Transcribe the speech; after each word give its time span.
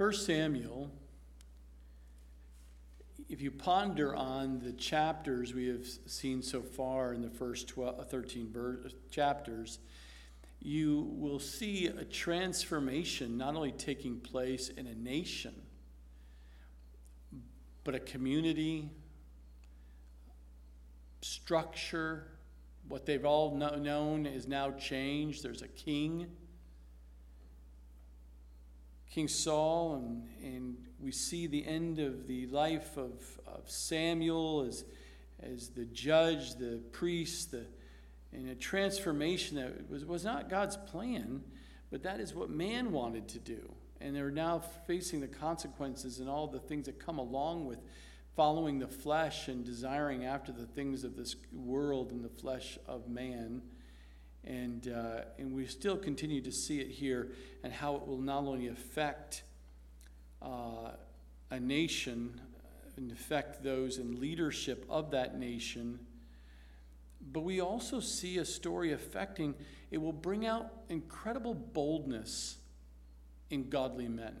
1 0.00 0.14
Samuel, 0.14 0.90
if 3.28 3.42
you 3.42 3.50
ponder 3.50 4.16
on 4.16 4.58
the 4.60 4.72
chapters 4.72 5.52
we 5.52 5.66
have 5.66 5.86
seen 6.06 6.42
so 6.42 6.62
far 6.62 7.12
in 7.12 7.20
the 7.20 7.28
first 7.28 7.68
12, 7.68 8.00
uh, 8.00 8.04
13 8.04 8.50
ver- 8.50 8.80
uh, 8.86 8.88
chapters, 9.10 9.78
you 10.58 11.12
will 11.18 11.38
see 11.38 11.88
a 11.88 12.02
transformation 12.06 13.36
not 13.36 13.54
only 13.54 13.72
taking 13.72 14.18
place 14.18 14.70
in 14.70 14.86
a 14.86 14.94
nation, 14.94 15.52
but 17.84 17.94
a 17.94 18.00
community, 18.00 18.88
structure, 21.20 22.26
what 22.88 23.04
they've 23.04 23.26
all 23.26 23.54
known 23.54 24.24
is 24.24 24.48
now 24.48 24.70
changed. 24.70 25.42
There's 25.42 25.60
a 25.60 25.68
king, 25.68 26.26
King 29.10 29.26
Saul, 29.26 29.96
and, 29.96 30.28
and 30.42 30.76
we 31.00 31.10
see 31.10 31.48
the 31.48 31.66
end 31.66 31.98
of 31.98 32.28
the 32.28 32.46
life 32.46 32.96
of, 32.96 33.40
of 33.46 33.68
Samuel 33.68 34.64
as, 34.68 34.84
as 35.42 35.70
the 35.70 35.84
judge, 35.86 36.54
the 36.54 36.80
priest, 36.92 37.50
the, 37.50 37.66
and 38.32 38.48
a 38.48 38.54
transformation 38.54 39.56
that 39.56 39.90
was, 39.90 40.04
was 40.04 40.24
not 40.24 40.48
God's 40.48 40.76
plan, 40.76 41.42
but 41.90 42.04
that 42.04 42.20
is 42.20 42.34
what 42.34 42.50
man 42.50 42.92
wanted 42.92 43.26
to 43.30 43.40
do. 43.40 43.72
And 44.00 44.14
they're 44.14 44.30
now 44.30 44.60
facing 44.86 45.20
the 45.20 45.28
consequences 45.28 46.20
and 46.20 46.28
all 46.28 46.46
the 46.46 46.60
things 46.60 46.86
that 46.86 47.04
come 47.04 47.18
along 47.18 47.66
with 47.66 47.80
following 48.36 48.78
the 48.78 48.88
flesh 48.88 49.48
and 49.48 49.64
desiring 49.64 50.24
after 50.24 50.52
the 50.52 50.66
things 50.66 51.02
of 51.02 51.16
this 51.16 51.34
world 51.52 52.12
and 52.12 52.24
the 52.24 52.28
flesh 52.28 52.78
of 52.86 53.08
man. 53.08 53.60
And, 54.44 54.88
uh, 54.88 55.22
and 55.38 55.54
we 55.54 55.66
still 55.66 55.96
continue 55.96 56.40
to 56.42 56.52
see 56.52 56.80
it 56.80 56.88
here 56.88 57.32
and 57.62 57.72
how 57.72 57.96
it 57.96 58.06
will 58.06 58.20
not 58.20 58.44
only 58.44 58.68
affect 58.68 59.42
uh, 60.40 60.92
a 61.50 61.60
nation 61.60 62.40
and 62.96 63.12
affect 63.12 63.62
those 63.62 63.98
in 63.98 64.18
leadership 64.18 64.84
of 64.88 65.10
that 65.10 65.38
nation, 65.38 65.98
but 67.32 67.40
we 67.40 67.60
also 67.60 68.00
see 68.00 68.38
a 68.38 68.44
story 68.44 68.92
affecting, 68.92 69.54
it 69.90 69.98
will 69.98 70.12
bring 70.12 70.46
out 70.46 70.70
incredible 70.88 71.54
boldness 71.54 72.56
in 73.50 73.68
godly 73.68 74.08
men 74.08 74.36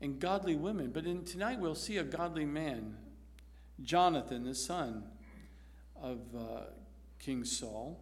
and 0.00 0.18
godly 0.18 0.56
women. 0.56 0.90
But 0.90 1.06
in, 1.06 1.24
tonight 1.24 1.58
we'll 1.58 1.74
see 1.74 1.96
a 1.98 2.04
godly 2.04 2.44
man, 2.44 2.96
Jonathan, 3.82 4.44
the 4.44 4.54
son 4.54 5.04
of 6.00 6.18
uh, 6.36 6.60
King 7.18 7.44
Saul. 7.44 7.98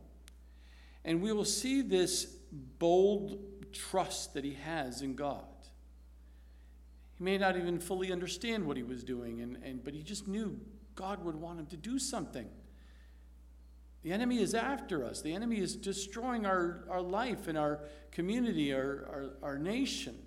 And 1.05 1.21
we 1.21 1.33
will 1.33 1.45
see 1.45 1.83
this 1.83 2.27
bold 2.79 3.39
trust 3.73 4.35
that 4.35 4.45
he 4.45 4.55
has 4.55 5.03
in 5.03 5.15
God. 5.15 5.45
He 7.19 7.25
may 7.25 7.39
not 7.39 7.57
even 7.57 7.81
fully 7.81 8.13
understand 8.13 8.67
what 8.67 8.77
he 8.77 8.83
was 8.83 9.03
doing, 9.03 9.41
and, 9.41 9.59
and, 9.65 9.83
but 9.83 9.95
he 9.95 10.03
just 10.03 10.29
knew 10.29 10.59
God 10.95 11.25
would 11.25 11.37
want 11.37 11.59
him 11.59 11.67
to 11.67 11.77
do 11.77 11.99
something. 11.99 12.49
The 14.03 14.13
enemy 14.13 14.39
is 14.39 14.55
after 14.55 15.05
us. 15.05 15.23
The 15.23 15.33
enemy 15.33 15.59
is 15.59 15.77
destroying 15.77 16.45
our, 16.45 16.85
our 16.91 17.01
life 17.01 17.47
and 17.47 17.57
our 17.57 17.81
community, 18.11 18.73
our, 18.73 19.35
our, 19.43 19.51
our 19.51 19.59
nation. 19.59 20.19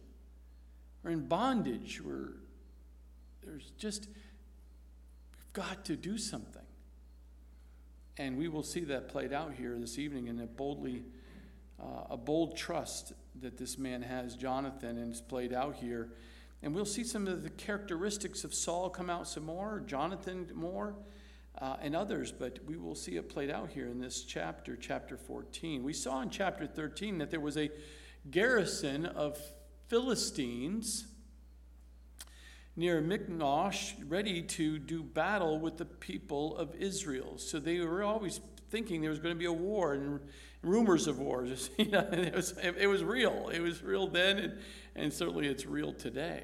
We're 1.04 1.12
in 1.12 1.28
bondage. 1.28 2.02
We're, 2.02 2.38
there's 3.44 3.72
just, 3.78 4.08
we've 4.08 5.54
got 5.54 5.86
to 5.86 5.96
do 5.96 6.18
something. 6.18 6.65
And 8.18 8.38
we 8.38 8.48
will 8.48 8.64
see 8.64 8.82
that 8.86 9.10
played 9.10 9.34
out 9.34 9.54
here 9.54 9.78
this 9.78 10.00
evening 10.00 10.28
in 10.28 10.40
a 10.40 10.46
boldly, 10.46 11.04
uh, 11.82 12.12
a 12.12 12.18
bold 12.18 12.56
trust 12.56 13.12
that 13.42 13.58
this 13.58 13.78
man 13.78 14.02
has, 14.02 14.36
Jonathan, 14.36 14.98
and 14.98 15.12
it's 15.12 15.20
played 15.20 15.52
out 15.52 15.76
here. 15.76 16.14
And 16.64 16.74
we'll 16.74 16.86
see 16.86 17.04
some 17.04 17.28
of 17.28 17.44
the 17.44 17.50
characteristics 17.50 18.46
of 18.46 18.54
Saul 18.54 18.90
come 18.90 19.10
out 19.10 19.28
some 19.28 19.46
more, 19.46 19.84
Jonathan 19.86 20.50
more 20.54 20.96
uh, 21.60 21.76
and 21.82 21.94
others, 21.94 22.32
but 22.32 22.60
we 22.66 22.78
will 22.78 22.96
see 22.96 23.18
it 23.18 23.28
played 23.28 23.50
out 23.50 23.70
here 23.70 23.88
in 23.88 24.00
this 24.00 24.24
chapter, 24.24 24.78
chapter 24.78 25.18
14. 25.18 25.84
We 25.84 25.92
saw 25.92 26.22
in 26.22 26.30
chapter 26.30 26.66
13 26.66 27.18
that 27.18 27.32
there 27.32 27.42
was 27.42 27.58
a 27.58 27.70
garrison 28.32 29.06
of 29.06 29.38
Philistines 29.88 31.08
near 32.76 33.00
Michmash 33.02 33.96
ready 34.08 34.42
to 34.42 34.78
do 34.78 35.02
battle 35.02 35.60
with 35.60 35.78
the 35.78 35.86
people 35.86 36.58
of 36.58 36.76
Israel. 36.76 37.38
So 37.38 37.60
they 37.60 37.80
were 37.80 38.04
always 38.04 38.42
thinking 38.70 39.02
there 39.02 39.10
was 39.10 39.20
going 39.20 39.34
to 39.34 39.40
be 39.40 39.46
a 39.46 39.54
war 39.54 39.94
and 39.94 40.20
rumors 40.62 41.08
of 41.08 41.20
wars. 41.20 41.70
you 41.78 41.90
know, 41.90 42.08
it, 42.12 42.36
was, 42.36 42.54
it 42.58 42.88
was 42.88 43.04
real. 43.04 43.50
It 43.54 43.62
was 43.62 43.82
real 43.82 44.08
then, 44.08 44.38
and, 44.38 44.60
and 44.96 45.14
certainly 45.14 45.48
it's 45.48 45.66
real 45.66 45.94
today. 45.94 46.44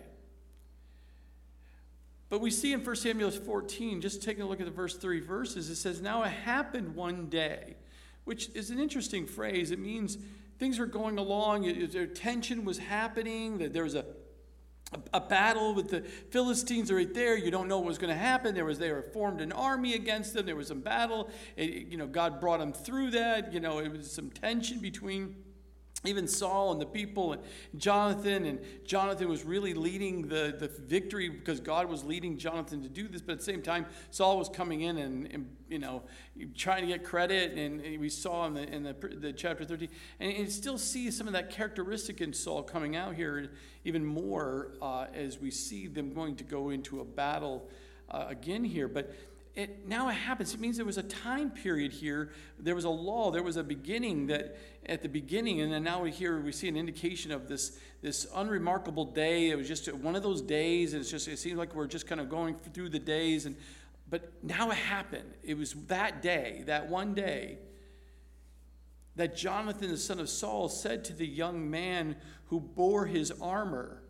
But 2.30 2.40
we 2.40 2.50
see 2.50 2.72
in 2.72 2.81
1 2.81 2.96
Samuel 2.96 3.30
14, 3.30 4.00
just 4.00 4.24
taking 4.24 4.44
a 4.44 4.48
look 4.48 4.62
at 4.62 4.66
the 4.66 4.72
verse 4.72 4.96
3 4.96 5.19
verses, 5.19 5.69
it 5.69 5.75
says, 5.75 6.02
Now 6.02 6.24
it 6.24 6.30
happened 6.30 6.96
one 6.96 7.28
day, 7.28 7.75
which 8.24 8.50
is 8.56 8.69
an 8.69 8.80
interesting 8.80 9.25
phrase. 9.25 9.72
It 9.72 9.80
means 9.80 10.18
things 10.58 10.80
were 10.80 10.86
going 10.86 11.18
along, 11.18 11.66
tension 12.16 12.63
was 12.63 12.78
happening, 12.78 13.58
that 13.58 13.74
there 13.74 13.84
was 13.84 13.96
a 13.96 14.06
a 15.13 15.22
battle 15.22 15.74
with 15.74 15.90
the 15.90 16.02
Philistines 16.02 16.91
right 16.91 17.13
there. 17.13 17.38
You 17.38 17.50
don't 17.50 17.68
know 17.68 17.78
what 17.78 17.88
was 17.88 17.97
going 17.97 18.13
to 18.13 18.19
happen. 18.19 18.53
There 18.53 18.66
was 18.66 18.78
they 18.78 18.91
were 18.91 19.02
formed 19.02 19.40
an 19.41 19.52
army 19.52 19.94
against 19.94 20.34
them. 20.34 20.46
There 20.46 20.56
was 20.56 20.68
some 20.68 20.81
battle. 20.81 21.29
It, 21.56 21.88
you 21.88 21.97
know, 21.97 22.07
God 22.07 22.41
brought 22.41 22.59
them 22.59 22.74
through 22.74 23.12
that. 23.12 23.53
You 23.53 23.59
know, 23.62 23.80
it 23.80 23.91
was 23.91 24.12
some 24.12 24.30
tension 24.30 24.80
between 24.80 25.35
even 26.03 26.28
Saul 26.28 26.72
and 26.72 26.81
the 26.81 26.85
people 26.85 27.34
and 27.34 27.41
Jonathan 27.78 28.45
and 28.45 28.59
Jonathan 28.85 29.29
was 29.29 29.44
really 29.44 29.73
leading 29.73 30.28
the, 30.28 30.56
the 30.57 30.67
victory 30.67 31.29
because 31.29 31.59
God 31.59 31.89
was 31.89 32.03
leading 32.03 32.38
Jonathan 32.38 32.81
to 32.81 32.89
do 32.89 33.07
this 33.07 33.22
but 33.22 33.34
at 33.34 33.38
the 33.39 33.44
same 33.44 33.62
time 33.62 33.85
Saul 34.09 34.38
was 34.38 34.50
coming 34.50 34.81
in 34.81 34.97
and, 34.97 35.28
and 35.31 35.56
you 35.69 35.79
know 35.79 36.03
trying 36.56 36.81
to 36.81 36.88
get 36.88 37.03
credit 37.03 37.57
and 37.57 38.00
we 38.00 38.09
saw 38.09 38.47
in 38.47 38.56
the 38.56 38.67
in 38.67 38.84
the, 38.84 38.94
the 39.19 39.31
chapter 39.31 39.63
13 39.63 39.89
and 40.19 40.34
you 40.34 40.50
still 40.50 40.78
see 40.78 41.12
some 41.12 41.28
of 41.28 41.34
that 41.34 41.51
characteristic 41.51 42.19
in 42.19 42.33
Saul 42.33 42.63
coming 42.63 42.95
out 42.95 43.16
here 43.16 43.51
even 43.83 44.03
more 44.03 44.72
uh, 44.81 45.06
as 45.13 45.39
we 45.39 45.51
see 45.51 45.88
them 45.88 46.13
going 46.13 46.35
to 46.35 46.44
go 46.44 46.69
into 46.69 47.00
a 47.01 47.06
battle 47.06 47.69
uh, 48.09 48.25
again 48.28 48.63
here 48.63 48.88
but 48.88 49.13
it 49.56 49.88
now 49.88 50.07
it 50.09 50.13
happens. 50.13 50.53
It 50.53 50.59
means 50.59 50.78
there 50.78 50.85
was 50.85 50.97
a 50.97 51.03
time 51.03 51.51
period 51.51 51.91
here. 51.91 52.31
There 52.57 52.75
was 52.75 52.85
a 52.85 52.89
law. 52.89 53.31
There 53.31 53.44
was 53.44 53.57
a 53.57 53.63
beginning 53.63 54.28
that 54.28 54.57
at 54.85 55.01
the 55.01 55.09
beginning, 55.09 55.59
and 55.62 55.72
then 55.72 55.84
now 55.84 56.01
we 56.01 56.12
hear 56.12 56.39
we 56.39 56.53
see 56.53 56.69
an 56.69 56.78
indication 56.78 57.31
of 57.31 57.50
this 57.50 57.78
this 58.01 58.28
unremarkable 58.34 59.06
day. 59.06 59.50
It 59.50 59.57
was 59.57 59.67
just 59.67 59.91
one 59.94 60.16
of 60.16 60.23
those 60.23 60.41
days, 60.41 60.94
and 60.94 61.01
it's 61.01 61.12
just 61.12 61.28
it 61.28 61.38
seems 61.38 61.57
like 61.57 61.75
we're 61.75 61.88
just 61.88 62.07
kind 62.07 62.22
of 62.22 62.29
going 62.29 62.56
through 62.56 62.89
the 62.89 63.00
days. 63.00 63.45
And 63.45 63.57
but 64.09 64.31
now 64.41 64.72
it 64.72 64.78
happened. 64.78 65.34
It 65.44 65.57
was 65.57 65.73
that 65.88 66.22
day, 66.22 66.63
that 66.68 66.88
one 66.88 67.13
day, 67.13 67.57
that 69.18 69.35
Jonathan, 69.35 69.89
the 69.89 69.97
son 69.97 70.19
of 70.22 70.29
Saul, 70.29 70.69
said 70.69 71.03
to 71.06 71.13
the 71.13 71.28
young 71.28 71.69
man 71.69 72.16
who 72.45 72.62
bore 72.62 73.06
his 73.06 73.31
armor, 73.41 74.01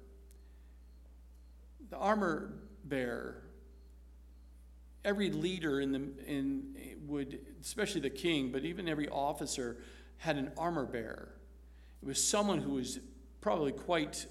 the 1.89 1.97
armor 1.97 2.53
bearer 2.83 3.41
every 5.03 5.31
leader 5.31 5.81
in 5.81 5.91
the 5.91 6.09
in 6.27 6.75
would 7.07 7.39
especially 7.61 8.01
the 8.01 8.09
king 8.09 8.51
but 8.51 8.63
even 8.63 8.87
every 8.87 9.09
officer 9.09 9.77
had 10.17 10.37
an 10.37 10.51
armor 10.57 10.85
bearer. 10.85 11.29
It 12.01 12.07
was 12.07 12.23
someone 12.23 12.59
who 12.59 12.73
was 12.73 12.99
probably 13.41 13.71
quite 13.71 14.27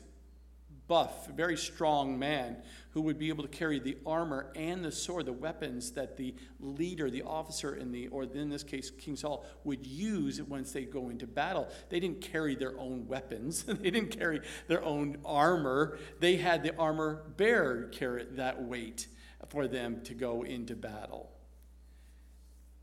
buff 0.87 1.29
a 1.29 1.33
very 1.33 1.57
strong 1.57 2.19
man 2.19 2.57
who 2.91 3.01
would 3.01 3.17
be 3.17 3.29
able 3.29 3.45
to 3.45 3.49
carry 3.49 3.79
the 3.79 3.97
armor 4.05 4.51
and 4.57 4.85
the 4.85 4.91
sword 4.91 5.25
the 5.25 5.33
weapons 5.33 5.93
that 5.93 6.17
the 6.17 6.35
leader 6.59 7.09
the 7.09 7.23
officer 7.23 7.77
in 7.77 7.93
the 7.93 8.09
or 8.09 8.25
in 8.25 8.49
this 8.49 8.65
case 8.65 8.91
king 8.91 9.15
saul 9.15 9.47
would 9.63 9.87
use 9.87 10.43
once 10.43 10.73
they 10.73 10.85
go 10.85 11.09
into 11.09 11.29
battle. 11.29 11.69
They 11.91 12.01
didn't 12.01 12.21
carry 12.21 12.57
their 12.57 12.77
own 12.79 13.07
weapons. 13.07 13.65
They 13.81 13.91
didn't 13.91 14.19
carry 14.19 14.41
their 14.67 14.83
own 14.83 15.19
armor. 15.25 15.99
They 16.19 16.37
had 16.37 16.63
the 16.65 16.77
armor 16.77 17.23
bearer 17.37 17.84
carry 17.93 18.25
that 18.33 18.63
weight 18.63 19.07
for 19.51 19.67
them 19.67 20.01
to 20.05 20.15
go 20.15 20.43
into 20.43 20.75
battle. 20.75 21.31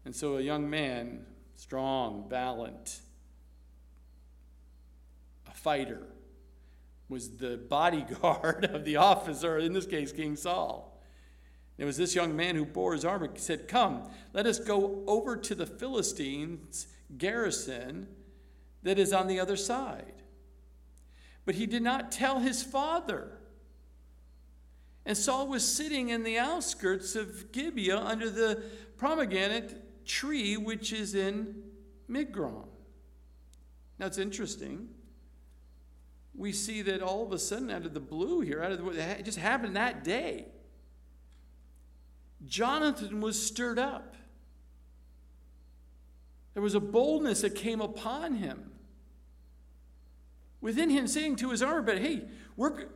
And 0.06 0.16
so 0.16 0.38
a 0.38 0.42
young 0.42 0.69
man, 0.69 1.25
strong, 1.56 2.28
valiant, 2.30 3.00
a 5.48 5.56
fighter, 5.56 6.04
was 7.10 7.38
the 7.38 7.58
bodyguard 7.58 8.66
of 8.74 8.84
the 8.84 8.98
officer, 8.98 9.58
in 9.58 9.74
this 9.74 9.86
case, 9.86 10.12
King 10.12 10.36
Saul. 10.36 11.02
And 11.78 11.84
It 11.84 11.88
was 11.88 11.98
this 11.98 12.16
young 12.16 12.36
man 12.36 12.56
who 12.56 12.66
bore 12.66 12.94
his 12.94 13.06
armor, 13.06 13.30
he 13.34 13.40
said, 13.40 13.68
Come, 13.69 14.10
let 14.34 14.46
us 14.46 14.60
go 14.60 15.04
over 15.08 15.38
to 15.38 15.56
the 15.56 15.66
Philistines' 15.66 16.88
garrison 17.18 18.08
that 18.84 19.00
is 19.00 19.14
on 19.14 19.28
the 19.28 19.40
other 19.40 19.56
side. 19.56 20.24
But 21.46 21.56
he 21.56 21.66
did 21.66 21.81
not 21.81 22.12
tell 22.12 22.40
his 22.40 22.62
father 22.62 23.40
and 25.07 25.15
Saul 25.15 25.48
was 25.48 25.65
sitting 25.65 26.09
in 26.09 26.24
the 26.24 26.38
outskirts 26.38 27.15
of 27.15 27.54
Gibeah 27.54 27.98
under 27.98 28.30
the 28.30 28.62
pomegranate 28.98 30.06
tree, 30.06 30.57
which 30.57 30.92
is 30.92 31.15
in 31.15 31.63
Migron. 32.09 32.68
Now 33.98 34.07
it's 34.07 34.18
interesting. 34.18 34.89
we 36.36 36.51
see 36.51 36.81
that 36.81 37.01
all 37.01 37.25
of 37.25 37.31
a 37.31 37.39
sudden, 37.39 37.71
out 37.71 37.86
of 37.86 37.94
the 37.94 38.01
blue 38.01 38.42
here, 38.42 38.62
out 38.62 38.74
of 38.74 38.83
the, 38.83 39.01
it 39.18 39.24
just 39.24 39.39
happened 39.39 39.77
that 39.77 40.04
day. 40.04 40.48
Jonathan 42.45 43.21
was 43.21 43.42
stirred 43.42 43.80
up. 43.80 44.13
There 46.54 46.62
was 46.62 46.75
a 46.75 46.81
boldness 46.81 47.42
that 47.42 47.56
came 47.56 47.80
upon 47.80 48.36
him. 48.36 48.71
Within 50.59 50.89
him, 50.89 51.07
saying 51.07 51.38
to 51.38 51.51
his 51.51 51.63
armor 51.63 51.81
but 51.81 52.00
"Hey, 52.00 52.25
we're, 52.57 52.88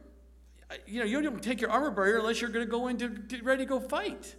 you 0.85 0.99
know, 0.99 1.05
you 1.05 1.21
don't 1.21 1.41
take 1.41 1.61
your 1.61 1.69
armor 1.69 1.91
bearer 1.91 2.19
unless 2.19 2.41
you're 2.41 2.49
going 2.49 2.65
to 2.65 2.71
go 2.71 2.87
in 2.87 3.01
into 3.01 3.43
ready 3.43 3.63
to 3.63 3.69
go 3.69 3.79
fight." 3.79 4.35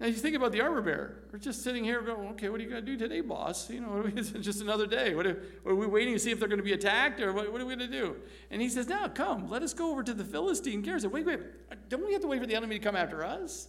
Now 0.00 0.06
you 0.06 0.14
think 0.14 0.34
about 0.34 0.52
the 0.52 0.62
armor 0.62 0.80
bearer. 0.80 1.24
We're 1.30 1.38
just 1.38 1.62
sitting 1.62 1.84
here 1.84 2.00
going, 2.00 2.28
okay, 2.30 2.48
what 2.48 2.58
are 2.58 2.62
you 2.62 2.70
going 2.70 2.82
to 2.82 2.90
do 2.90 2.96
today, 2.96 3.20
boss? 3.20 3.68
You 3.68 3.82
know, 3.82 4.02
it's 4.16 4.30
just 4.30 4.62
another 4.62 4.86
day. 4.86 5.14
What 5.14 5.26
are, 5.26 5.42
are, 5.66 5.74
we 5.74 5.86
waiting 5.86 6.14
to 6.14 6.18
see 6.18 6.30
if 6.30 6.38
they're 6.38 6.48
going 6.48 6.58
to 6.58 6.64
be 6.64 6.72
attacked 6.72 7.20
or 7.20 7.34
what, 7.34 7.52
what 7.52 7.60
are 7.60 7.66
we 7.66 7.76
going 7.76 7.90
to 7.90 7.98
do? 7.98 8.16
And 8.50 8.62
he 8.62 8.70
says, 8.70 8.88
now 8.88 9.08
come, 9.08 9.50
let 9.50 9.62
us 9.62 9.74
go 9.74 9.90
over 9.90 10.02
to 10.02 10.14
the 10.14 10.24
Philistine 10.24 10.80
garrison. 10.80 11.10
Wait, 11.10 11.26
wait, 11.26 11.40
don't 11.90 12.04
we 12.06 12.14
have 12.14 12.22
to 12.22 12.28
wait 12.28 12.40
for 12.40 12.46
the 12.46 12.54
enemy 12.54 12.78
to 12.78 12.84
come 12.84 12.96
after 12.96 13.22
us? 13.22 13.68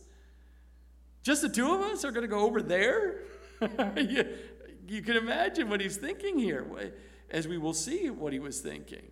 Just 1.21 1.41
the 1.41 1.49
two 1.49 1.69
of 1.75 1.81
us 1.81 2.05
are 2.05 2.11
going 2.11 2.23
to 2.23 2.29
go 2.29 2.39
over 2.39 2.61
there? 2.61 3.23
you, 3.97 4.25
you 4.87 5.01
can 5.01 5.17
imagine 5.17 5.69
what 5.69 5.81
he's 5.81 5.97
thinking 5.97 6.39
here, 6.39 6.65
as 7.29 7.45
we 7.45 7.57
will 7.57 7.73
see 7.73 8.09
what 8.09 8.31
he 8.31 8.39
was 8.39 8.61
thinking. 8.61 9.10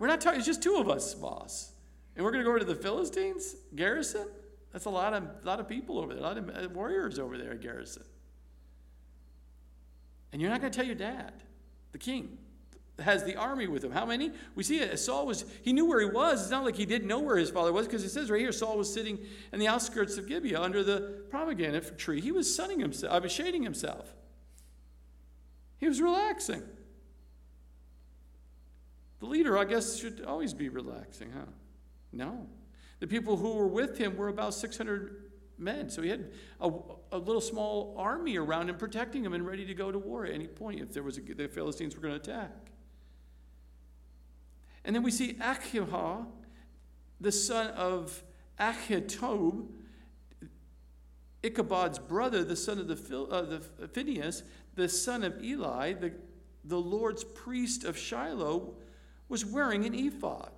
We're 0.00 0.06
not 0.06 0.20
talking, 0.22 0.38
it's 0.38 0.46
just 0.46 0.62
two 0.62 0.76
of 0.76 0.88
us, 0.88 1.14
boss. 1.14 1.72
And 2.16 2.24
we're 2.24 2.32
going 2.32 2.42
to 2.42 2.44
go 2.44 2.50
over 2.50 2.58
to 2.58 2.64
the 2.64 2.74
Philistines 2.74 3.54
garrison? 3.76 4.26
That's 4.72 4.86
a 4.86 4.90
lot 4.90 5.12
of, 5.12 5.24
lot 5.44 5.60
of 5.60 5.68
people 5.68 5.98
over 5.98 6.14
there, 6.14 6.22
a 6.22 6.26
lot 6.26 6.38
of 6.38 6.48
uh, 6.48 6.68
warriors 6.70 7.18
over 7.18 7.36
there 7.36 7.52
at 7.52 7.60
Garrison. 7.60 8.04
And 10.32 10.40
you're 10.40 10.50
not 10.50 10.60
going 10.60 10.72
to 10.72 10.76
tell 10.76 10.86
your 10.86 10.96
dad, 10.96 11.32
the 11.92 11.98
king, 11.98 12.38
has 12.98 13.24
the 13.24 13.36
army 13.36 13.66
with 13.66 13.84
him. 13.84 13.92
How 13.92 14.06
many? 14.06 14.30
We 14.54 14.62
see 14.62 14.78
it. 14.78 14.98
Saul 14.98 15.26
was, 15.26 15.44
he 15.62 15.72
knew 15.72 15.86
where 15.86 16.00
he 16.00 16.06
was. 16.06 16.42
It's 16.42 16.50
not 16.50 16.64
like 16.64 16.76
he 16.76 16.86
didn't 16.86 17.08
know 17.08 17.18
where 17.18 17.36
his 17.36 17.50
father 17.50 17.72
was, 17.72 17.86
because 17.86 18.04
it 18.04 18.10
says 18.10 18.30
right 18.30 18.40
here 18.40 18.52
Saul 18.52 18.78
was 18.78 18.92
sitting 18.92 19.18
in 19.52 19.58
the 19.58 19.68
outskirts 19.68 20.16
of 20.16 20.26
Gibeah 20.26 20.60
under 20.60 20.82
the 20.82 21.24
pomegranate 21.30 21.98
tree. 21.98 22.20
He 22.20 22.32
was 22.32 22.54
sunning 22.54 22.80
himself, 22.80 23.12
I 23.12 23.18
was 23.18 23.32
shading 23.32 23.62
himself. 23.62 24.14
He 25.78 25.88
was 25.88 26.00
relaxing. 26.00 26.62
The 29.20 29.26
leader, 29.26 29.56
I 29.56 29.64
guess, 29.64 29.98
should 29.98 30.24
always 30.26 30.54
be 30.54 30.68
relaxing, 30.68 31.30
huh? 31.30 31.50
No. 32.12 32.46
The 33.00 33.06
people 33.06 33.36
who 33.36 33.54
were 33.54 33.68
with 33.68 33.96
him 33.96 34.16
were 34.16 34.28
about 34.28 34.54
600 34.54 35.30
men. 35.58 35.90
So 35.90 36.02
he 36.02 36.08
had 36.08 36.30
a, 36.60 36.70
a 37.12 37.18
little 37.18 37.40
small 37.40 37.94
army 37.98 38.36
around 38.36 38.70
him 38.70 38.76
protecting 38.76 39.24
him 39.24 39.34
and 39.34 39.46
ready 39.46 39.66
to 39.66 39.74
go 39.74 39.92
to 39.92 39.98
war 39.98 40.24
at 40.24 40.32
any 40.32 40.46
point 40.46 40.80
if 40.80 40.92
there 40.92 41.02
was 41.02 41.18
a, 41.18 41.20
the 41.20 41.48
Philistines 41.48 41.94
were 41.94 42.02
going 42.02 42.18
to 42.18 42.32
attack. 42.32 42.70
And 44.84 44.96
then 44.96 45.02
we 45.02 45.10
see 45.10 45.36
Ahijah, 45.40 46.26
the 47.20 47.32
son 47.32 47.68
of 47.68 48.22
Ahitub, 48.58 49.66
Ichabod's 51.42 51.98
brother, 51.98 52.44
the 52.44 52.56
son 52.56 52.78
of 52.78 52.88
the, 52.88 53.18
uh, 53.20 53.60
the 53.78 53.88
Phinehas, 53.88 54.42
the 54.74 54.88
son 54.88 55.22
of 55.22 55.42
Eli, 55.42 55.92
the, 55.94 56.12
the 56.64 56.80
Lord's 56.80 57.24
priest 57.24 57.84
of 57.84 57.96
Shiloh, 57.96 58.74
was 59.30 59.46
wearing 59.46 59.86
an 59.86 59.94
ephod. 59.94 60.52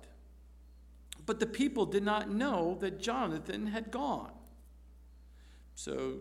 But 1.25 1.39
the 1.39 1.45
people 1.45 1.85
did 1.85 2.03
not 2.03 2.29
know 2.29 2.77
that 2.81 2.99
Jonathan 2.99 3.67
had 3.67 3.91
gone. 3.91 4.31
So 5.75 6.15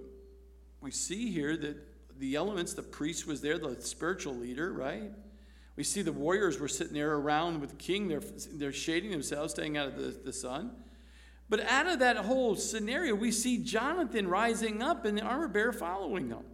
we 0.81 0.93
see 0.93 1.33
here 1.33 1.57
that 1.57 1.77
the 2.21 2.37
elements, 2.37 2.75
the 2.75 2.83
priest 2.83 3.27
was 3.27 3.41
there, 3.41 3.59
the 3.59 3.81
spiritual 3.81 4.35
leader, 4.35 4.73
right? 4.73 5.11
We 5.75 5.83
see 5.83 6.03
the 6.03 6.13
warriors 6.13 6.61
were 6.61 6.69
sitting 6.69 6.95
there 6.95 7.15
around 7.15 7.61
with 7.61 7.71
the 7.71 7.77
king. 7.77 8.07
They're, 8.07 8.23
they're 8.55 8.73
shading 8.73 9.11
themselves, 9.11 9.55
staying 9.55 9.77
out 9.77 9.89
of 9.89 9.97
the, 9.97 10.21
the 10.25 10.33
sun. 10.33 10.71
But 11.49 11.61
out 11.61 11.87
of 11.87 11.99
that 11.99 12.17
whole 12.19 12.55
scenario, 12.55 13.15
we 13.15 13.33
see 13.33 13.59
Jonathan 13.59 14.29
rising 14.29 14.83
up 14.83 15.05
and 15.05 15.19
the 15.19 15.23
armor 15.23 15.49
bearer 15.49 15.73
following 15.73 16.29
them. 16.29 16.45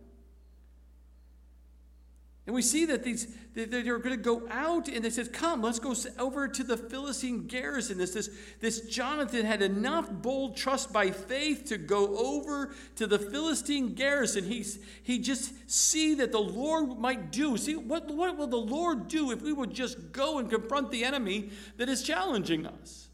And 2.49 2.55
we 2.55 2.63
see 2.63 2.87
that 2.87 3.05
these 3.05 3.29
they're 3.53 3.99
going 3.99 4.17
to 4.17 4.17
go 4.17 4.49
out 4.51 4.89
and 4.89 5.05
they 5.05 5.11
says, 5.11 5.29
Come, 5.29 5.61
let's 5.61 5.79
go 5.79 5.95
over 6.19 6.49
to 6.49 6.65
the 6.65 6.79
Philistine 6.79 7.47
garrison. 7.47 7.99
This, 7.99 8.15
this, 8.15 8.31
this 8.59 8.81
Jonathan 8.83 9.45
had 9.45 9.61
enough 9.61 10.11
bold 10.11 10.57
trust 10.57 10.91
by 10.91 11.11
faith 11.11 11.67
to 11.67 11.77
go 11.77 12.17
over 12.17 12.73
to 12.97 13.07
the 13.07 13.19
Philistine 13.19 13.93
garrison. 13.93 14.45
He's, 14.45 14.79
he 15.03 15.19
just 15.19 15.71
see 15.71 16.15
that 16.15 16.33
the 16.33 16.41
Lord 16.41 16.99
might 16.99 17.33
do. 17.33 17.59
See, 17.59 17.77
what, 17.77 18.09
what 18.09 18.39
will 18.39 18.47
the 18.47 18.57
Lord 18.57 19.09
do 19.09 19.31
if 19.31 19.43
we 19.43 19.53
would 19.53 19.75
just 19.75 20.11
go 20.11 20.39
and 20.39 20.49
confront 20.49 20.91
the 20.91 21.05
enemy 21.05 21.51
that 21.77 21.91
is 21.91 22.03
challenging 22.03 22.65
us? 22.65 23.09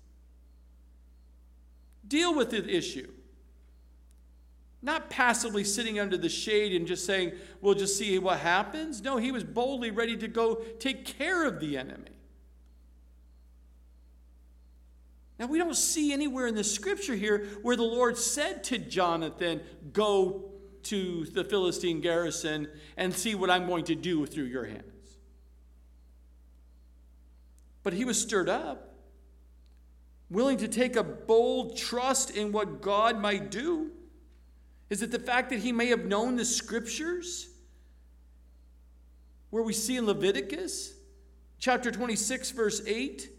Deal 2.06 2.32
with 2.36 2.50
the 2.50 2.64
issue. 2.68 3.10
Not 4.84 5.08
passively 5.08 5.64
sitting 5.64 5.98
under 5.98 6.18
the 6.18 6.28
shade 6.28 6.74
and 6.74 6.86
just 6.86 7.06
saying, 7.06 7.32
we'll 7.62 7.74
just 7.74 7.96
see 7.96 8.18
what 8.18 8.40
happens. 8.40 9.00
No, 9.00 9.16
he 9.16 9.32
was 9.32 9.42
boldly 9.42 9.90
ready 9.90 10.14
to 10.18 10.28
go 10.28 10.56
take 10.78 11.06
care 11.06 11.46
of 11.46 11.58
the 11.58 11.78
enemy. 11.78 12.10
Now, 15.38 15.46
we 15.46 15.56
don't 15.56 15.74
see 15.74 16.12
anywhere 16.12 16.46
in 16.46 16.54
the 16.54 16.62
scripture 16.62 17.14
here 17.14 17.46
where 17.62 17.76
the 17.76 17.82
Lord 17.82 18.18
said 18.18 18.62
to 18.64 18.76
Jonathan, 18.78 19.62
Go 19.94 20.52
to 20.82 21.24
the 21.24 21.44
Philistine 21.44 22.02
garrison 22.02 22.68
and 22.98 23.14
see 23.14 23.34
what 23.34 23.48
I'm 23.48 23.66
going 23.66 23.84
to 23.86 23.94
do 23.94 24.26
through 24.26 24.44
your 24.44 24.66
hands. 24.66 25.16
But 27.82 27.94
he 27.94 28.04
was 28.04 28.20
stirred 28.20 28.50
up, 28.50 28.96
willing 30.28 30.58
to 30.58 30.68
take 30.68 30.94
a 30.94 31.02
bold 31.02 31.78
trust 31.78 32.30
in 32.30 32.52
what 32.52 32.82
God 32.82 33.18
might 33.18 33.50
do. 33.50 33.90
Is 34.90 35.02
it 35.02 35.10
the 35.10 35.18
fact 35.18 35.50
that 35.50 35.60
he 35.60 35.72
may 35.72 35.86
have 35.86 36.04
known 36.04 36.36
the 36.36 36.44
scriptures? 36.44 37.48
Where 39.50 39.62
we 39.62 39.72
see 39.72 39.96
in 39.96 40.06
Leviticus 40.06 40.94
chapter 41.58 41.90
26, 41.90 42.50
verse 42.50 42.82
8 42.86 43.30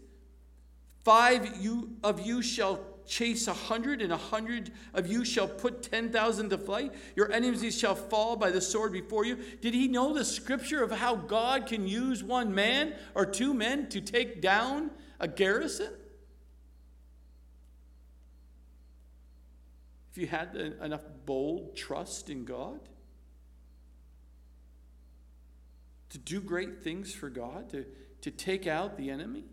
Five 1.04 1.62
you, 1.62 1.90
of 2.02 2.26
you 2.26 2.42
shall 2.42 2.80
chase 3.06 3.46
a 3.46 3.52
hundred, 3.52 4.02
and 4.02 4.12
a 4.12 4.16
hundred 4.16 4.72
of 4.92 5.06
you 5.06 5.24
shall 5.24 5.46
put 5.46 5.84
ten 5.84 6.10
thousand 6.10 6.50
to 6.50 6.58
flight. 6.58 6.92
Your 7.14 7.30
enemies 7.30 7.78
shall 7.78 7.94
fall 7.94 8.34
by 8.34 8.50
the 8.50 8.60
sword 8.60 8.92
before 8.92 9.24
you. 9.24 9.38
Did 9.60 9.72
he 9.72 9.86
know 9.86 10.12
the 10.12 10.24
scripture 10.24 10.82
of 10.82 10.90
how 10.90 11.14
God 11.14 11.66
can 11.66 11.86
use 11.86 12.24
one 12.24 12.52
man 12.52 12.94
or 13.14 13.24
two 13.24 13.54
men 13.54 13.88
to 13.90 14.00
take 14.00 14.40
down 14.40 14.90
a 15.20 15.28
garrison? 15.28 15.92
If 20.16 20.22
you 20.22 20.28
had 20.28 20.56
enough 20.80 21.02
bold 21.26 21.76
trust 21.76 22.30
in 22.30 22.46
God 22.46 22.80
to 26.08 26.16
do 26.16 26.40
great 26.40 26.82
things 26.82 27.12
for 27.12 27.28
God, 27.28 27.68
to, 27.72 27.84
to 28.22 28.30
take 28.30 28.66
out 28.66 28.96
the 28.96 29.10
enemy? 29.10 29.44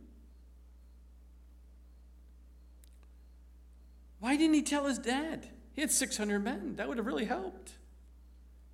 Why 4.21 4.37
didn't 4.37 4.53
he 4.53 4.61
tell 4.61 4.85
his 4.85 4.99
dad? 4.99 5.49
He 5.73 5.81
had 5.81 5.91
600 5.91 6.41
men. 6.41 6.77
That 6.77 6.87
would 6.87 6.95
have 6.95 7.07
really 7.07 7.25
helped. 7.25 7.73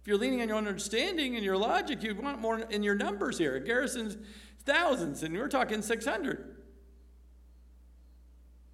If 0.01 0.07
you're 0.07 0.17
leaning 0.17 0.43
on 0.43 0.47
your 0.47 0.57
own 0.57 0.67
understanding 0.67 1.37
and 1.37 1.43
your 1.43 1.57
logic, 1.57 2.03
you 2.03 2.13
want 2.13 2.39
more 2.39 2.59
in 2.59 2.83
your 2.83 2.93
numbers 2.93 3.39
here. 3.39 3.57
Garrison's 3.57 4.15
thousands, 4.63 5.23
and 5.23 5.35
we're 5.35 5.47
talking 5.47 5.81
600. 5.81 6.58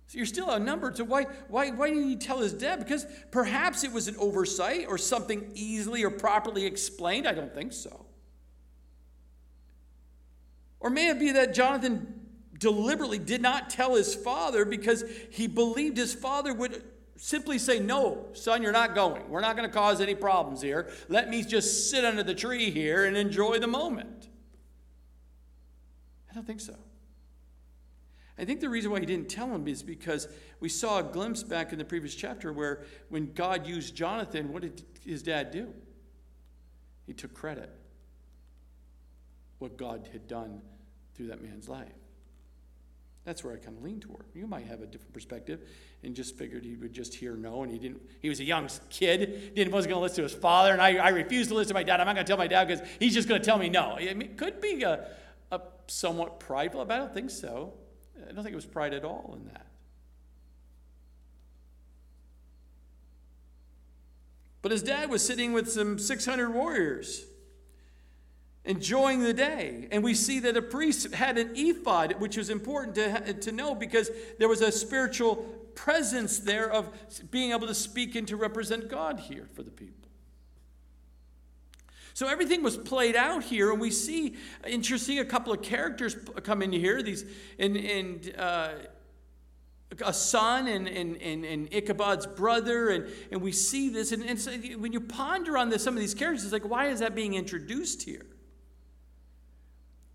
So 0.07 0.17
you're 0.17 0.25
still 0.25 0.49
outnumbered. 0.49 0.97
So 0.97 1.03
why, 1.03 1.23
why, 1.47 1.71
why 1.71 1.89
didn't 1.89 2.07
he 2.07 2.15
tell 2.15 2.39
his 2.39 2.53
dad? 2.53 2.79
Because 2.79 3.07
perhaps 3.31 3.83
it 3.83 3.91
was 3.91 4.07
an 4.07 4.15
oversight 4.17 4.85
or 4.87 4.97
something 4.97 5.51
easily 5.55 6.03
or 6.03 6.11
properly 6.11 6.65
explained. 6.65 7.27
I 7.27 7.33
don't 7.33 7.53
think 7.53 7.73
so. 7.73 8.05
Or 10.79 10.89
may 10.91 11.09
it 11.09 11.19
be 11.19 11.31
that 11.31 11.55
Jonathan 11.55 12.21
deliberately 12.59 13.17
did 13.17 13.41
not 13.41 13.69
tell 13.69 13.95
his 13.95 14.13
father 14.13 14.63
because 14.65 15.03
he 15.31 15.47
believed 15.47 15.97
his 15.97 16.13
father 16.13 16.53
would 16.53 16.83
simply 17.17 17.57
say, 17.57 17.79
No, 17.79 18.27
son, 18.33 18.61
you're 18.61 18.71
not 18.71 18.93
going. 18.93 19.27
We're 19.29 19.41
not 19.41 19.55
going 19.55 19.67
to 19.67 19.73
cause 19.73 20.01
any 20.01 20.13
problems 20.13 20.61
here. 20.61 20.91
Let 21.09 21.29
me 21.29 21.43
just 21.43 21.89
sit 21.89 22.05
under 22.05 22.21
the 22.21 22.35
tree 22.35 22.69
here 22.69 23.05
and 23.05 23.17
enjoy 23.17 23.57
the 23.57 23.67
moment. 23.67 24.29
I 26.29 26.35
don't 26.35 26.45
think 26.45 26.61
so. 26.61 26.75
I 28.37 28.45
think 28.45 28.59
the 28.59 28.69
reason 28.69 28.91
why 28.91 28.99
he 28.99 29.05
didn't 29.05 29.29
tell 29.29 29.47
him 29.47 29.67
is 29.67 29.81
because 29.81 30.27
we 30.59 30.67
saw 30.67 30.99
a 30.99 31.03
glimpse 31.03 31.41
back 31.41 31.71
in 31.71 31.79
the 31.79 31.85
previous 31.85 32.15
chapter 32.15 32.51
where 32.51 32.83
when 33.09 33.33
God 33.33 33.65
used 33.65 33.95
Jonathan, 33.95 34.51
what 34.51 34.61
did 34.61 34.83
his 35.05 35.23
dad 35.23 35.51
do? 35.51 35.73
He 37.05 37.13
took 37.13 37.33
credit 37.33 37.69
what 39.59 39.77
God 39.77 40.09
had 40.11 40.27
done 40.27 40.61
through 41.13 41.27
that 41.27 41.41
man's 41.41 41.69
life. 41.69 41.93
That's 43.23 43.43
where 43.43 43.53
I 43.53 43.57
kind 43.57 43.75
of 43.75 43.83
lean 43.83 43.99
toward. 43.99 44.25
You 44.35 44.45
might 44.45 44.67
have 44.67 44.81
a 44.81 44.85
different 44.85 45.13
perspective 45.13 45.61
and 46.03 46.15
just 46.15 46.37
figured 46.37 46.63
he 46.63 46.75
would 46.75 46.93
just 46.93 47.15
hear 47.15 47.35
no, 47.35 47.63
and 47.63 47.71
he 47.71 47.79
didn't. 47.79 48.01
He 48.21 48.29
was 48.29 48.39
a 48.39 48.43
young 48.43 48.69
kid, 48.89 49.55
didn't 49.55 49.73
wasn't 49.73 49.95
to 49.95 49.99
listen 49.99 50.17
to 50.17 50.23
his 50.23 50.33
father, 50.33 50.71
and 50.71 50.81
I, 50.81 50.97
I 50.97 51.09
refused 51.09 51.49
to 51.49 51.55
listen 51.55 51.69
to 51.69 51.73
my 51.73 51.83
dad. 51.83 51.99
I'm 51.99 52.05
not 52.05 52.13
going 52.13 52.25
to 52.25 52.29
tell 52.29 52.37
my 52.37 52.47
dad 52.47 52.67
because 52.67 52.87
he's 52.99 53.15
just 53.15 53.27
going 53.27 53.41
to 53.41 53.45
tell 53.45 53.57
me 53.57 53.69
no. 53.69 53.97
I 53.97 54.13
mean, 54.13 54.29
it 54.29 54.37
could 54.37 54.61
be 54.61 54.83
a, 54.83 55.07
a 55.51 55.61
somewhat 55.87 56.39
prideful, 56.39 56.85
but 56.85 56.93
I 56.93 56.97
don't 56.97 57.13
think 57.13 57.31
so. 57.31 57.73
I 58.27 58.31
don't 58.31 58.43
think 58.43 58.53
it 58.53 58.55
was 58.55 58.65
pride 58.65 58.93
at 58.93 59.03
all 59.03 59.37
in 59.39 59.45
that. 59.53 59.67
But 64.61 64.71
his 64.71 64.81
dad 64.81 65.09
was 65.09 65.23
sitting 65.23 65.53
with 65.53 65.71
some 65.71 65.99
600 65.99 66.49
warriors 66.51 67.25
enjoying 68.65 69.21
the 69.21 69.33
day. 69.33 69.87
And 69.91 70.03
we 70.03 70.13
see 70.13 70.39
that 70.39 70.57
a 70.57 70.61
priest 70.61 71.13
had 71.13 71.37
an 71.37 71.51
ephod, 71.55 72.19
which 72.19 72.35
was 72.35 72.49
important 72.49 72.95
to, 72.95 73.33
to 73.33 73.51
know 73.51 73.75
because 73.75 74.09
there 74.39 74.49
was 74.49 74.61
a 74.61 74.71
spiritual 74.71 75.35
presence 75.75 76.39
there 76.39 76.71
of 76.71 76.89
being 77.29 77.51
able 77.51 77.67
to 77.67 77.75
speak 77.75 78.15
and 78.15 78.27
to 78.27 78.37
represent 78.37 78.89
God 78.89 79.19
here 79.19 79.47
for 79.53 79.61
the 79.61 79.71
people. 79.71 80.04
So 82.15 82.29
everything 82.29 82.63
was 82.63 82.77
played 82.77 83.17
out 83.17 83.43
here, 83.43 83.71
and 83.71 83.79
we 83.79 83.91
see 83.91 84.35
interesting 84.65 85.19
a 85.19 85.25
couple 85.25 85.51
of 85.51 85.61
characters 85.61 86.15
come 86.43 86.61
into 86.61 86.77
here. 86.77 87.03
These 87.03 87.25
and 87.59 87.75
and 87.75 88.33
uh, 88.37 88.69
a 90.03 90.13
son 90.13 90.67
and, 90.67 90.87
and, 90.87 91.21
and, 91.21 91.43
and 91.43 91.73
Ichabod's 91.73 92.25
brother, 92.25 92.89
and, 92.89 93.07
and 93.31 93.41
we 93.41 93.51
see 93.51 93.89
this. 93.89 94.13
And, 94.13 94.23
and 94.23 94.39
so 94.39 94.51
when 94.51 94.93
you 94.93 95.01
ponder 95.01 95.57
on 95.57 95.69
this, 95.69 95.83
some 95.83 95.93
of 95.93 95.99
these 95.99 96.13
characters, 96.13 96.45
it's 96.45 96.53
like, 96.53 96.67
why 96.67 96.87
is 96.87 96.99
that 96.99 97.15
being 97.15 97.33
introduced 97.33 98.03
here? 98.03 98.25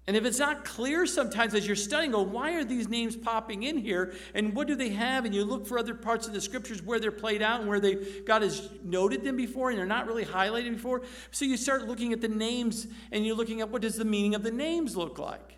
And 0.07 0.16
if 0.16 0.25
it's 0.25 0.38
not 0.38 0.64
clear 0.64 1.07
sometimes 1.07 1.54
as 1.54 1.66
you're 1.66 1.76
studying, 1.76 2.14
oh, 2.14 2.23
why 2.23 2.54
are 2.54 2.64
these 2.64 2.88
names 2.88 3.16
popping 3.16 3.62
in 3.62 3.78
here? 3.78 4.14
And 4.35 4.54
what 4.54 4.66
do 4.66 4.75
they 4.75 4.88
have? 4.88 5.25
And 5.25 5.35
you 5.35 5.45
look 5.45 5.66
for 5.66 5.78
other 5.78 5.95
parts 5.95 6.26
of 6.26 6.33
the 6.33 6.40
scriptures 6.40 6.83
where 6.83 6.99
they're 6.99 7.12
played 7.12 7.42
out 7.42 7.61
and 7.61 7.69
where 7.69 7.80
they 7.80 8.23
God 8.26 8.42
has 8.42 8.71
noted 8.83 9.23
them 9.23 9.37
before 9.37 9.71
and 9.71 9.78
they're 9.78 9.87
not 9.87 10.07
really 10.07 10.25
highlighted 10.25 10.73
before. 10.75 11.02
So 11.30 11.45
you 11.45 11.57
start 11.57 11.87
looking 11.87 12.12
at 12.12 12.21
the 12.21 12.28
names 12.28 12.87
and 13.12 13.25
you're 13.26 13.37
looking 13.37 13.61
at 13.61 13.69
what 13.69 13.83
does 13.83 13.97
the 13.97 14.04
meaning 14.04 14.35
of 14.35 14.42
the 14.42 14.50
names 14.50 14.97
look 14.97 15.19
like. 15.19 15.57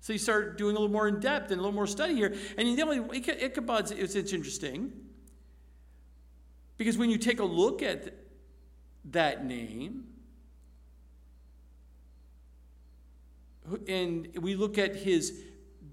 So 0.00 0.12
you 0.12 0.18
start 0.18 0.58
doing 0.58 0.76
a 0.76 0.78
little 0.78 0.92
more 0.92 1.08
in 1.08 1.20
depth 1.20 1.50
and 1.50 1.58
a 1.58 1.62
little 1.62 1.74
more 1.74 1.86
study 1.86 2.14
here. 2.14 2.34
And 2.56 2.68
you 2.68 2.76
know, 2.76 3.10
Ichabod's 3.12 3.92
it's, 3.92 4.14
it's 4.14 4.32
interesting 4.32 4.92
because 6.76 6.98
when 6.98 7.08
you 7.08 7.18
take 7.18 7.40
a 7.40 7.44
look 7.44 7.82
at 7.82 8.14
that 9.06 9.44
name, 9.44 10.04
and 13.88 14.28
we 14.40 14.54
look 14.54 14.78
at 14.78 14.96
his, 14.96 15.42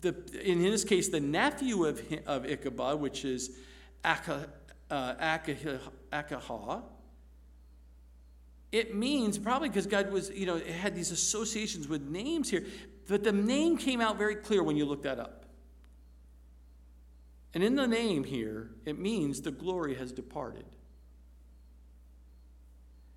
the, 0.02 0.16
in 0.44 0.60
his 0.60 0.84
case, 0.84 1.10
the 1.10 1.20
nephew 1.20 1.86
of, 1.86 2.02
of 2.26 2.46
Ichabod, 2.46 3.00
which 3.00 3.26
is 3.26 3.58
Akah, 4.04 4.48
uh. 4.90 6.82
It 8.72 8.96
means, 8.96 9.38
probably 9.38 9.70
because 9.70 9.88
God 9.88 10.12
was, 10.12 10.30
you 10.32 10.46
know, 10.46 10.60
had 10.60 10.96
these 10.96 11.12
associations 11.12 11.88
with 11.88 12.02
names 12.02 12.50
here, 12.50 12.66
but 13.08 13.24
the 13.24 13.32
name 13.32 13.78
came 13.78 14.02
out 14.02 14.18
very 14.18 14.36
clear 14.36 14.64
when 14.64 14.76
you 14.76 14.86
look 14.86 15.04
that 15.04 15.20
up. 15.20 15.46
And 17.54 17.64
in 17.64 17.76
the 17.76 17.88
name 17.88 18.26
here, 18.26 18.72
it 18.86 19.00
means 19.00 19.42
the 19.42 19.52
glory 19.52 19.96
has 19.96 20.12
departed. 20.12 20.66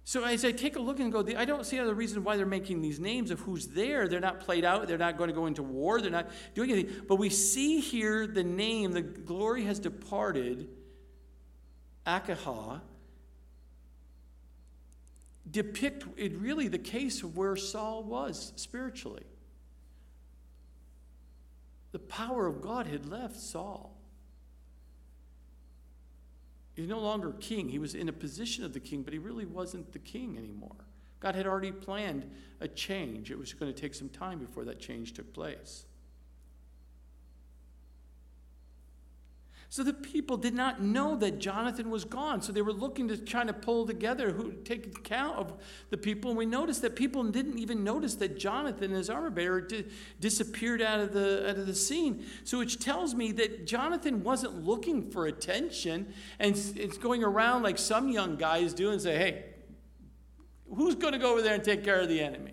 So 0.09 0.25
as 0.25 0.43
I 0.43 0.53
take 0.53 0.77
a 0.77 0.81
look 0.81 1.01
and 1.01 1.13
go, 1.13 1.23
I 1.37 1.45
don't 1.45 1.67
see 1.67 1.79
other 1.79 1.93
reason 1.93 2.25
why 2.25 2.39
they're 2.39 2.47
making 2.47 2.81
these 2.81 2.99
names 2.99 3.31
of 3.31 3.41
who's 3.41 3.67
there. 3.67 4.09
They're 4.09 4.21
not 4.21 4.41
played 4.41 4.65
out. 4.65 4.89
They're 4.89 4.97
not 4.97 5.19
going 5.19 5.29
to 5.29 5.35
go 5.35 5.45
into 5.45 5.63
war. 5.63 6.01
They're 6.01 6.11
not 6.11 6.31
doing 6.55 6.71
anything. 6.71 7.03
But 7.07 7.17
we 7.17 7.29
see 7.29 7.81
here 7.81 8.27
the 8.27 8.43
name, 8.43 8.93
the 8.93 9.03
glory 9.03 9.65
has 9.65 9.79
departed, 9.79 10.71
Akahah, 12.07 12.81
depict 15.51 16.07
it 16.17 16.39
really 16.39 16.69
the 16.69 16.79
case 16.79 17.23
of 17.23 17.37
where 17.37 17.55
Saul 17.55 18.03
was 18.03 18.55
spiritually. 18.57 19.27
The 21.93 21.99
power 21.99 22.47
of 22.47 22.63
God 22.63 22.87
had 22.87 23.05
left 23.05 23.37
Saul. 23.37 23.98
He's 26.79 26.89
no 26.89 27.01
longer 27.01 27.33
king. 27.41 27.69
He 27.69 27.81
was 27.81 27.97
in 27.97 28.09
a 28.09 28.13
position 28.13 28.65
of 28.65 28.73
the 28.73 28.79
king, 28.79 29.03
but 29.03 29.13
he 29.13 29.19
really 29.19 29.45
wasn't 29.45 29.93
the 29.93 29.99
king 29.99 30.39
anymore. 30.39 30.77
God 31.19 31.35
had 31.35 31.45
already 31.45 31.73
planned 31.73 32.31
a 32.61 32.69
change. 32.69 33.33
It 33.33 33.39
was 33.39 33.53
going 33.53 33.75
to 33.75 33.79
take 33.81 33.95
some 33.95 34.09
time 34.09 34.39
before 34.39 34.65
that 34.67 34.79
change 34.79 35.13
took 35.13 35.35
place. 35.35 35.87
So 39.71 39.83
the 39.83 39.93
people 39.93 40.39
did 40.39 40.55
not 40.55 40.81
know 40.81 41.15
that 41.17 41.39
Jonathan 41.39 41.91
was 41.91 42.07
gone. 42.07 42.41
So 42.41 42.53
they 42.53 42.63
were 42.63 42.73
looking 42.73 43.07
to 43.09 43.19
try 43.19 43.45
to 43.45 43.53
pull 43.53 43.87
together 43.87 44.31
who 44.31 44.53
take 44.53 44.87
account 44.87 45.37
of 45.37 45.53
the 45.91 45.99
people. 45.99 46.31
And 46.31 46.39
we 46.39 46.47
noticed 46.47 46.81
that 46.83 46.97
people 46.97 47.23
didn't 47.25 47.59
even 47.59 47.85
notice 47.85 48.15
that 48.17 48.39
Jonathan 48.39 48.93
his 48.93 49.11
armor 49.11 49.29
bearer 49.29 49.61
di- 49.61 49.85
disappeared 50.21 50.81
out 50.81 51.01
of 51.01 51.13
the 51.13 51.51
out 51.51 51.59
of 51.59 51.67
the 51.67 51.75
scene. 51.75 52.25
So 52.45 52.59
which 52.59 52.79
tells 52.79 53.15
me 53.15 53.31
that 53.33 53.67
Jonathan 53.67 54.25
wasn't 54.25 54.65
looking 54.65 55.11
for 55.11 55.27
attention 55.27 56.15
and 56.39 56.57
it's 56.75 56.97
going 56.97 57.23
around 57.23 57.63
like 57.63 57.77
some 57.77 58.09
young 58.09 58.37
guys 58.37 58.73
do 58.73 58.91
and 58.91 59.03
say, 59.03 59.19
"Hey, 59.19 59.45
who's 60.75 60.95
going 60.95 61.13
to 61.13 61.19
go 61.19 61.33
over 61.33 61.43
there 61.43 61.55
and 61.55 61.65
take 61.65 61.85
care 61.85 62.01
of 62.01 62.09
the 62.09 62.23
enemy?" 62.23 62.53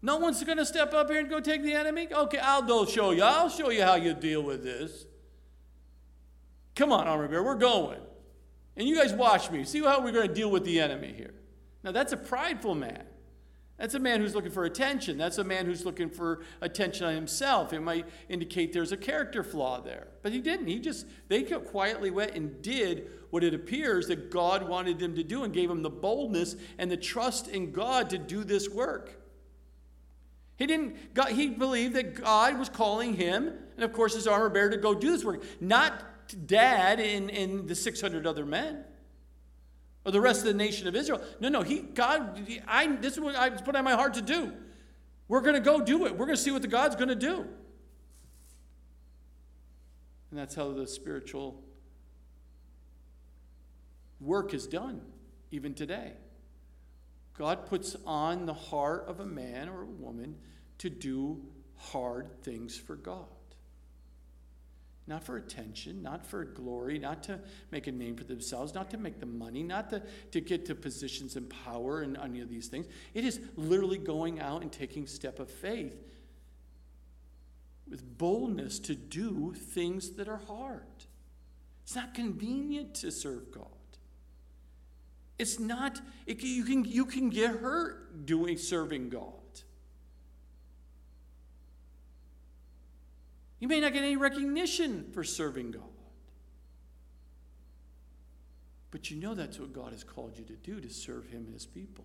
No 0.00 0.18
one's 0.18 0.42
going 0.44 0.58
to 0.58 0.66
step 0.66 0.94
up 0.94 1.10
here 1.10 1.20
and 1.20 1.28
go 1.28 1.40
take 1.40 1.62
the 1.62 1.74
enemy? 1.74 2.08
Okay, 2.12 2.38
I'll 2.38 2.62
go 2.62 2.84
show 2.84 3.10
you. 3.10 3.22
I'll 3.22 3.48
show 3.48 3.70
you 3.70 3.82
how 3.82 3.96
you 3.96 4.14
deal 4.14 4.42
with 4.42 4.62
this. 4.62 5.06
Come 6.74 6.92
on, 6.92 7.06
armor 7.06 7.28
bearer, 7.28 7.42
we're 7.42 7.54
going. 7.54 8.00
And 8.76 8.88
you 8.88 8.96
guys 8.96 9.12
watch 9.12 9.50
me. 9.50 9.64
See 9.64 9.80
how 9.80 10.02
we're 10.02 10.12
going 10.12 10.28
to 10.28 10.34
deal 10.34 10.50
with 10.50 10.64
the 10.64 10.80
enemy 10.80 11.12
here. 11.16 11.34
Now, 11.84 11.92
that's 11.92 12.12
a 12.12 12.16
prideful 12.16 12.74
man. 12.74 13.04
That's 13.78 13.94
a 13.94 13.98
man 13.98 14.20
who's 14.20 14.34
looking 14.34 14.52
for 14.52 14.64
attention. 14.64 15.18
That's 15.18 15.38
a 15.38 15.44
man 15.44 15.66
who's 15.66 15.84
looking 15.84 16.08
for 16.08 16.42
attention 16.60 17.04
on 17.04 17.14
himself. 17.14 17.72
It 17.72 17.80
might 17.80 18.06
indicate 18.28 18.72
there's 18.72 18.92
a 18.92 18.96
character 18.96 19.42
flaw 19.42 19.80
there. 19.80 20.06
But 20.22 20.32
he 20.32 20.38
didn't. 20.38 20.68
He 20.68 20.78
just, 20.78 21.06
they 21.28 21.42
quietly 21.42 22.10
went 22.10 22.32
and 22.36 22.62
did 22.62 23.10
what 23.30 23.42
it 23.42 23.54
appears 23.54 24.06
that 24.06 24.30
God 24.30 24.68
wanted 24.68 24.98
them 24.98 25.16
to 25.16 25.24
do 25.24 25.42
and 25.42 25.52
gave 25.52 25.68
them 25.68 25.82
the 25.82 25.90
boldness 25.90 26.54
and 26.78 26.90
the 26.90 26.96
trust 26.96 27.48
in 27.48 27.72
God 27.72 28.10
to 28.10 28.18
do 28.18 28.44
this 28.44 28.68
work. 28.68 29.20
He 30.56 30.66
didn't, 30.66 31.14
God, 31.14 31.30
he 31.30 31.48
believed 31.48 31.94
that 31.94 32.14
God 32.14 32.58
was 32.58 32.68
calling 32.68 33.14
him, 33.14 33.52
and 33.74 33.84
of 33.84 33.92
course 33.92 34.14
his 34.14 34.28
armor 34.28 34.48
bearer, 34.48 34.70
to 34.70 34.76
go 34.76 34.94
do 34.94 35.10
this 35.10 35.24
work. 35.24 35.42
Not 35.60 36.04
dad 36.32 37.00
and, 37.00 37.30
and 37.30 37.68
the 37.68 37.74
600 37.74 38.26
other 38.26 38.44
men 38.44 38.84
or 40.04 40.12
the 40.12 40.20
rest 40.20 40.40
of 40.40 40.46
the 40.46 40.54
nation 40.54 40.88
of 40.88 40.96
Israel. 40.96 41.22
No, 41.40 41.48
no, 41.48 41.62
he, 41.62 41.80
God, 41.80 42.46
I, 42.66 42.96
this 42.96 43.14
is 43.14 43.20
what 43.20 43.36
I 43.36 43.50
put 43.50 43.76
on 43.76 43.84
my 43.84 43.92
heart 43.92 44.14
to 44.14 44.22
do. 44.22 44.52
We're 45.28 45.40
going 45.40 45.54
to 45.54 45.60
go 45.60 45.80
do 45.80 46.06
it. 46.06 46.12
We're 46.12 46.26
going 46.26 46.36
to 46.36 46.42
see 46.42 46.50
what 46.50 46.62
the 46.62 46.68
God's 46.68 46.96
going 46.96 47.08
to 47.08 47.14
do. 47.14 47.46
And 50.30 50.38
that's 50.38 50.54
how 50.54 50.72
the 50.72 50.86
spiritual 50.86 51.62
work 54.20 54.54
is 54.54 54.66
done, 54.66 55.02
even 55.50 55.74
today. 55.74 56.12
God 57.34 57.66
puts 57.66 57.96
on 58.06 58.46
the 58.46 58.54
heart 58.54 59.04
of 59.08 59.20
a 59.20 59.26
man 59.26 59.68
or 59.68 59.82
a 59.82 59.86
woman 59.86 60.36
to 60.78 60.90
do 60.90 61.42
hard 61.76 62.42
things 62.42 62.76
for 62.76 62.96
God. 62.96 63.31
Not 65.06 65.24
for 65.24 65.36
attention, 65.36 66.00
not 66.00 66.24
for 66.24 66.44
glory, 66.44 66.98
not 66.98 67.24
to 67.24 67.40
make 67.72 67.88
a 67.88 67.92
name 67.92 68.16
for 68.16 68.24
themselves, 68.24 68.72
not 68.72 68.88
to 68.90 68.98
make 68.98 69.18
the 69.18 69.26
money, 69.26 69.62
not 69.62 69.90
to, 69.90 70.02
to 70.30 70.40
get 70.40 70.64
to 70.66 70.76
positions 70.76 71.34
and 71.34 71.50
power 71.64 72.02
and 72.02 72.16
any 72.16 72.40
of 72.40 72.48
these 72.48 72.68
things. 72.68 72.86
It 73.12 73.24
is 73.24 73.40
literally 73.56 73.98
going 73.98 74.40
out 74.40 74.62
and 74.62 74.70
taking 74.70 75.08
step 75.08 75.40
of 75.40 75.50
faith 75.50 75.92
with 77.90 78.16
boldness 78.16 78.78
to 78.78 78.94
do 78.94 79.54
things 79.54 80.12
that 80.12 80.28
are 80.28 80.40
hard. 80.46 80.86
It's 81.82 81.96
not 81.96 82.14
convenient 82.14 82.94
to 82.96 83.10
serve 83.10 83.50
God. 83.52 83.66
It's 85.38 85.58
not, 85.58 86.00
it, 86.26 86.42
you, 86.42 86.64
can, 86.64 86.84
you 86.84 87.04
can 87.04 87.28
get 87.28 87.50
hurt 87.50 88.24
doing 88.24 88.56
serving 88.56 89.08
God. 89.08 89.41
You 93.62 93.68
may 93.68 93.78
not 93.78 93.92
get 93.92 94.02
any 94.02 94.16
recognition 94.16 95.08
for 95.14 95.22
serving 95.22 95.70
God. 95.70 95.84
But 98.90 99.08
you 99.08 99.16
know 99.16 99.36
that's 99.36 99.60
what 99.60 99.72
God 99.72 99.92
has 99.92 100.02
called 100.02 100.36
you 100.36 100.44
to 100.46 100.54
do 100.54 100.80
to 100.80 100.90
serve 100.90 101.28
Him 101.28 101.44
and 101.44 101.54
His 101.54 101.64
people. 101.64 102.04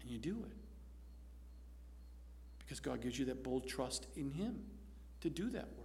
And 0.00 0.10
you 0.10 0.16
do 0.16 0.42
it. 0.46 0.56
Because 2.60 2.80
God 2.80 3.02
gives 3.02 3.18
you 3.18 3.26
that 3.26 3.44
bold 3.44 3.68
trust 3.68 4.06
in 4.16 4.30
Him 4.30 4.60
to 5.20 5.28
do 5.28 5.50
that 5.50 5.68
work. 5.76 5.83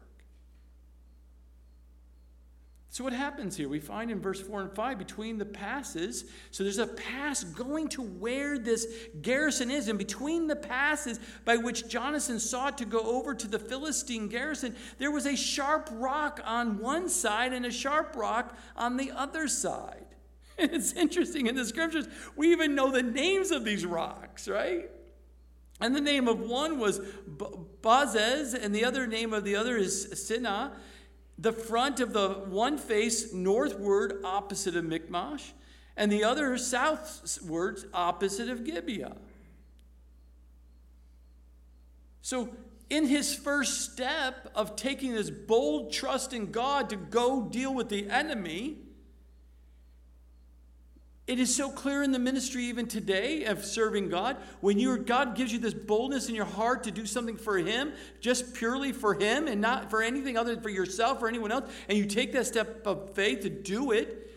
So, 2.91 3.03
what 3.03 3.13
happens 3.13 3.55
here? 3.55 3.69
We 3.69 3.79
find 3.79 4.09
in 4.09 4.19
verse 4.19 4.41
4 4.41 4.61
and 4.61 4.71
5 4.73 4.97
between 4.97 5.37
the 5.37 5.45
passes. 5.45 6.25
So, 6.49 6.63
there's 6.63 6.79
a 6.79 6.87
pass 6.87 7.43
going 7.43 7.87
to 7.89 8.01
where 8.01 8.57
this 8.57 8.87
garrison 9.21 9.69
is. 9.69 9.87
And 9.89 9.99
between 9.99 10.47
the 10.47 10.55
passes 10.55 11.19
by 11.45 11.57
which 11.57 11.87
Jonathan 11.87 12.39
sought 12.39 12.79
to 12.79 12.85
go 12.85 12.99
over 12.99 13.35
to 13.35 13.47
the 13.47 13.59
Philistine 13.59 14.27
garrison, 14.27 14.75
there 14.97 15.11
was 15.11 15.27
a 15.27 15.35
sharp 15.35 15.87
rock 15.93 16.41
on 16.43 16.79
one 16.79 17.09
side 17.09 17.53
and 17.53 17.63
a 17.63 17.71
sharp 17.71 18.15
rock 18.15 18.57
on 18.75 18.97
the 18.97 19.11
other 19.11 19.47
side. 19.47 20.05
It's 20.61 20.91
interesting 20.91 21.47
in 21.47 21.55
the 21.55 21.63
scriptures, 21.63 22.05
we 22.35 22.51
even 22.51 22.75
know 22.75 22.91
the 22.91 23.01
names 23.01 23.51
of 23.51 23.63
these 23.63 23.85
rocks, 23.85 24.45
right? 24.45 24.89
And 25.79 25.95
the 25.95 26.01
name 26.01 26.27
of 26.27 26.41
one 26.41 26.77
was 26.77 26.99
Bozez, 26.99 28.53
and 28.53 28.75
the 28.75 28.83
other 28.83 29.07
name 29.07 29.33
of 29.33 29.45
the 29.45 29.55
other 29.55 29.77
is 29.77 30.07
Seneh 30.07 30.71
the 31.41 31.53
front 31.53 32.01
of 32.01 32.11
the 32.11 32.29
one 32.49 32.77
face 32.77 33.33
northward 33.33 34.21
opposite 34.25 34.75
of 34.75 34.83
Michmash, 34.83 35.53
and 35.95 36.11
the 36.11 36.23
other 36.23 36.57
southward 36.57 37.79
opposite 37.93 38.49
of 38.49 38.63
Gibeah. 38.63 39.15
So, 42.21 42.55
in 42.89 43.05
his 43.05 43.35
first 43.35 43.91
step 43.91 44.51
of 44.55 44.75
taking 44.75 45.13
this 45.13 45.29
bold 45.29 45.93
trust 45.93 46.33
in 46.33 46.51
God 46.51 46.89
to 46.89 46.95
go 46.95 47.43
deal 47.43 47.73
with 47.73 47.89
the 47.89 48.09
enemy, 48.09 48.79
it 51.29 51.39
is 51.39 51.55
so 51.55 51.69
clear 51.69 52.01
in 52.01 52.11
the 52.11 52.17
ministry 52.17 52.63
even 52.63 52.87
today 52.87 53.43
of 53.43 53.63
serving 53.63 54.09
God. 54.09 54.37
When 54.61 54.79
you 54.79 54.97
God 54.97 55.35
gives 55.35 55.53
you 55.53 55.59
this 55.59 55.75
boldness 55.75 56.27
in 56.27 56.33
your 56.33 56.45
heart 56.45 56.83
to 56.85 56.91
do 56.91 57.05
something 57.05 57.37
for 57.37 57.59
Him, 57.59 57.93
just 58.19 58.55
purely 58.55 58.91
for 58.91 59.13
Him 59.13 59.47
and 59.47 59.61
not 59.61 59.91
for 59.91 60.01
anything 60.01 60.37
other 60.37 60.55
than 60.55 60.63
for 60.63 60.71
yourself 60.71 61.21
or 61.21 61.27
anyone 61.27 61.51
else, 61.51 61.69
and 61.87 61.95
you 61.99 62.05
take 62.05 62.33
that 62.33 62.47
step 62.47 62.81
of 62.87 63.13
faith 63.13 63.41
to 63.41 63.49
do 63.51 63.91
it, 63.91 64.31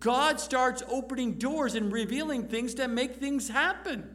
God 0.00 0.38
starts 0.38 0.82
opening 0.86 1.38
doors 1.38 1.74
and 1.74 1.90
revealing 1.90 2.46
things 2.46 2.74
that 2.74 2.90
make 2.90 3.16
things 3.16 3.48
happen. 3.48 4.13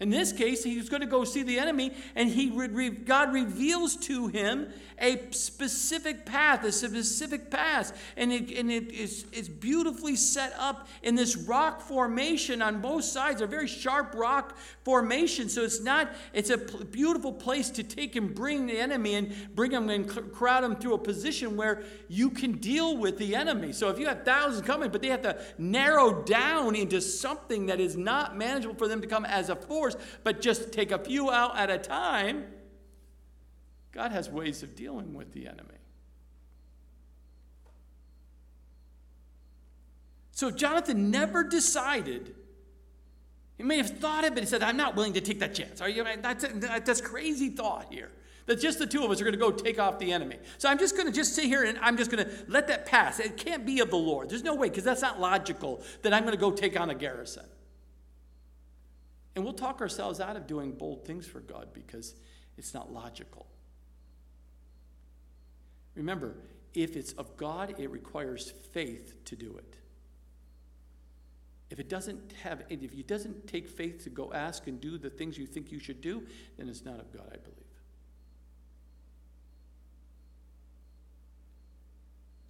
In 0.00 0.08
this 0.08 0.32
case, 0.32 0.64
he's 0.64 0.88
going 0.88 1.02
to 1.02 1.06
go 1.06 1.24
see 1.24 1.42
the 1.42 1.58
enemy, 1.58 1.92
and 2.14 2.30
he, 2.30 2.48
God 2.88 3.34
reveals 3.34 3.96
to 3.96 4.28
him 4.28 4.72
a 4.98 5.30
specific 5.30 6.24
path, 6.24 6.64
a 6.64 6.72
specific 6.72 7.50
path. 7.50 7.98
And 8.16 8.32
it, 8.32 8.50
and 8.58 8.70
it 8.70 8.90
is 8.92 9.26
it's 9.32 9.48
beautifully 9.48 10.16
set 10.16 10.54
up 10.58 10.88
in 11.02 11.14
this 11.14 11.36
rock 11.36 11.80
formation 11.80 12.62
on 12.62 12.80
both 12.80 13.04
sides, 13.04 13.40
a 13.40 13.46
very 13.46 13.66
sharp 13.66 14.14
rock 14.14 14.56
formation. 14.84 15.48
So 15.48 15.62
it's 15.62 15.80
not, 15.80 16.12
it's 16.32 16.50
a 16.50 16.56
beautiful 16.56 17.32
place 17.32 17.70
to 17.70 17.82
take 17.82 18.16
and 18.16 18.34
bring 18.34 18.66
the 18.66 18.78
enemy 18.78 19.14
and 19.14 19.34
bring 19.54 19.70
him 19.70 19.90
and 19.90 20.08
crowd 20.32 20.64
him 20.64 20.76
through 20.76 20.94
a 20.94 20.98
position 20.98 21.56
where 21.56 21.82
you 22.08 22.30
can 22.30 22.52
deal 22.52 22.96
with 22.96 23.18
the 23.18 23.34
enemy. 23.34 23.72
So 23.72 23.88
if 23.88 23.98
you 23.98 24.06
have 24.06 24.24
thousands 24.24 24.66
coming, 24.66 24.90
but 24.90 25.02
they 25.02 25.08
have 25.08 25.22
to 25.22 25.38
narrow 25.58 26.22
down 26.22 26.74
into 26.74 27.00
something 27.00 27.66
that 27.66 27.80
is 27.80 27.96
not 27.96 28.36
manageable 28.36 28.74
for 28.74 28.88
them 28.88 29.00
to 29.00 29.06
come 29.06 29.24
as 29.24 29.48
a 29.48 29.56
force 29.56 29.89
but 30.24 30.40
just 30.40 30.72
take 30.72 30.90
a 30.90 30.98
few 30.98 31.30
out 31.30 31.56
at 31.56 31.70
a 31.70 31.78
time, 31.78 32.46
God 33.92 34.12
has 34.12 34.30
ways 34.30 34.62
of 34.62 34.76
dealing 34.76 35.14
with 35.14 35.32
the 35.32 35.46
enemy. 35.46 35.74
So 40.32 40.50
Jonathan 40.50 41.10
never 41.10 41.44
decided. 41.44 42.34
He 43.58 43.62
may 43.62 43.76
have 43.76 43.90
thought 43.90 44.24
it, 44.24 44.32
but 44.32 44.42
he 44.42 44.46
said, 44.46 44.62
I'm 44.62 44.78
not 44.78 44.96
willing 44.96 45.12
to 45.12 45.20
take 45.20 45.40
that 45.40 45.54
chance. 45.54 45.82
Are 45.82 45.88
you, 45.88 46.02
that's, 46.22 46.46
that's 46.84 47.00
crazy 47.02 47.50
thought 47.50 47.92
here. 47.92 48.10
That 48.46 48.58
just 48.58 48.78
the 48.78 48.86
two 48.86 49.04
of 49.04 49.10
us 49.10 49.20
are 49.20 49.24
going 49.24 49.34
to 49.34 49.38
go 49.38 49.50
take 49.50 49.78
off 49.78 49.98
the 49.98 50.12
enemy. 50.12 50.38
So 50.56 50.70
I'm 50.70 50.78
just 50.78 50.96
going 50.96 51.06
to 51.06 51.12
just 51.12 51.34
sit 51.34 51.44
here 51.44 51.64
and 51.64 51.78
I'm 51.80 51.98
just 51.98 52.10
going 52.10 52.24
to 52.24 52.30
let 52.48 52.68
that 52.68 52.86
pass. 52.86 53.20
It 53.20 53.36
can't 53.36 53.66
be 53.66 53.80
of 53.80 53.90
the 53.90 53.96
Lord. 53.96 54.30
There's 54.30 54.42
no 54.42 54.54
way, 54.54 54.70
because 54.70 54.82
that's 54.82 55.02
not 55.02 55.20
logical 55.20 55.82
that 56.02 56.14
I'm 56.14 56.22
going 56.22 56.34
to 56.34 56.40
go 56.40 56.50
take 56.50 56.80
on 56.80 56.88
a 56.88 56.94
garrison. 56.94 57.44
And 59.34 59.44
we'll 59.44 59.54
talk 59.54 59.80
ourselves 59.80 60.20
out 60.20 60.36
of 60.36 60.46
doing 60.46 60.72
bold 60.72 61.04
things 61.04 61.26
for 61.26 61.40
God 61.40 61.68
because 61.72 62.14
it's 62.56 62.74
not 62.74 62.92
logical. 62.92 63.46
Remember, 65.94 66.36
if 66.74 66.96
it's 66.96 67.12
of 67.12 67.36
God, 67.36 67.74
it 67.78 67.90
requires 67.90 68.52
faith 68.72 69.24
to 69.26 69.36
do 69.36 69.56
it. 69.56 69.76
If 71.70 71.78
it 71.78 71.88
doesn't 71.88 72.32
have, 72.42 72.64
if 72.68 72.82
it 72.82 73.06
doesn't 73.06 73.46
take 73.46 73.68
faith 73.68 74.02
to 74.04 74.10
go 74.10 74.32
ask 74.32 74.66
and 74.66 74.80
do 74.80 74.98
the 74.98 75.10
things 75.10 75.38
you 75.38 75.46
think 75.46 75.70
you 75.70 75.78
should 75.78 76.00
do, 76.00 76.26
then 76.58 76.68
it's 76.68 76.84
not 76.84 76.98
of 76.98 77.12
God, 77.12 77.28
I 77.32 77.36
believe. 77.36 77.59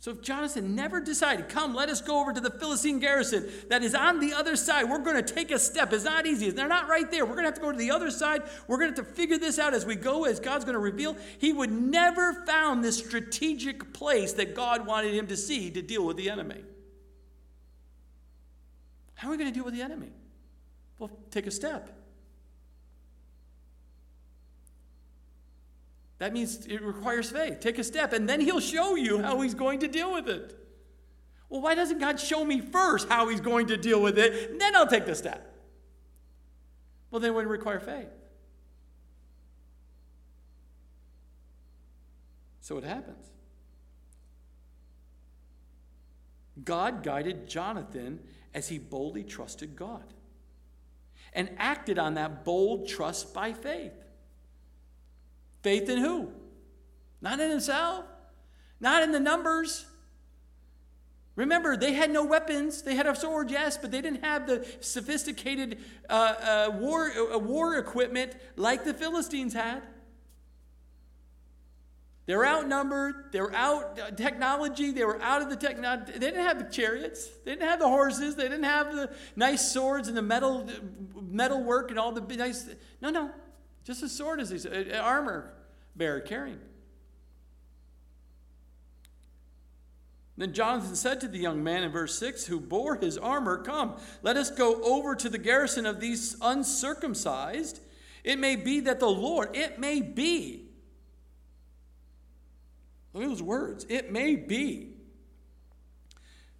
So 0.01 0.13
if 0.13 0.23
Jonathan 0.23 0.75
never 0.75 0.99
decided, 0.99 1.51
come, 1.51 1.75
let 1.75 1.91
us 1.91 2.01
go 2.01 2.23
over 2.23 2.33
to 2.33 2.41
the 2.41 2.51
Philistine 2.51 3.01
garrison 3.01 3.47
that 3.69 3.83
is 3.83 3.95
on 3.95 4.19
the 4.19 4.33
other 4.33 4.57
side, 4.57 4.89
we're 4.89 5.01
going 5.01 5.23
to 5.23 5.35
take 5.35 5.51
a 5.51 5.59
step. 5.59 5.93
It's 5.93 6.05
not 6.05 6.27
easy. 6.27 6.51
They're 6.51 6.69
not 6.69 6.89
right 6.89 7.11
there. 7.11 7.27
We're 7.27 7.35
going 7.35 7.45
to 7.45 7.49
have 7.49 7.57
to 7.57 7.61
go 7.61 7.71
to 7.71 7.77
the 7.77 7.91
other 7.91 8.11
side. 8.11 8.43
We're 8.67 8.79
going 8.79 8.95
to 8.95 9.03
have 9.03 9.07
to 9.07 9.15
figure 9.15 9.37
this 9.37 9.59
out 9.59 9.75
as 9.75 9.85
we 9.85 9.97
go, 9.97 10.25
as 10.25 10.41
God's 10.41 10.65
going 10.65 10.73
to 10.73 10.81
reveal. 10.81 11.19
He 11.37 11.53
would 11.53 11.71
never 11.71 12.33
found 12.47 12.83
this 12.83 12.97
strategic 12.97 13.93
place 13.93 14.33
that 14.33 14.55
God 14.55 14.87
wanted 14.87 15.13
him 15.13 15.27
to 15.27 15.37
see 15.37 15.71
to 15.71 15.83
deal 15.83 16.07
with 16.07 16.17
the 16.17 16.31
enemy. 16.31 16.65
How 19.17 19.29
are 19.29 19.33
we 19.33 19.37
going 19.37 19.53
to 19.53 19.55
deal 19.55 19.67
with 19.67 19.75
the 19.75 19.83
enemy? 19.83 20.09
Well, 20.99 21.11
take 21.31 21.47
a 21.47 21.51
step. 21.51 22.00
That 26.21 26.35
means 26.35 26.67
it 26.67 26.83
requires 26.83 27.31
faith. 27.31 27.61
Take 27.61 27.79
a 27.79 27.85
step, 27.85 28.13
and 28.13 28.29
then 28.29 28.41
He'll 28.41 28.61
show 28.61 28.95
you 28.95 29.21
how 29.21 29.41
He's 29.41 29.55
going 29.55 29.81
to 29.81 29.89
deal 29.89 30.13
with 30.13 30.29
it. 30.29 30.57
Well, 31.49 31.63
why 31.63 31.75
doesn't 31.75 31.99
God 31.99 32.21
show 32.21 32.45
me 32.45 32.61
first 32.61 33.09
how 33.09 33.29
He's 33.29 33.41
going 33.41 33.67
to 33.69 33.77
deal 33.79 34.01
with 34.01 34.19
it? 34.19 34.51
And 34.51 34.61
then 34.61 34.77
I'll 34.77 34.87
take 34.87 35.07
the 35.07 35.15
step. 35.15 35.57
Well, 37.11 37.21
then 37.21 37.31
it 37.31 37.35
would 37.35 37.47
require 37.47 37.81
faith. 37.81 38.11
So 42.61 42.77
it 42.77 42.85
happens. 42.85 43.27
God 46.63 47.03
guided 47.03 47.49
Jonathan 47.49 48.21
as 48.53 48.69
he 48.69 48.79
boldly 48.79 49.25
trusted 49.25 49.75
God 49.75 50.05
and 51.33 51.51
acted 51.57 51.99
on 51.99 52.15
that 52.15 52.45
bold 52.45 52.87
trust 52.87 53.33
by 53.33 53.55
faith. 53.55 53.95
Faith 55.63 55.89
in 55.89 55.99
who? 55.99 56.33
Not 57.21 57.41
in 57.41 57.51
himself, 57.51 58.05
not 58.81 59.03
in 59.03 59.13
the 59.13 59.21
numbers. 59.21 59.87
Remember, 61.37 61.77
they 61.77 61.93
had 61.93 62.11
no 62.11 62.25
weapons. 62.25 62.83
They 62.83 62.95
had 62.95 63.07
a 63.07 63.15
sword, 63.15 63.51
yes, 63.51 63.77
but 63.77 63.91
they 63.91 64.01
didn't 64.01 64.25
have 64.25 64.47
the 64.47 64.67
sophisticated 64.81 65.79
uh, 66.09 66.13
uh, 66.13 66.71
war, 66.79 67.11
uh, 67.11 67.39
war 67.39 67.77
equipment 67.77 68.35
like 68.57 68.85
the 68.85 68.95
Philistines 68.95 69.55
had. 69.55 69.83
They 72.27 72.37
were 72.37 72.47
outnumbered. 72.47 73.33
They 73.33 73.41
were 73.41 73.55
out 73.55 73.99
uh, 73.99 74.11
technology. 74.13 74.93
They 74.93 75.05
were 75.05 75.21
out 75.21 75.43
of 75.43 75.51
the 75.51 75.57
technology. 75.57 76.13
They 76.13 76.19
didn't 76.19 76.45
have 76.45 76.59
the 76.59 76.71
chariots. 76.71 77.29
They 77.45 77.53
didn't 77.53 77.69
have 77.69 77.81
the 77.81 77.89
horses. 77.89 78.37
They 78.37 78.45
didn't 78.45 78.65
have 78.65 78.95
the 78.95 79.11
nice 79.35 79.73
swords 79.73 80.09
and 80.09 80.17
the 80.17 80.23
metal 80.23 80.69
metal 81.21 81.63
work 81.63 81.91
and 81.91 81.99
all 81.99 82.13
the 82.13 82.37
nice. 82.37 82.69
No, 83.01 83.11
no. 83.11 83.31
Just 83.91 84.05
a 84.05 84.09
sword, 84.09 84.39
as 84.39 84.51
he 84.51 84.59
said, 84.61 84.93
armor 84.95 85.53
bearer 85.97 86.21
carrying. 86.21 86.61
Then 90.37 90.53
Jonathan 90.53 90.95
said 90.95 91.21
to 91.23 91.27
the 91.27 91.41
young 91.41 91.65
man 91.65 91.83
in 91.83 91.91
verse 91.91 92.17
6, 92.17 92.47
who 92.47 92.61
bore 92.61 92.95
his 92.95 93.19
armor, 93.19 93.65
Come, 93.65 93.97
let 94.23 94.37
us 94.37 94.49
go 94.49 94.81
over 94.85 95.17
to 95.17 95.29
the 95.29 95.39
garrison 95.39 95.87
of 95.87 95.99
these 95.99 96.37
uncircumcised. 96.41 97.81
It 98.23 98.39
may 98.39 98.55
be 98.55 98.79
that 98.79 99.01
the 99.01 99.11
Lord, 99.11 99.57
it 99.57 99.81
may 99.81 100.01
be. 100.01 100.69
Look 103.13 103.25
at 103.25 103.29
those 103.29 103.43
words. 103.43 103.87
It 103.89 104.13
may 104.13 104.37
be 104.37 104.93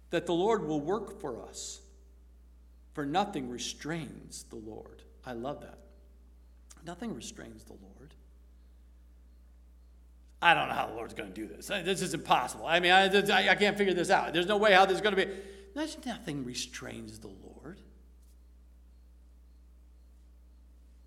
that 0.09 0.25
the 0.25 0.33
Lord 0.33 0.65
will 0.67 0.81
work 0.81 1.21
for 1.21 1.41
us, 1.47 1.79
for 2.91 3.05
nothing 3.05 3.49
restrains 3.49 4.43
the 4.49 4.57
Lord. 4.57 5.03
I 5.25 5.31
love 5.31 5.61
that. 5.61 5.77
Nothing 6.85 7.13
restrains 7.13 7.63
the 7.63 7.73
Lord. 7.73 8.13
I 10.41 10.53
don't 10.53 10.69
know 10.69 10.73
how 10.73 10.87
the 10.87 10.93
Lord's 10.93 11.13
going 11.13 11.31
to 11.31 11.35
do 11.35 11.47
this. 11.47 11.67
This 11.67 12.01
is 12.01 12.13
impossible. 12.13 12.65
I 12.65 12.79
mean, 12.79 12.91
I, 12.91 13.49
I 13.49 13.55
can't 13.55 13.77
figure 13.77 13.93
this 13.93 14.09
out. 14.09 14.33
There's 14.33 14.47
no 14.47 14.57
way 14.57 14.73
how 14.73 14.85
this 14.85 14.95
is 14.95 15.01
going 15.01 15.15
to 15.15 15.25
be. 15.25 15.31
There's 15.75 15.97
nothing 16.05 16.43
restrains 16.43 17.19
the 17.19 17.27
Lord 17.27 17.79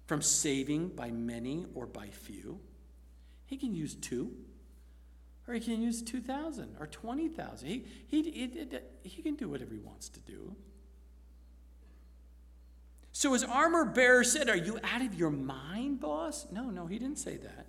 from 0.07 0.23
saving 0.23 0.89
by 0.89 1.11
many 1.11 1.67
or 1.75 1.87
by 1.87 2.07
few. 2.09 2.61
He 3.47 3.57
can 3.57 3.75
use 3.75 3.95
two, 3.95 4.33
or 5.49 5.55
he 5.55 5.61
can 5.61 5.83
use 5.83 6.03
2,000 6.03 6.77
or 6.79 6.87
20,000. 6.87 7.69
He, 7.69 7.85
he, 8.07 8.23
he, 8.23 8.69
he 9.03 9.23
can 9.23 9.35
do 9.35 9.49
whatever 9.49 9.75
he 9.75 9.81
wants 9.81 10.09
to 10.11 10.21
do. 10.21 10.55
So 13.17 13.33
his 13.33 13.45
armor 13.45 13.85
bearer 13.85 14.25
said, 14.25 14.49
Are 14.49 14.57
you 14.57 14.77
out 14.83 15.01
of 15.01 15.15
your 15.15 15.31
mind, 15.31 16.01
boss? 16.01 16.49
No, 16.51 16.65
no, 16.65 16.87
he 16.87 16.99
didn't 16.99 17.21
say 17.21 17.37
that. 17.37 17.67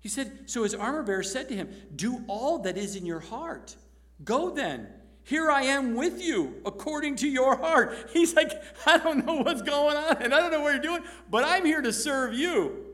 He 0.00 0.08
said, 0.08 0.44
So 0.46 0.62
his 0.62 0.74
armor 0.74 1.02
bearer 1.02 1.22
said 1.22 1.46
to 1.50 1.54
him, 1.54 1.68
Do 1.94 2.24
all 2.26 2.60
that 2.60 2.78
is 2.78 2.96
in 2.96 3.04
your 3.04 3.20
heart. 3.20 3.76
Go 4.24 4.48
then. 4.50 4.88
Here 5.24 5.50
I 5.50 5.64
am 5.64 5.94
with 5.94 6.22
you 6.22 6.54
according 6.64 7.16
to 7.16 7.28
your 7.28 7.54
heart. 7.58 8.08
He's 8.14 8.34
like, 8.34 8.50
I 8.86 8.96
don't 8.96 9.26
know 9.26 9.42
what's 9.42 9.60
going 9.60 9.98
on 9.98 10.22
and 10.22 10.34
I 10.34 10.40
don't 10.40 10.50
know 10.50 10.62
what 10.62 10.72
you're 10.72 10.82
doing, 10.82 11.02
but 11.30 11.44
I'm 11.44 11.66
here 11.66 11.82
to 11.82 11.92
serve 11.92 12.32
you. 12.32 12.86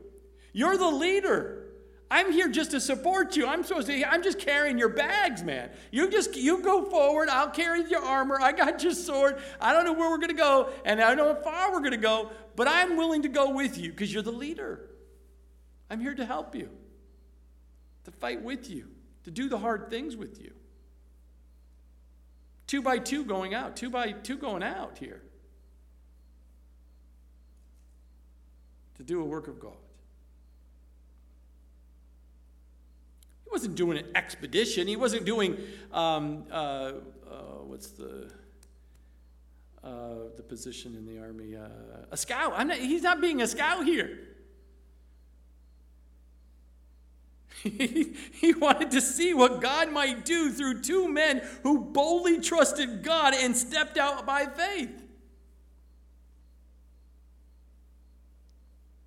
You're 0.51 0.77
the 0.77 0.89
leader. 0.89 1.64
I'm 2.09 2.31
here 2.31 2.47
just 2.49 2.71
to 2.71 2.79
support 2.79 3.35
you. 3.35 3.47
I'm 3.47 3.63
supposed 3.63 3.87
to, 3.87 4.03
I'm 4.09 4.21
just 4.21 4.39
carrying 4.39 4.77
your 4.77 4.89
bags, 4.89 5.43
man. 5.43 5.71
You 5.91 6.09
just, 6.09 6.35
you 6.35 6.61
go 6.61 6.85
forward. 6.85 7.29
I'll 7.29 7.49
carry 7.49 7.83
your 7.89 8.03
armor. 8.03 8.39
I 8.39 8.51
got 8.51 8.83
your 8.83 8.93
sword. 8.93 9.41
I 9.59 9.73
don't 9.73 9.85
know 9.85 9.93
where 9.93 10.09
we're 10.09 10.17
going 10.17 10.29
to 10.29 10.35
go, 10.35 10.69
and 10.85 11.01
I 11.01 11.15
don't 11.15 11.17
know 11.17 11.33
how 11.33 11.41
far 11.41 11.71
we're 11.71 11.79
going 11.79 11.91
to 11.91 11.97
go, 11.97 12.31
but 12.55 12.67
I'm 12.67 12.95
willing 12.95 13.23
to 13.23 13.29
go 13.29 13.49
with 13.49 13.77
you 13.77 13.89
because 13.89 14.13
you're 14.13 14.23
the 14.23 14.31
leader. 14.31 14.89
I'm 15.89 15.99
here 15.99 16.15
to 16.15 16.25
help 16.25 16.55
you, 16.55 16.69
to 18.03 18.11
fight 18.11 18.41
with 18.41 18.69
you, 18.69 18.87
to 19.23 19.31
do 19.31 19.49
the 19.49 19.57
hard 19.57 19.89
things 19.89 20.15
with 20.15 20.41
you. 20.41 20.53
Two 22.67 22.81
by 22.81 22.97
two 22.97 23.25
going 23.25 23.53
out, 23.53 23.75
two 23.75 23.89
by 23.89 24.11
two 24.11 24.37
going 24.37 24.63
out 24.63 24.97
here 24.97 25.21
to 28.95 29.03
do 29.03 29.21
a 29.21 29.25
work 29.25 29.47
of 29.47 29.59
God. 29.59 29.73
He 33.43 33.44
wasn't 33.55 33.75
doing 33.75 33.97
an 33.97 34.05
expedition. 34.15 34.85
He 34.85 34.97
wasn't 34.97 35.23
doing 35.23 35.57
um, 35.93 36.43
uh, 36.51 36.55
uh, 36.55 36.91
what's 37.63 37.91
the 37.91 38.29
uh, 39.81 40.15
the 40.35 40.43
position 40.43 40.93
in 40.93 41.05
the 41.05 41.21
army? 41.21 41.55
Uh, 41.55 41.69
a 42.11 42.17
scout. 42.17 42.51
I'm 42.57 42.67
Not, 42.67 42.79
he's 42.79 43.03
not 43.03 43.21
being 43.21 43.41
a 43.41 43.47
scout 43.47 43.85
here. 43.85 44.19
he 47.63 48.53
wanted 48.57 48.91
to 48.91 48.99
see 48.99 49.33
what 49.33 49.61
God 49.61 49.89
might 49.89 50.25
do 50.25 50.51
through 50.51 50.81
two 50.81 51.07
men 51.07 51.41
who 51.63 51.79
boldly 51.79 52.41
trusted 52.41 53.03
God 53.03 53.33
and 53.33 53.55
stepped 53.55 53.97
out 53.97 54.25
by 54.25 54.47
faith. 54.47 55.04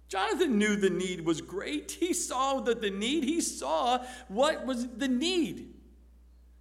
Jonathan 0.08 0.58
knew 0.58 0.74
the 0.74 0.90
need 0.90 1.24
was 1.24 1.40
great. 1.40 1.92
He 1.92 2.14
saw 2.14 2.60
that 2.60 2.80
the 2.80 2.90
need, 2.90 3.24
he 3.24 3.40
saw 3.40 4.04
what 4.28 4.64
was 4.64 4.88
the 4.88 5.08
need. 5.08 5.74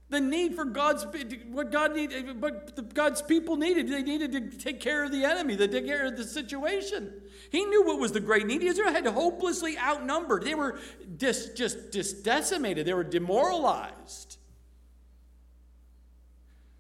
The 0.09 0.21
need 0.21 0.55
for 0.55 0.63
God's 0.63 1.05
what 1.49 1.69
God 1.69 1.93
needed, 1.93 2.41
what 2.41 2.93
God's 2.93 3.21
people 3.21 3.57
needed. 3.57 3.89
They 3.89 4.03
needed 4.03 4.31
to 4.31 4.57
take 4.57 4.79
care 4.79 5.03
of 5.03 5.11
the 5.11 5.25
enemy, 5.25 5.57
to 5.57 5.67
take 5.67 5.85
care 5.85 6.05
of 6.05 6.15
the 6.15 6.23
situation. 6.23 7.11
He 7.51 7.65
knew 7.65 7.85
what 7.85 7.99
was 7.99 8.13
the 8.13 8.21
great 8.21 8.45
need. 8.45 8.63
Israel 8.63 8.91
had 8.91 9.05
hopelessly 9.05 9.77
outnumbered. 9.77 10.43
They 10.43 10.55
were 10.55 10.79
just, 11.17 11.57
just, 11.57 11.91
just 11.91 12.23
decimated. 12.23 12.85
They 12.85 12.93
were 12.93 13.03
demoralized 13.03 14.37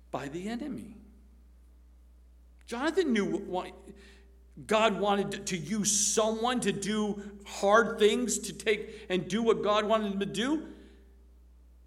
by 0.09 0.29
the 0.29 0.47
enemy. 0.47 0.95
Jonathan 2.65 3.11
knew 3.11 3.25
what 3.25 3.71
God 4.65 4.99
wanted 4.99 5.45
to 5.47 5.57
use 5.57 5.91
someone 5.91 6.59
to 6.61 6.71
do 6.71 7.21
hard 7.45 7.99
things, 7.99 8.39
to 8.39 8.53
take 8.53 9.05
and 9.09 9.27
do 9.27 9.43
what 9.43 9.61
God 9.61 9.85
wanted 9.85 10.13
him 10.13 10.19
to 10.19 10.25
do. 10.25 10.65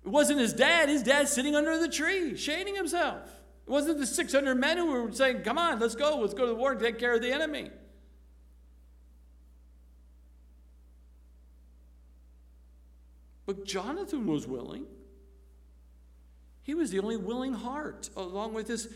It 0.04 0.08
wasn't 0.08 0.38
his 0.38 0.52
dad. 0.52 0.88
His 0.88 1.02
dad's 1.02 1.32
sitting 1.32 1.56
under 1.56 1.78
the 1.78 1.88
tree, 1.88 2.36
shading 2.36 2.76
himself. 2.76 3.28
It 3.66 3.70
wasn't 3.70 3.98
the 3.98 4.06
600 4.06 4.54
men 4.54 4.78
who 4.78 4.86
were 4.86 5.12
saying, 5.12 5.42
Come 5.42 5.58
on, 5.58 5.80
let's 5.80 5.96
go. 5.96 6.18
Let's 6.18 6.34
go 6.34 6.46
to 6.46 6.52
the 6.52 6.54
war 6.54 6.72
and 6.72 6.80
take 6.80 6.98
care 6.98 7.14
of 7.14 7.22
the 7.22 7.32
enemy. 7.32 7.70
But 13.46 13.64
Jonathan 13.64 14.26
was 14.28 14.46
willing. 14.46 14.86
He 16.62 16.74
was 16.74 16.92
the 16.92 17.00
only 17.00 17.16
willing 17.16 17.52
heart, 17.52 18.08
along 18.16 18.54
with 18.54 18.68
his 18.68 18.88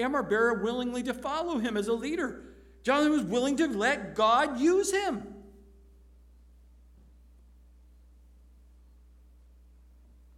armor 0.00 0.22
bearer 0.22 0.62
willingly 0.62 1.02
to 1.02 1.12
follow 1.12 1.58
him 1.58 1.76
as 1.76 1.88
a 1.88 1.92
leader. 1.92 2.44
Jonathan 2.82 3.12
was 3.12 3.22
willing 3.22 3.56
to 3.56 3.66
let 3.68 4.14
God 4.14 4.58
use 4.58 4.92
him. 4.92 5.34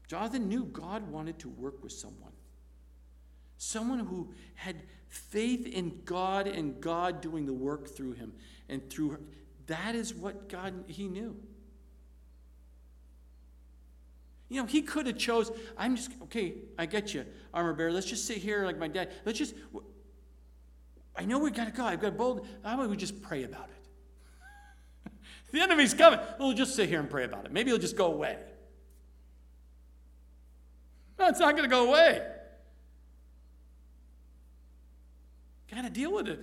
Jonathan 0.09 0.48
knew 0.48 0.64
God 0.64 1.09
wanted 1.11 1.38
to 1.38 1.48
work 1.48 1.83
with 1.83 1.92
someone. 1.92 2.33
Someone 3.57 4.00
who 4.00 4.33
had 4.55 4.76
faith 5.09 5.66
in 5.66 6.00
God 6.05 6.46
and 6.46 6.81
God 6.81 7.20
doing 7.20 7.46
the 7.46 7.52
work 7.52 7.88
through 7.88 8.12
him 8.12 8.33
and 8.68 8.90
through 8.90 9.11
her. 9.11 9.20
That 9.68 9.94
is 9.94 10.12
what 10.12 10.48
God 10.48 10.85
he 10.87 11.07
knew. 11.07 11.37
You 14.48 14.61
know, 14.61 14.66
he 14.66 14.83
could 14.83 15.07
have 15.07 15.16
chose, 15.16 15.50
I'm 15.78 15.96
just, 15.96 16.11
okay, 16.24 16.57
I 16.78 16.85
get 16.85 17.14
you, 17.14 17.24
armor 17.55 17.72
bearer. 17.72 17.90
Let's 17.90 18.05
just 18.05 18.26
sit 18.26 18.37
here 18.37 18.66
like 18.66 18.78
my 18.78 18.88
dad. 18.88 19.12
Let's 19.24 19.38
just, 19.38 19.55
I 21.16 21.25
know 21.25 21.38
we 21.38 21.51
got 21.51 21.66
to 21.66 21.72
go. 21.72 21.85
I've 21.85 22.01
got 22.01 22.16
bold. 22.16 22.46
How 22.64 22.75
about 22.75 22.88
we 22.88 22.96
just 22.96 23.20
pray 23.22 23.44
about 23.44 23.68
it? 23.68 25.12
the 25.53 25.61
enemy's 25.61 25.94
coming. 25.94 26.20
We'll 26.38 26.55
just 26.55 26.75
sit 26.75 26.88
here 26.88 27.01
and 27.01 27.11
pray 27.11 27.25
about 27.25 27.44
it. 27.44 27.53
Maybe 27.53 27.70
it'll 27.70 27.81
just 27.81 27.96
go 27.96 28.07
away. 28.07 28.38
No, 31.18 31.29
it's 31.29 31.40
not 31.40 31.53
going 31.53 31.64
to 31.64 31.70
go 31.70 31.88
away. 31.88 32.27
Got 35.72 35.83
to 35.83 35.90
deal 35.90 36.12
with 36.12 36.29
it. 36.29 36.40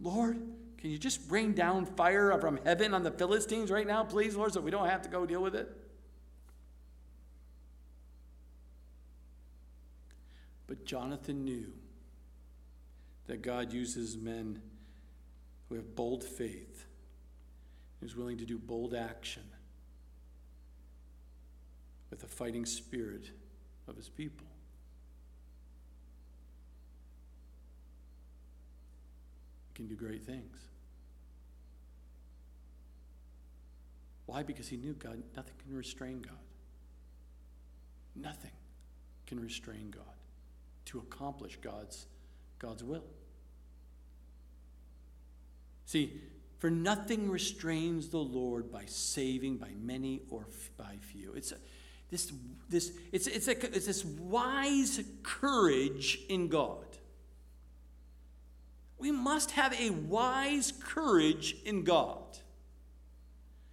Lord, 0.00 0.36
can 0.78 0.90
you 0.90 0.98
just 0.98 1.20
rain 1.30 1.54
down 1.54 1.86
fire 1.86 2.38
from 2.38 2.60
heaven 2.62 2.92
on 2.92 3.02
the 3.02 3.10
Philistines 3.10 3.70
right 3.70 3.86
now, 3.86 4.04
please, 4.04 4.36
Lord, 4.36 4.52
so 4.52 4.60
we 4.60 4.70
don't 4.70 4.86
have 4.86 5.02
to 5.02 5.08
go 5.08 5.24
deal 5.24 5.40
with 5.40 5.54
it? 5.54 5.83
But 10.74 10.86
Jonathan 10.86 11.44
knew 11.44 11.72
that 13.28 13.42
God 13.42 13.72
uses 13.72 14.16
men 14.16 14.60
who 15.68 15.76
have 15.76 15.94
bold 15.94 16.24
faith, 16.24 16.86
who's 18.00 18.16
willing 18.16 18.38
to 18.38 18.44
do 18.44 18.58
bold 18.58 18.92
action 18.92 19.44
with 22.10 22.18
the 22.18 22.26
fighting 22.26 22.66
spirit 22.66 23.30
of 23.86 23.94
his 23.94 24.08
people. 24.08 24.48
He 29.68 29.76
can 29.76 29.86
do 29.86 29.94
great 29.94 30.26
things. 30.26 30.56
Why? 34.26 34.42
Because 34.42 34.66
he 34.66 34.76
knew 34.76 34.94
God, 34.94 35.22
nothing 35.36 35.54
can 35.64 35.76
restrain 35.76 36.20
God. 36.20 36.34
Nothing 38.16 38.50
can 39.24 39.38
restrain 39.38 39.92
God 39.92 40.02
to 40.86 40.98
accomplish 40.98 41.58
God's, 41.60 42.06
God's 42.58 42.84
will. 42.84 43.04
See, 45.86 46.20
for 46.58 46.70
nothing 46.70 47.30
restrains 47.30 48.08
the 48.08 48.18
Lord 48.18 48.72
by 48.72 48.84
saving 48.86 49.58
by 49.58 49.70
many 49.78 50.22
or 50.30 50.46
by 50.76 50.96
few. 51.00 51.32
It's 51.34 51.52
a, 51.52 51.56
this, 52.10 52.32
this, 52.68 52.92
it's, 53.12 53.26
it's, 53.26 53.48
a, 53.48 53.76
it's 53.76 53.86
this 53.86 54.04
wise 54.04 55.02
courage 55.22 56.20
in 56.28 56.48
God. 56.48 56.86
We 58.98 59.10
must 59.10 59.50
have 59.52 59.78
a 59.78 59.90
wise 59.90 60.72
courage 60.80 61.56
in 61.64 61.84
God. 61.84 62.38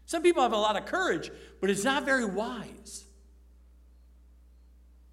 Some 0.06 0.24
people 0.24 0.44
have 0.44 0.52
a 0.52 0.58
lot 0.58 0.76
of 0.76 0.86
courage, 0.86 1.32
but 1.62 1.70
it's 1.70 1.86
not 1.86 2.04
very 2.04 2.26
wise. 2.26 3.06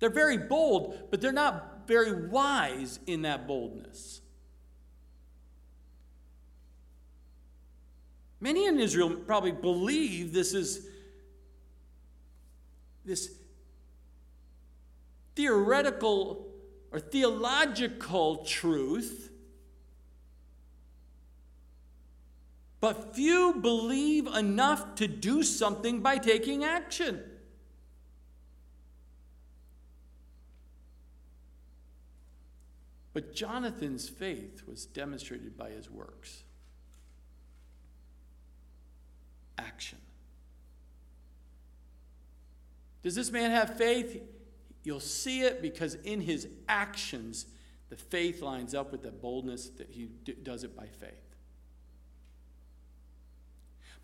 They're 0.01 0.11
very 0.11 0.39
bold, 0.39 1.09
but 1.11 1.21
they're 1.21 1.31
not 1.31 1.78
very 1.89 2.29
wise 2.29 3.01
in 3.07 3.23
that 3.23 3.47
boldness. 3.49 4.21
Many 8.41 8.67
in 8.67 8.79
Israel 8.79 9.17
probably 9.17 9.53
believe 9.53 10.33
this 10.33 10.55
is 10.55 10.87
this 13.05 13.35
theoretical 15.35 16.47
or 16.93 17.01
theological 17.01 18.45
truth, 18.45 19.31
but 22.81 23.15
few 23.15 23.55
believe 23.55 24.27
enough 24.27 24.95
to 24.97 25.09
do 25.09 25.43
something 25.43 26.01
by 26.01 26.19
taking 26.19 26.65
action. 26.65 27.23
But 33.19 33.35
Jonathan's 33.35 34.09
faith 34.09 34.63
was 34.65 34.87
demonstrated 34.87 35.59
by 35.59 35.71
his 35.71 35.91
works. 35.91 36.45
Action. 39.59 39.99
Does 43.03 43.17
this 43.17 43.33
man 43.33 43.51
have 43.51 43.77
faith? 43.77 44.23
You'll 44.85 45.01
see 45.01 45.41
it 45.41 45.61
because 45.61 45.97
in 45.97 46.21
his 46.21 46.47
actions, 46.69 47.47
the 47.89 47.97
faith 47.97 48.41
lines 48.41 48.73
up 48.73 48.93
with 48.93 49.03
the 49.03 49.11
boldness 49.11 49.69
that 49.71 49.91
he 49.91 50.05
does 50.45 50.63
it 50.63 50.77
by 50.77 50.87
faith. 50.87 51.35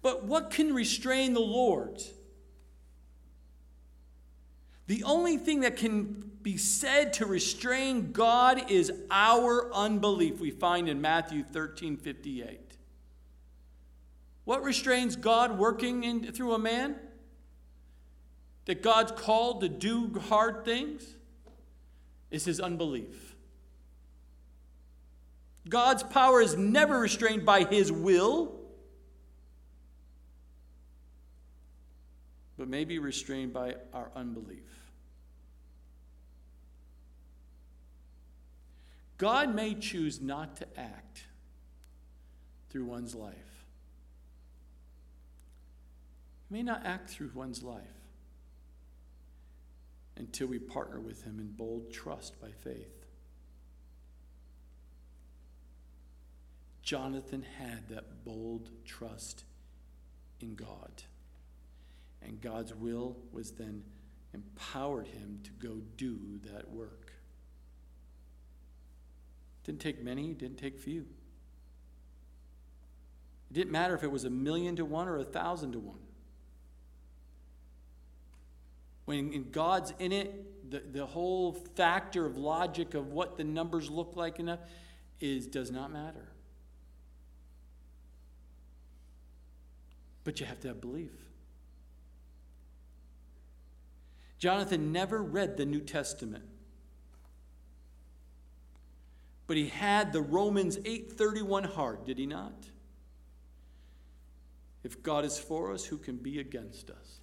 But 0.03 0.25
what 0.25 0.51
can 0.51 0.75
restrain 0.75 1.35
the 1.35 1.41
Lord? 1.41 2.03
The 4.89 5.05
only 5.05 5.37
thing 5.37 5.61
that 5.61 5.77
can 5.77 6.33
be 6.45 6.59
said 6.59 7.15
to 7.15 7.27
restrain 7.27 8.13
God 8.13 8.71
is 8.71 8.93
our 9.11 9.73
unbelief, 9.73 10.41
we 10.41 10.51
find 10.51 10.91
in 10.91 11.01
Matthew 11.01 11.43
13 11.43 11.97
58. 11.97 12.61
What 14.45 14.63
restrains 14.63 15.17
God 15.17 15.59
working 15.59 16.05
in, 16.05 16.33
through 16.33 16.53
a 16.53 16.59
man? 16.59 16.97
That 18.67 18.83
God's 18.83 19.13
called 19.13 19.63
to 19.63 19.71
do 19.71 20.13
hard 20.29 20.67
things? 20.67 21.17
Is 22.31 22.45
his 22.45 22.61
unbelief. 22.61 23.37
God's 25.67 26.03
power 26.03 26.43
is 26.43 26.57
never 26.57 26.99
restrained 26.99 27.47
by 27.47 27.65
his 27.65 27.91
will, 27.91 28.53
but 32.59 32.69
may 32.69 32.85
be 32.85 32.99
restrained 32.99 33.55
by 33.55 33.77
our 33.95 34.11
unbelief. 34.15 34.74
God 39.19 39.55
may 39.55 39.75
choose 39.75 40.21
not 40.21 40.57
to 40.57 40.67
act 40.79 41.25
through 42.71 42.85
one's 42.85 43.15
life. 43.15 43.67
He 46.49 46.55
may 46.55 46.63
not 46.63 46.85
act 46.85 47.11
through 47.11 47.31
one's 47.35 47.63
life 47.63 47.81
until 50.17 50.47
we 50.47 50.59
partner 50.59 51.01
with 51.01 51.25
Him 51.25 51.39
in 51.39 51.49
bold 51.49 51.93
trust 51.93 52.41
by 52.41 52.51
faith. 52.51 53.05
Jonathan 56.85 57.45
had 57.59 57.89
that 57.89 58.25
bold 58.25 58.69
trust 58.85 59.45
in 60.41 60.55
God. 60.55 61.03
And 62.21 62.41
God's 62.41 62.75
will 62.75 63.17
was 63.33 63.53
then 63.53 63.83
empowered 64.35 65.07
him 65.07 65.41
to 65.45 65.51
go 65.67 65.81
do 65.97 66.19
that 66.53 66.71
work. 66.71 67.04
Didn't 69.65 69.81
take 69.81 70.03
many, 70.03 70.35
didn't 70.35 70.59
take 70.59 70.79
few. 70.79 71.07
It 73.51 73.55
didn't 73.55 73.73
matter 73.73 73.95
if 73.95 74.03
it 74.03 74.11
was 74.11 74.25
a 74.25 74.31
million 74.31 74.77
to 74.77 74.85
one 74.85 75.09
or 75.09 75.19
a 75.19 75.25
thousand 75.25 75.73
to 75.73 75.79
one. 75.79 75.99
When 79.07 79.51
God's 79.51 79.93
in 79.99 80.13
it, 80.13 80.71
the, 80.71 80.81
the 80.81 81.07
whole 81.07 81.53
factor 81.53 82.25
of 82.25 82.37
logic 82.37 82.95
of 82.95 83.09
what 83.09 83.37
the 83.37 83.45
numbers 83.45 83.91
look 83.91 84.17
like 84.17 84.39
enough 84.39 84.61
is 85.21 85.47
does 85.47 85.71
not 85.71 85.93
matter. 85.93 86.29
But 90.25 90.41
you 90.41 90.47
have 90.47 90.61
to 90.61 90.69
have 90.69 90.81
belief. 90.81 91.13
Jonathan 94.39 94.93
never 94.93 95.23
read 95.23 95.57
the 95.57 95.67
New 95.67 95.81
Testament. 95.81 96.45
But 99.47 99.57
he 99.57 99.69
had 99.69 100.13
the 100.13 100.23
Romans 100.23 100.79
8:31 100.79 101.65
heart, 101.65 102.07
did 102.07 102.19
he 102.19 102.27
not? 102.27 102.71
If 104.83 105.03
God 105.03 105.25
is 105.25 105.39
for 105.39 105.73
us, 105.73 105.85
who 105.85 105.99
can 105.99 106.17
be 106.17 106.39
against 106.39 106.91
us? 106.91 107.21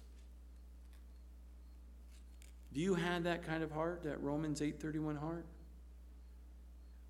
Do 2.72 2.80
you 2.80 2.94
have 2.94 3.24
that 3.24 3.44
kind 3.44 3.62
of 3.62 3.70
heart, 3.70 4.02
that 4.04 4.22
Romans 4.22 4.60
8:31 4.60 5.16
heart? 5.16 5.46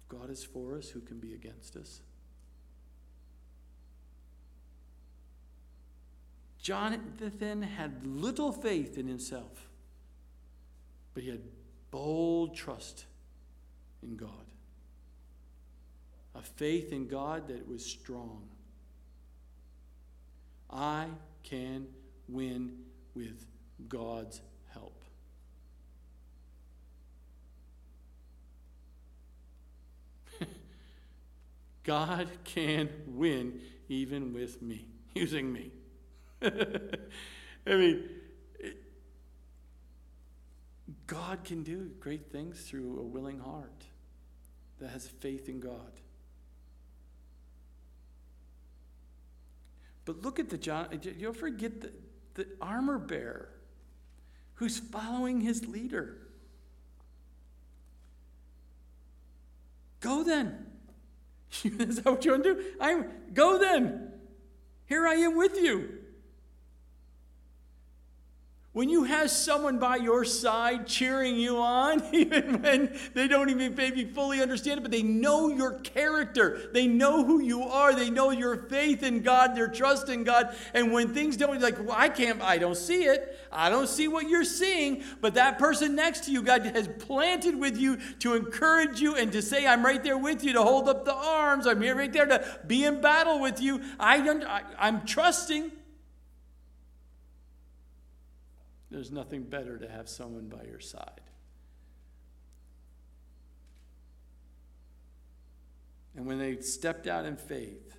If 0.00 0.08
God 0.08 0.30
is 0.30 0.42
for 0.42 0.76
us, 0.76 0.88
who 0.88 1.00
can 1.00 1.18
be 1.18 1.34
against 1.34 1.76
us? 1.76 2.02
Jonathan 6.58 7.62
had 7.62 8.06
little 8.06 8.52
faith 8.52 8.96
in 8.96 9.08
himself, 9.08 9.68
but 11.12 11.22
he 11.22 11.28
had 11.28 11.42
bold 11.90 12.54
trust 12.54 13.06
in 14.02 14.16
God. 14.16 14.51
A 16.34 16.42
faith 16.42 16.92
in 16.92 17.08
God 17.08 17.48
that 17.48 17.68
was 17.68 17.84
strong. 17.84 18.48
I 20.70 21.06
can 21.42 21.86
win 22.28 22.78
with 23.14 23.44
God's 23.88 24.40
help. 24.72 25.04
God 31.84 32.28
can 32.44 32.88
win 33.06 33.60
even 33.88 34.32
with 34.32 34.62
me, 34.62 34.86
using 35.14 35.52
me. 35.52 35.70
I 36.42 36.50
mean, 37.66 38.08
God 41.06 41.44
can 41.44 41.62
do 41.62 41.90
great 42.00 42.32
things 42.32 42.62
through 42.62 42.98
a 42.98 43.02
willing 43.02 43.38
heart 43.38 43.84
that 44.80 44.90
has 44.90 45.06
faith 45.06 45.48
in 45.48 45.60
God. 45.60 45.92
But 50.04 50.22
look 50.22 50.38
at 50.38 50.50
the 50.50 50.58
John, 50.58 51.00
you'll 51.18 51.32
forget 51.32 51.80
the, 51.80 51.92
the 52.34 52.46
armor 52.60 52.98
bearer 52.98 53.48
who's 54.54 54.78
following 54.78 55.40
his 55.40 55.66
leader. 55.66 56.18
Go 60.00 60.24
then. 60.24 60.66
Is 61.64 61.96
that 61.96 62.06
what 62.06 62.24
you 62.24 62.32
want 62.32 62.44
to 62.44 62.54
do? 62.54 62.64
I'm 62.80 63.06
go 63.34 63.58
then. 63.58 64.12
Here 64.86 65.06
I 65.06 65.14
am 65.14 65.36
with 65.36 65.56
you. 65.56 66.01
When 68.74 68.88
you 68.88 69.04
have 69.04 69.30
someone 69.30 69.78
by 69.78 69.96
your 69.96 70.24
side 70.24 70.86
cheering 70.86 71.36
you 71.36 71.58
on, 71.58 72.02
even 72.14 72.62
when 72.62 72.98
they 73.12 73.28
don't 73.28 73.50
even 73.50 73.74
maybe 73.74 74.06
fully 74.06 74.40
understand 74.40 74.78
it, 74.78 74.82
but 74.82 74.90
they 74.90 75.02
know 75.02 75.50
your 75.50 75.74
character, 75.80 76.70
they 76.72 76.86
know 76.86 77.22
who 77.22 77.42
you 77.42 77.64
are, 77.64 77.94
they 77.94 78.08
know 78.08 78.30
your 78.30 78.56
faith 78.68 79.02
in 79.02 79.20
God, 79.20 79.54
their 79.54 79.68
trust 79.68 80.08
in 80.08 80.24
God. 80.24 80.56
And 80.72 80.90
when 80.90 81.12
things 81.12 81.36
don't, 81.36 81.60
like, 81.60 81.78
well, 81.80 81.94
I 81.94 82.08
can't, 82.08 82.40
I 82.40 82.56
don't 82.56 82.76
see 82.76 83.04
it, 83.04 83.38
I 83.52 83.68
don't 83.68 83.88
see 83.88 84.08
what 84.08 84.30
you're 84.30 84.42
seeing, 84.42 85.04
but 85.20 85.34
that 85.34 85.58
person 85.58 85.94
next 85.94 86.24
to 86.24 86.32
you, 86.32 86.40
God 86.40 86.64
has 86.64 86.88
planted 86.88 87.58
with 87.58 87.76
you 87.76 87.98
to 88.20 88.34
encourage 88.36 89.02
you 89.02 89.16
and 89.16 89.30
to 89.32 89.42
say, 89.42 89.66
I'm 89.66 89.84
right 89.84 90.02
there 90.02 90.16
with 90.16 90.42
you, 90.42 90.54
to 90.54 90.62
hold 90.62 90.88
up 90.88 91.04
the 91.04 91.14
arms, 91.14 91.66
I'm 91.66 91.82
here 91.82 91.94
right 91.94 92.12
there 92.12 92.24
to 92.24 92.60
be 92.66 92.84
in 92.84 93.02
battle 93.02 93.38
with 93.38 93.60
you. 93.60 93.82
I, 94.00 94.62
I'm 94.78 95.04
trusting. 95.04 95.72
There's 98.92 99.10
nothing 99.10 99.44
better 99.44 99.78
to 99.78 99.88
have 99.88 100.06
someone 100.06 100.48
by 100.48 100.64
your 100.64 100.78
side. 100.78 101.22
And 106.14 106.26
when 106.26 106.38
they 106.38 106.60
stepped 106.60 107.06
out 107.06 107.24
in 107.24 107.38
faith, 107.38 107.96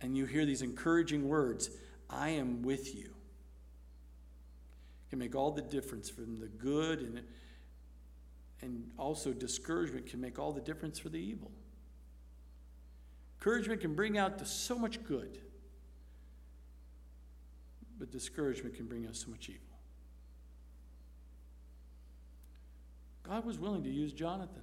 and 0.00 0.16
you 0.16 0.26
hear 0.26 0.44
these 0.44 0.60
encouraging 0.60 1.28
words, 1.28 1.70
I 2.10 2.30
am 2.30 2.62
with 2.62 2.96
you, 2.96 3.14
can 5.08 5.20
make 5.20 5.36
all 5.36 5.52
the 5.52 5.62
difference 5.62 6.10
from 6.10 6.40
the 6.40 6.48
good 6.48 6.98
and, 6.98 7.22
and 8.60 8.90
also 8.98 9.32
discouragement 9.32 10.06
can 10.06 10.20
make 10.20 10.40
all 10.40 10.52
the 10.52 10.60
difference 10.60 10.98
for 10.98 11.10
the 11.10 11.20
evil. 11.20 11.52
Encouragement 13.38 13.80
can 13.80 13.94
bring 13.94 14.18
out 14.18 14.38
the, 14.40 14.44
so 14.44 14.76
much 14.76 15.04
good 15.04 15.38
but 18.04 18.12
discouragement 18.12 18.74
can 18.74 18.84
bring 18.84 19.06
us 19.06 19.24
so 19.24 19.30
much 19.30 19.48
evil. 19.48 19.60
God 23.22 23.46
was 23.46 23.58
willing 23.58 23.82
to 23.82 23.88
use 23.88 24.12
Jonathan. 24.12 24.60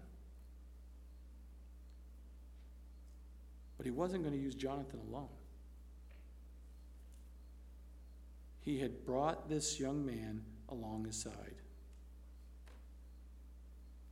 But 3.78 3.88
he 3.88 3.92
wasn't 3.92 4.22
going 4.22 4.36
to 4.36 4.40
use 4.40 4.54
Jonathan 4.54 5.00
alone. 5.10 5.28
He 8.60 8.78
had 8.78 9.08
brought 9.08 9.50
this 9.50 9.80
young 9.80 10.06
man 10.06 10.44
along 10.70 11.06
his 11.06 11.20
side. 11.20 11.56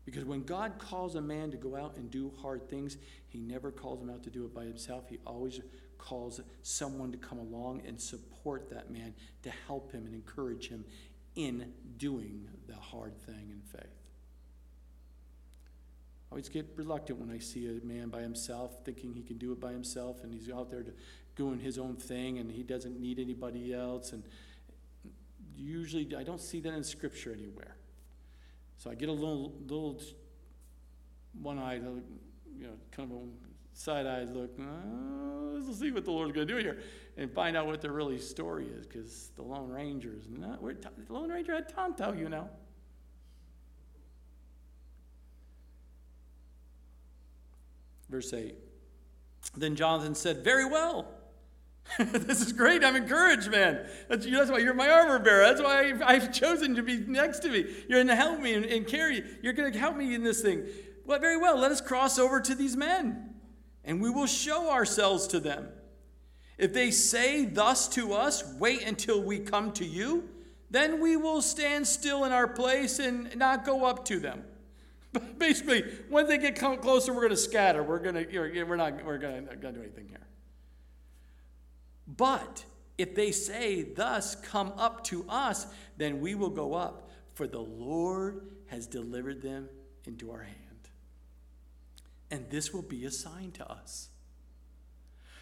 Because 0.06 0.26
when 0.26 0.42
God 0.42 0.80
calls 0.80 1.14
a 1.14 1.22
man 1.22 1.52
to 1.52 1.58
go 1.58 1.76
out 1.76 1.98
and 1.98 2.10
do 2.10 2.32
hard 2.42 2.68
things, 2.68 2.98
he 3.28 3.38
never 3.38 3.70
calls 3.70 4.02
him 4.02 4.10
out 4.10 4.24
to 4.24 4.32
do 4.32 4.46
it 4.46 4.56
by 4.56 4.64
himself. 4.64 5.08
He 5.08 5.20
always 5.24 5.62
calls 6.00 6.42
someone 6.64 7.12
to 7.12 7.18
come 7.18 7.38
along 7.38 7.84
and 7.86 8.02
support 8.02 8.72
that 8.72 8.90
man 8.90 9.14
to 9.44 9.52
help 9.68 9.92
him 9.92 10.06
and 10.08 10.16
encourage 10.16 10.68
him 10.68 10.84
in 11.36 11.72
doing 11.98 12.48
the 12.68 12.76
hard 12.76 13.16
thing 13.16 13.52
in 13.52 13.62
faith. 13.62 13.92
I 16.30 16.34
always 16.34 16.50
get 16.50 16.68
reluctant 16.76 17.20
when 17.20 17.32
I 17.32 17.40
see 17.40 17.68
a 17.68 17.86
man 17.86 18.10
by 18.10 18.22
himself 18.22 18.84
thinking 18.86 19.14
he 19.14 19.24
can 19.24 19.38
do 19.38 19.52
it 19.52 19.60
by 19.60 19.72
himself 19.72 20.24
and 20.24 20.34
he's 20.34 20.50
out 20.50 20.70
there 20.70 20.86
doing 21.36 21.60
his 21.60 21.78
own 21.80 21.96
thing 21.96 22.40
and 22.40 22.52
he 22.52 22.64
doesn't 22.64 23.00
need 23.00 23.20
anybody 23.20 23.74
else. 23.74 24.12
And 24.12 24.24
usually 25.56 26.16
I 26.16 26.24
don't 26.24 26.42
see 26.42 26.60
that 26.62 26.74
in 26.74 26.84
Scripture 26.84 27.34
anywhere. 27.34 27.78
So 28.78 28.92
I 28.92 28.96
get 28.96 29.10
a 29.10 29.14
little, 29.14 29.54
little 29.62 30.00
one-eyed, 31.42 31.84
you 32.56 32.64
know, 32.64 32.74
kind 32.92 33.12
of 33.12 33.18
a 33.18 33.22
side 33.74 34.06
eyed 34.06 34.30
look. 34.30 34.52
Oh, 34.60 35.62
let's 35.66 35.80
see 35.80 35.92
what 35.92 36.06
the 36.06 36.12
Lord's 36.12 36.34
going 36.34 36.48
to 36.48 36.54
do 36.54 36.60
here 36.60 36.80
and 37.18 37.32
find 37.32 37.58
out 37.58 37.68
what 37.68 37.82
the 37.82 37.92
really 37.92 38.20
story 38.20 38.68
is 38.68 38.88
because 38.88 39.32
the 39.36 39.42
Lone 39.42 39.70
Ranger 39.70 40.14
is 40.18 40.28
not. 40.30 40.62
The 40.62 41.14
Lone 41.14 41.30
Ranger 41.30 41.54
had 41.54 41.70
Tonto, 41.70 42.14
you 42.14 42.30
know. 42.30 42.50
Verse 48.10 48.34
8. 48.34 48.56
Then 49.56 49.76
Jonathan 49.76 50.16
said, 50.16 50.44
Very 50.44 50.66
well. 50.66 51.08
this 52.00 52.42
is 52.42 52.54
great. 52.54 52.84
I'm 52.84 52.96
encouraged, 52.96 53.50
man. 53.50 53.88
That's, 54.08 54.26
that's, 54.26 54.52
why 54.52 54.60
you're 54.60 54.74
my 54.74 54.90
armor 54.90 55.20
bearer. 55.20 55.44
That's 55.44 55.62
why 55.62 55.90
I've, 55.90 56.02
I've 56.04 56.34
chosen 56.34 56.76
to 56.76 56.84
be 56.84 56.98
next 56.98 57.40
to 57.40 57.50
me. 57.50 57.66
You're 57.88 57.98
going 57.98 58.08
to 58.08 58.16
help 58.16 58.40
me 58.40 58.54
and, 58.54 58.66
and 58.66 58.86
carry. 58.86 59.24
You're 59.42 59.54
going 59.54 59.74
to 59.74 59.80
help 59.80 59.96
me 59.96 60.14
in 60.14 60.24
this 60.24 60.42
thing. 60.42 60.66
Well, 61.06 61.20
very 61.20 61.38
well. 61.38 61.58
Let 61.58 61.72
us 61.72 61.82
cross 61.82 62.20
over 62.20 62.40
to 62.42 62.54
these 62.54 62.78
men, 62.78 63.29
and 63.90 64.00
we 64.00 64.12
will 64.12 64.28
show 64.28 64.70
ourselves 64.70 65.26
to 65.26 65.40
them. 65.40 65.68
If 66.60 66.74
they 66.76 66.92
say 66.92 67.46
thus 67.46 67.88
to 67.90 68.14
us, 68.14 68.44
Wait 68.60 68.84
until 68.84 69.20
we 69.24 69.40
come 69.40 69.72
to 69.74 69.86
you, 69.86 70.30
then 70.70 71.02
we 71.02 71.18
will 71.18 71.42
stand 71.42 71.88
still 71.88 72.24
in 72.24 72.32
our 72.32 72.48
place 72.48 73.00
and 73.00 73.36
not 73.36 73.66
go 73.66 73.86
up 73.86 74.06
to 74.06 74.20
them. 74.20 74.44
Basically, 75.40 75.84
when 76.08 76.28
they 76.28 76.38
get 76.38 76.56
closer, 76.56 77.12
we're 77.12 77.22
going 77.22 77.32
to 77.32 77.36
scatter. 77.38 77.82
We're 77.82 77.98
going 77.98 78.14
to, 78.14 78.64
we're 78.64 78.76
not, 78.76 79.04
we're 79.04 79.18
going 79.18 79.48
to 79.48 79.56
do 79.56 79.82
anything 79.82 80.08
here. 80.08 80.28
But 82.06 82.64
if 83.00 83.16
they 83.16 83.32
say, 83.32 83.82
Thus, 83.82 84.36
come 84.36 84.72
up 84.78 85.04
to 85.06 85.26
us, 85.28 85.66
then 85.98 86.22
we 86.22 86.36
will 86.36 86.52
go 86.52 86.76
up, 86.76 87.10
for 87.34 87.48
the 87.48 87.58
Lord 87.58 88.52
has 88.68 88.86
delivered 88.86 89.42
them 89.42 89.68
into 90.06 90.30
our 90.30 90.44
hand. 90.44 90.69
And 92.32 92.50
this 92.50 92.74
will 92.74 92.84
be 92.84 93.06
a 93.06 93.12
sign 93.12 93.52
to 93.54 93.72
us. 93.72 94.10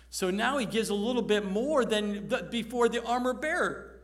So 0.10 0.32
now 0.32 0.58
he 0.58 0.66
gives 0.66 0.90
a 0.90 0.96
little 0.96 1.22
bit 1.22 1.46
more 1.46 1.84
than 1.84 2.32
before 2.50 2.88
the 2.88 3.04
armor 3.04 3.34
bearer. 3.34 3.98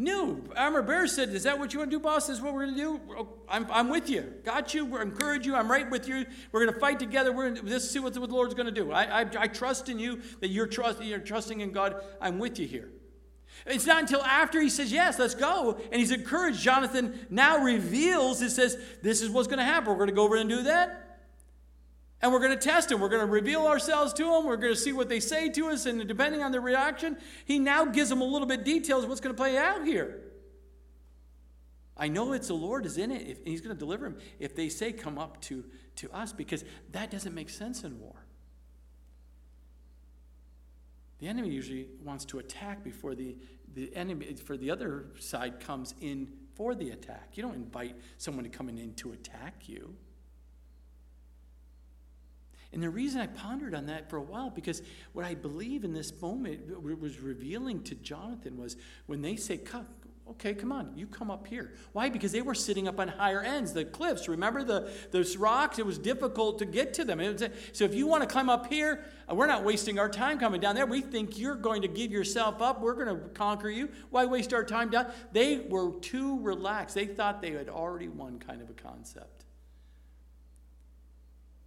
No, 0.00 0.40
Armor 0.56 0.80
bearer 0.80 1.06
said, 1.06 1.28
Is 1.28 1.42
that 1.42 1.58
what 1.58 1.74
you 1.74 1.78
want 1.78 1.90
to 1.90 1.96
do, 1.98 2.00
boss? 2.02 2.28
This 2.28 2.38
is 2.38 2.42
what 2.42 2.54
we're 2.54 2.64
going 2.64 2.74
to 2.74 2.80
do? 2.80 3.00
Oh, 3.18 3.28
I'm, 3.46 3.66
I'm 3.70 3.90
with 3.90 4.08
you. 4.08 4.32
Got 4.46 4.72
you. 4.72 4.86
We're 4.86 5.02
encourage 5.02 5.44
you. 5.44 5.54
I'm 5.54 5.70
right 5.70 5.90
with 5.90 6.08
you. 6.08 6.24
We're 6.52 6.64
going 6.64 6.72
to 6.72 6.80
fight 6.80 6.98
together. 6.98 7.32
We're 7.32 7.50
going 7.50 7.66
to 7.66 7.80
see 7.80 7.98
what 7.98 8.14
the, 8.14 8.20
what 8.22 8.30
the 8.30 8.34
Lord's 8.34 8.54
going 8.54 8.64
to 8.64 8.72
do. 8.72 8.92
I, 8.92 9.20
I, 9.20 9.26
I 9.38 9.46
trust 9.46 9.90
in 9.90 9.98
you 9.98 10.22
that 10.40 10.48
you're, 10.48 10.66
trust, 10.66 11.04
you're 11.04 11.18
trusting 11.18 11.60
in 11.60 11.72
God. 11.72 12.02
I'm 12.18 12.38
with 12.38 12.58
you 12.58 12.66
here. 12.66 12.88
It's 13.66 13.84
not 13.84 14.00
until 14.00 14.22
after 14.22 14.58
he 14.58 14.70
says, 14.70 14.90
Yes, 14.90 15.18
let's 15.18 15.34
go, 15.34 15.78
and 15.92 16.00
he's 16.00 16.12
encouraged. 16.12 16.60
Jonathan 16.60 17.26
now 17.28 17.58
reveals, 17.58 18.40
it 18.40 18.52
says, 18.52 18.78
This 19.02 19.20
is 19.20 19.28
what's 19.28 19.48
going 19.48 19.58
to 19.58 19.66
happen. 19.66 19.90
We're 19.90 19.96
going 19.96 20.08
to 20.08 20.14
go 20.14 20.24
over 20.24 20.36
and 20.36 20.48
do 20.48 20.62
that. 20.62 21.09
And 22.22 22.32
we're 22.32 22.40
going 22.40 22.56
to 22.56 22.56
test 22.56 22.90
him. 22.90 23.00
We're 23.00 23.08
going 23.08 23.26
to 23.26 23.32
reveal 23.32 23.66
ourselves 23.66 24.12
to 24.14 24.34
him. 24.34 24.44
We're 24.44 24.56
going 24.56 24.74
to 24.74 24.78
see 24.78 24.92
what 24.92 25.08
they 25.08 25.20
say 25.20 25.48
to 25.50 25.68
us. 25.68 25.86
And 25.86 26.06
depending 26.06 26.42
on 26.42 26.52
their 26.52 26.60
reaction, 26.60 27.16
he 27.46 27.58
now 27.58 27.86
gives 27.86 28.10
them 28.10 28.20
a 28.20 28.24
little 28.24 28.46
bit 28.46 28.64
details 28.64 29.06
what's 29.06 29.20
going 29.20 29.34
to 29.34 29.40
play 29.40 29.56
out 29.56 29.86
here. 29.86 30.20
I 31.96 32.08
know 32.08 32.32
it's 32.32 32.48
the 32.48 32.54
Lord 32.54 32.86
is 32.86 32.98
in 32.98 33.10
it. 33.10 33.26
If, 33.26 33.44
he's 33.44 33.60
going 33.60 33.74
to 33.74 33.78
deliver 33.78 34.06
him. 34.06 34.16
If 34.38 34.54
they 34.54 34.68
say, 34.68 34.92
come 34.92 35.18
up 35.18 35.40
to, 35.42 35.64
to 35.96 36.10
us, 36.12 36.32
because 36.32 36.64
that 36.92 37.10
doesn't 37.10 37.34
make 37.34 37.50
sense 37.50 37.84
in 37.84 37.98
war. 38.00 38.16
The 41.20 41.28
enemy 41.28 41.50
usually 41.50 41.88
wants 42.02 42.24
to 42.26 42.38
attack 42.38 42.82
before 42.82 43.14
the, 43.14 43.36
the 43.74 43.94
enemy 43.94 44.34
for 44.34 44.56
the 44.56 44.70
other 44.70 45.06
side 45.18 45.60
comes 45.60 45.94
in 46.00 46.28
for 46.54 46.74
the 46.74 46.90
attack. 46.90 47.32
You 47.34 47.42
don't 47.42 47.54
invite 47.54 47.96
someone 48.16 48.44
to 48.44 48.50
come 48.50 48.68
in 48.70 48.94
to 48.94 49.12
attack 49.12 49.68
you. 49.68 49.94
And 52.72 52.82
the 52.82 52.90
reason 52.90 53.20
I 53.20 53.26
pondered 53.26 53.74
on 53.74 53.86
that 53.86 54.08
for 54.08 54.16
a 54.16 54.22
while, 54.22 54.50
because 54.50 54.82
what 55.12 55.24
I 55.24 55.34
believe 55.34 55.82
in 55.82 55.92
this 55.92 56.12
moment 56.20 56.80
was 57.00 57.20
revealing 57.20 57.82
to 57.84 57.96
Jonathan 57.96 58.56
was 58.56 58.76
when 59.06 59.22
they 59.22 59.34
say, 59.34 59.56
come, 59.56 59.86
okay, 60.30 60.54
come 60.54 60.70
on, 60.70 60.92
you 60.94 61.06
come 61.06 61.30
up 61.30 61.46
here. 61.48 61.72
Why? 61.92 62.08
Because 62.08 62.30
they 62.30 62.42
were 62.42 62.54
sitting 62.54 62.86
up 62.86 63.00
on 63.00 63.08
higher 63.08 63.40
ends, 63.40 63.72
the 63.72 63.84
cliffs. 63.84 64.28
Remember 64.28 64.62
the 64.62 64.90
those 65.10 65.36
rocks? 65.36 65.80
It 65.80 65.86
was 65.86 65.98
difficult 65.98 66.60
to 66.60 66.64
get 66.64 66.94
to 66.94 67.04
them. 67.04 67.18
Was, 67.18 67.42
so 67.72 67.84
if 67.84 67.94
you 67.94 68.06
want 68.06 68.22
to 68.22 68.28
climb 68.28 68.48
up 68.48 68.68
here, 68.68 69.04
uh, 69.28 69.34
we're 69.34 69.48
not 69.48 69.64
wasting 69.64 69.98
our 69.98 70.08
time 70.08 70.38
coming 70.38 70.60
down 70.60 70.76
there. 70.76 70.86
We 70.86 71.00
think 71.00 71.38
you're 71.38 71.56
going 71.56 71.82
to 71.82 71.88
give 71.88 72.12
yourself 72.12 72.62
up. 72.62 72.80
We're 72.80 72.94
going 72.94 73.08
to 73.08 73.28
conquer 73.30 73.68
you. 73.68 73.88
Why 74.10 74.26
waste 74.26 74.54
our 74.54 74.64
time 74.64 74.90
down? 74.90 75.10
They 75.32 75.58
were 75.58 75.98
too 76.00 76.40
relaxed. 76.40 76.94
They 76.94 77.06
thought 77.06 77.42
they 77.42 77.50
had 77.50 77.68
already 77.68 78.08
won 78.08 78.38
kind 78.38 78.62
of 78.62 78.70
a 78.70 78.74
concept. 78.74 79.39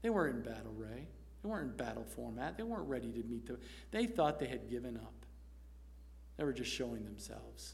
They 0.04 0.10
weren't 0.10 0.36
in 0.36 0.42
battle 0.44 0.74
ray. 0.78 1.08
They 1.42 1.50
weren't 1.50 1.72
in 1.72 1.78
battle 1.78 2.04
format. 2.04 2.58
They 2.58 2.64
weren't 2.64 2.88
ready 2.88 3.12
to 3.12 3.24
meet 3.24 3.48
the. 3.48 3.58
They 3.92 4.06
thought 4.06 4.38
they 4.38 4.48
had 4.48 4.70
given 4.70 4.98
up. 4.98 5.14
They 6.38 6.44
were 6.44 6.54
just 6.54 6.72
showing 6.72 7.04
themselves. 7.06 7.74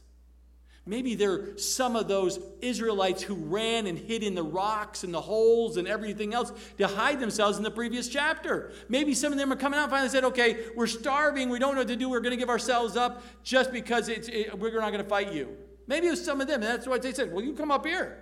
Maybe 0.86 1.14
they're 1.14 1.58
some 1.58 1.94
of 1.94 2.08
those 2.08 2.40
Israelites 2.62 3.22
who 3.22 3.34
ran 3.34 3.86
and 3.86 3.98
hid 3.98 4.22
in 4.22 4.34
the 4.34 4.42
rocks 4.42 5.04
and 5.04 5.12
the 5.12 5.20
holes 5.20 5.76
and 5.76 5.86
everything 5.86 6.32
else 6.32 6.52
to 6.78 6.86
hide 6.86 7.20
themselves 7.20 7.58
in 7.58 7.62
the 7.62 7.70
previous 7.70 8.08
chapter. 8.08 8.72
Maybe 8.88 9.14
some 9.14 9.30
of 9.30 9.38
them 9.38 9.52
are 9.52 9.56
coming 9.56 9.78
out 9.78 9.84
and 9.84 9.90
finally 9.90 10.08
said, 10.08 10.24
okay, 10.24 10.66
we're 10.74 10.86
starving. 10.86 11.50
We 11.50 11.58
don't 11.58 11.74
know 11.74 11.82
what 11.82 11.88
to 11.88 11.96
do. 11.96 12.08
We're 12.08 12.20
going 12.20 12.32
to 12.32 12.38
give 12.38 12.48
ourselves 12.48 12.96
up 12.96 13.22
just 13.44 13.72
because 13.72 14.08
it's, 14.08 14.28
it, 14.28 14.58
we're 14.58 14.80
not 14.80 14.90
going 14.90 15.04
to 15.04 15.08
fight 15.08 15.32
you. 15.32 15.54
Maybe 15.86 16.06
it 16.06 16.10
was 16.10 16.24
some 16.24 16.40
of 16.40 16.48
them. 16.48 16.62
That's 16.62 16.86
what 16.86 17.02
they 17.02 17.12
said. 17.12 17.30
Well, 17.30 17.44
you 17.44 17.52
come 17.52 17.70
up 17.70 17.84
here. 17.84 18.18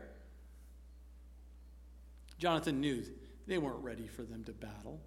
Jonathan 2.38 2.80
knew 2.80 3.04
they 3.48 3.58
weren't 3.58 3.82
ready 3.82 4.06
for 4.06 4.22
them 4.22 4.44
to 4.44 4.52
battle. 4.52 5.00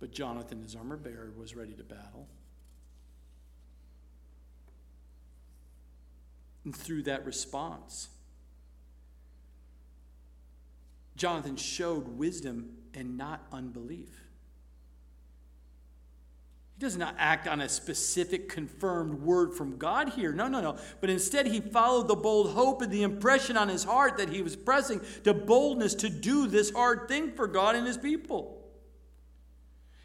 But 0.00 0.10
Jonathan, 0.10 0.62
his 0.62 0.74
armor 0.74 0.96
bearer, 0.96 1.30
was 1.36 1.54
ready 1.54 1.74
to 1.74 1.84
battle. 1.84 2.26
And 6.64 6.74
through 6.74 7.04
that 7.04 7.24
response, 7.24 8.08
Jonathan 11.16 11.56
showed 11.56 12.08
wisdom 12.08 12.70
and 12.92 13.16
not 13.16 13.46
unbelief. 13.52 14.25
He 16.76 16.80
does 16.80 16.98
not 16.98 17.14
act 17.18 17.48
on 17.48 17.62
a 17.62 17.70
specific 17.70 18.50
confirmed 18.50 19.22
word 19.22 19.54
from 19.54 19.78
God 19.78 20.10
here. 20.10 20.32
No, 20.32 20.46
no, 20.46 20.60
no. 20.60 20.76
But 21.00 21.08
instead, 21.08 21.46
he 21.46 21.60
followed 21.60 22.06
the 22.06 22.14
bold 22.14 22.50
hope 22.50 22.82
and 22.82 22.92
the 22.92 23.02
impression 23.02 23.56
on 23.56 23.70
his 23.70 23.82
heart 23.82 24.18
that 24.18 24.28
he 24.28 24.42
was 24.42 24.56
pressing 24.56 25.00
to 25.24 25.32
boldness 25.32 25.94
to 25.94 26.10
do 26.10 26.46
this 26.46 26.70
hard 26.70 27.08
thing 27.08 27.32
for 27.32 27.46
God 27.46 27.76
and 27.76 27.86
his 27.86 27.96
people. 27.96 28.62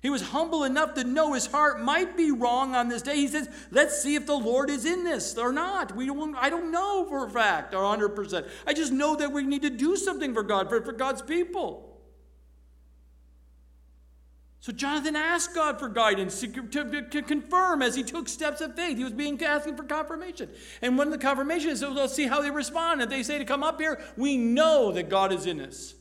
He 0.01 0.09
was 0.09 0.21
humble 0.21 0.63
enough 0.63 0.93
to 0.93 1.03
know 1.03 1.33
his 1.33 1.45
heart 1.45 1.81
might 1.81 2.15
be 2.15 2.31
wrong 2.31 2.73
on 2.73 2.87
this 2.87 3.01
day. 3.01 3.17
He 3.17 3.27
says, 3.27 3.49
Let's 3.69 4.01
see 4.01 4.15
if 4.15 4.25
the 4.25 4.33
Lord 4.33 4.69
is 4.69 4.85
in 4.85 5.03
this 5.03 5.37
or 5.37 5.51
not. 5.51 5.93
We 5.93 6.05
don't, 6.05 6.35
I 6.37 6.49
don't 6.49 6.71
know 6.71 7.05
for 7.09 7.25
a 7.25 7.29
fact 7.29 7.73
or 7.73 7.83
100%. 7.83 8.47
I 8.65 8.73
just 8.73 8.93
know 8.93 9.17
that 9.17 9.33
we 9.33 9.43
need 9.43 9.63
to 9.63 9.69
do 9.69 9.97
something 9.97 10.33
for 10.33 10.41
God, 10.41 10.69
for, 10.69 10.81
for 10.81 10.93
God's 10.93 11.21
people. 11.21 11.90
So 14.61 14.71
Jonathan 14.71 15.15
asked 15.15 15.55
God 15.55 15.79
for 15.79 15.89
guidance 15.89 16.39
to, 16.41 16.47
to, 16.47 17.01
to, 17.01 17.21
confirm 17.23 17.81
as 17.81 17.95
he 17.95 18.03
took 18.03 18.29
steps 18.29 18.61
of 18.61 18.75
faith. 18.75 18.95
He 18.95 19.03
was 19.03 19.11
being 19.11 19.43
asking 19.43 19.75
for 19.75 19.83
confirmation. 19.83 20.51
And 20.83 20.99
when 20.99 21.09
the 21.09 21.17
confirmation 21.17 21.71
is, 21.71 21.81
let's 21.81 22.13
see 22.13 22.27
how 22.27 22.43
they 22.43 22.51
respond. 22.51 23.01
If 23.01 23.09
they 23.09 23.23
say 23.23 23.39
to 23.39 23.45
come 23.45 23.63
up 23.63 23.81
here, 23.81 23.99
we 24.17 24.37
know 24.37 24.91
that 24.91 25.09
God 25.09 25.33
is 25.33 25.47
in 25.47 25.59
us. 25.61 25.95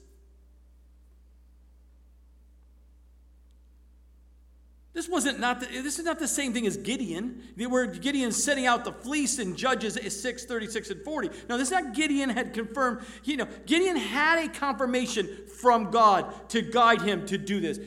This 4.92 5.08
wasn't 5.08 5.40
not 5.40 5.60
the, 5.60 5.66
this 5.66 5.98
is 5.98 6.04
not 6.04 6.18
the 6.18 6.28
same 6.28 6.52
thing 6.52 6.66
as 6.66 6.76
Gideon. 6.76 7.42
Where 7.56 7.86
Gideon 7.86 8.30
setting 8.30 8.66
out 8.66 8.84
the 8.84 8.92
fleece 8.92 9.38
in 9.38 9.56
Judges 9.56 9.94
6, 9.94 10.44
36, 10.44 10.90
and 10.90 11.02
40. 11.02 11.30
No, 11.48 11.56
this 11.56 11.68
is 11.68 11.72
not 11.72 11.94
Gideon 11.94 12.28
had 12.28 12.52
confirmed. 12.52 13.06
You 13.24 13.38
know, 13.38 13.48
Gideon 13.64 13.96
had 13.96 14.44
a 14.44 14.52
confirmation 14.52 15.46
from 15.60 15.90
God 15.90 16.50
to 16.50 16.60
guide 16.60 17.00
him 17.00 17.24
to 17.28 17.38
do 17.38 17.60
this. 17.60 17.78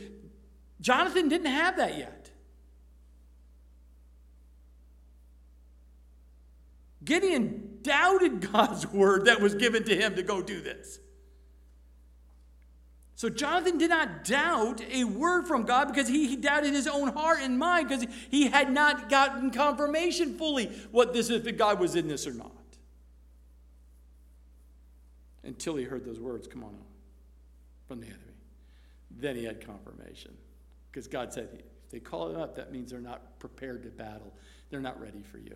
Jonathan 0.84 1.30
didn't 1.30 1.48
have 1.48 1.78
that 1.78 1.98
yet. 1.98 2.30
Gideon 7.06 7.80
doubted 7.82 8.52
God's 8.52 8.86
word 8.88 9.26
that 9.26 9.40
was 9.40 9.56
given 9.56 9.86
to 9.86 9.96
him 9.96 10.16
to 10.16 10.24
go 10.24 10.42
do 10.42 10.62
this. 10.62 11.00
So 13.16 13.30
Jonathan 13.30 13.78
did 13.78 13.92
not 13.92 14.26
doubt 14.26 14.82
a 14.92 15.06
word 15.06 15.48
from 15.48 15.64
God 15.64 15.88
because 15.88 16.10
he, 16.10 16.28
he 16.28 16.36
doubted 16.36 16.74
his 16.74 16.88
own 16.88 17.14
heart 17.14 17.40
and 17.42 17.58
mind 17.58 17.88
because 17.88 18.06
he 18.30 18.50
had 18.50 18.70
not 18.70 19.08
gotten 19.08 19.52
confirmation 19.52 20.38
fully 20.38 20.66
what 20.92 21.14
this 21.14 21.30
if 21.30 21.58
God 21.58 21.80
was 21.80 21.96
in 21.96 22.10
this 22.10 22.28
or 22.28 22.34
not. 22.34 22.52
Until 25.46 25.78
he 25.78 25.86
heard 25.86 26.04
those 26.04 26.20
words, 26.20 26.46
come 26.46 26.66
on, 26.66 26.76
from 27.88 28.02
the 28.02 28.08
enemy. 28.08 28.20
Then 29.12 29.38
he 29.38 29.46
had 29.46 29.66
confirmation. 29.66 30.36
Because 30.94 31.08
God 31.08 31.34
said, 31.34 31.50
if 31.54 31.90
they 31.90 32.00
call 32.00 32.28
them 32.30 32.40
up, 32.40 32.56
that 32.56 32.72
means 32.72 32.92
they're 32.92 33.02
not 33.02 33.40
prepared 33.40 33.82
to 33.82 33.90
battle. 33.90 34.32
They're 34.70 34.80
not 34.80 35.02
ready 35.02 35.24
for 35.24 35.40
you. 35.40 35.56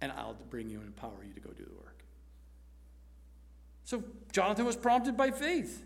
And 0.00 0.10
I'll 0.12 0.38
bring 0.48 0.70
you 0.70 0.78
and 0.78 0.86
empower 0.86 1.22
you 1.22 1.34
to 1.34 1.40
go 1.40 1.50
do 1.50 1.64
the 1.64 1.74
work. 1.74 2.02
So 3.84 4.02
Jonathan 4.32 4.64
was 4.64 4.76
prompted 4.76 5.14
by 5.14 5.30
faith. 5.30 5.84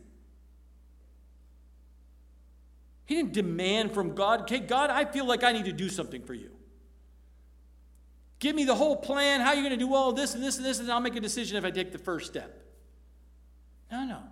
He 3.07 3.17
didn't 3.17 3.33
demand 3.33 3.93
from 3.93 4.15
God, 4.15 4.43
okay, 4.43 4.61
God, 4.61 4.91
I 4.91 5.05
feel 5.05 5.27
like 5.27 5.43
I 5.43 5.51
need 5.51 5.65
to 5.65 5.73
do 5.73 5.89
something 5.89 6.23
for 6.23 6.35
you. 6.35 6.51
Give 8.39 8.55
me 8.55 8.65
the 8.65 8.75
whole 8.75 8.97
plan, 8.97 9.41
how 9.41 9.53
you're 9.53 9.63
going 9.63 9.79
to 9.79 9.85
do 9.85 9.95
all 9.95 10.13
this 10.13 10.35
and 10.35 10.45
this 10.45 10.59
and 10.59 10.65
this, 10.65 10.79
and 10.79 10.91
I'll 10.93 11.01
make 11.01 11.17
a 11.17 11.21
decision 11.21 11.57
if 11.57 11.65
I 11.65 11.71
take 11.71 11.91
the 11.91 11.99
first 11.99 12.27
step. 12.27 12.65
No, 13.91 14.05
no. 14.05 14.23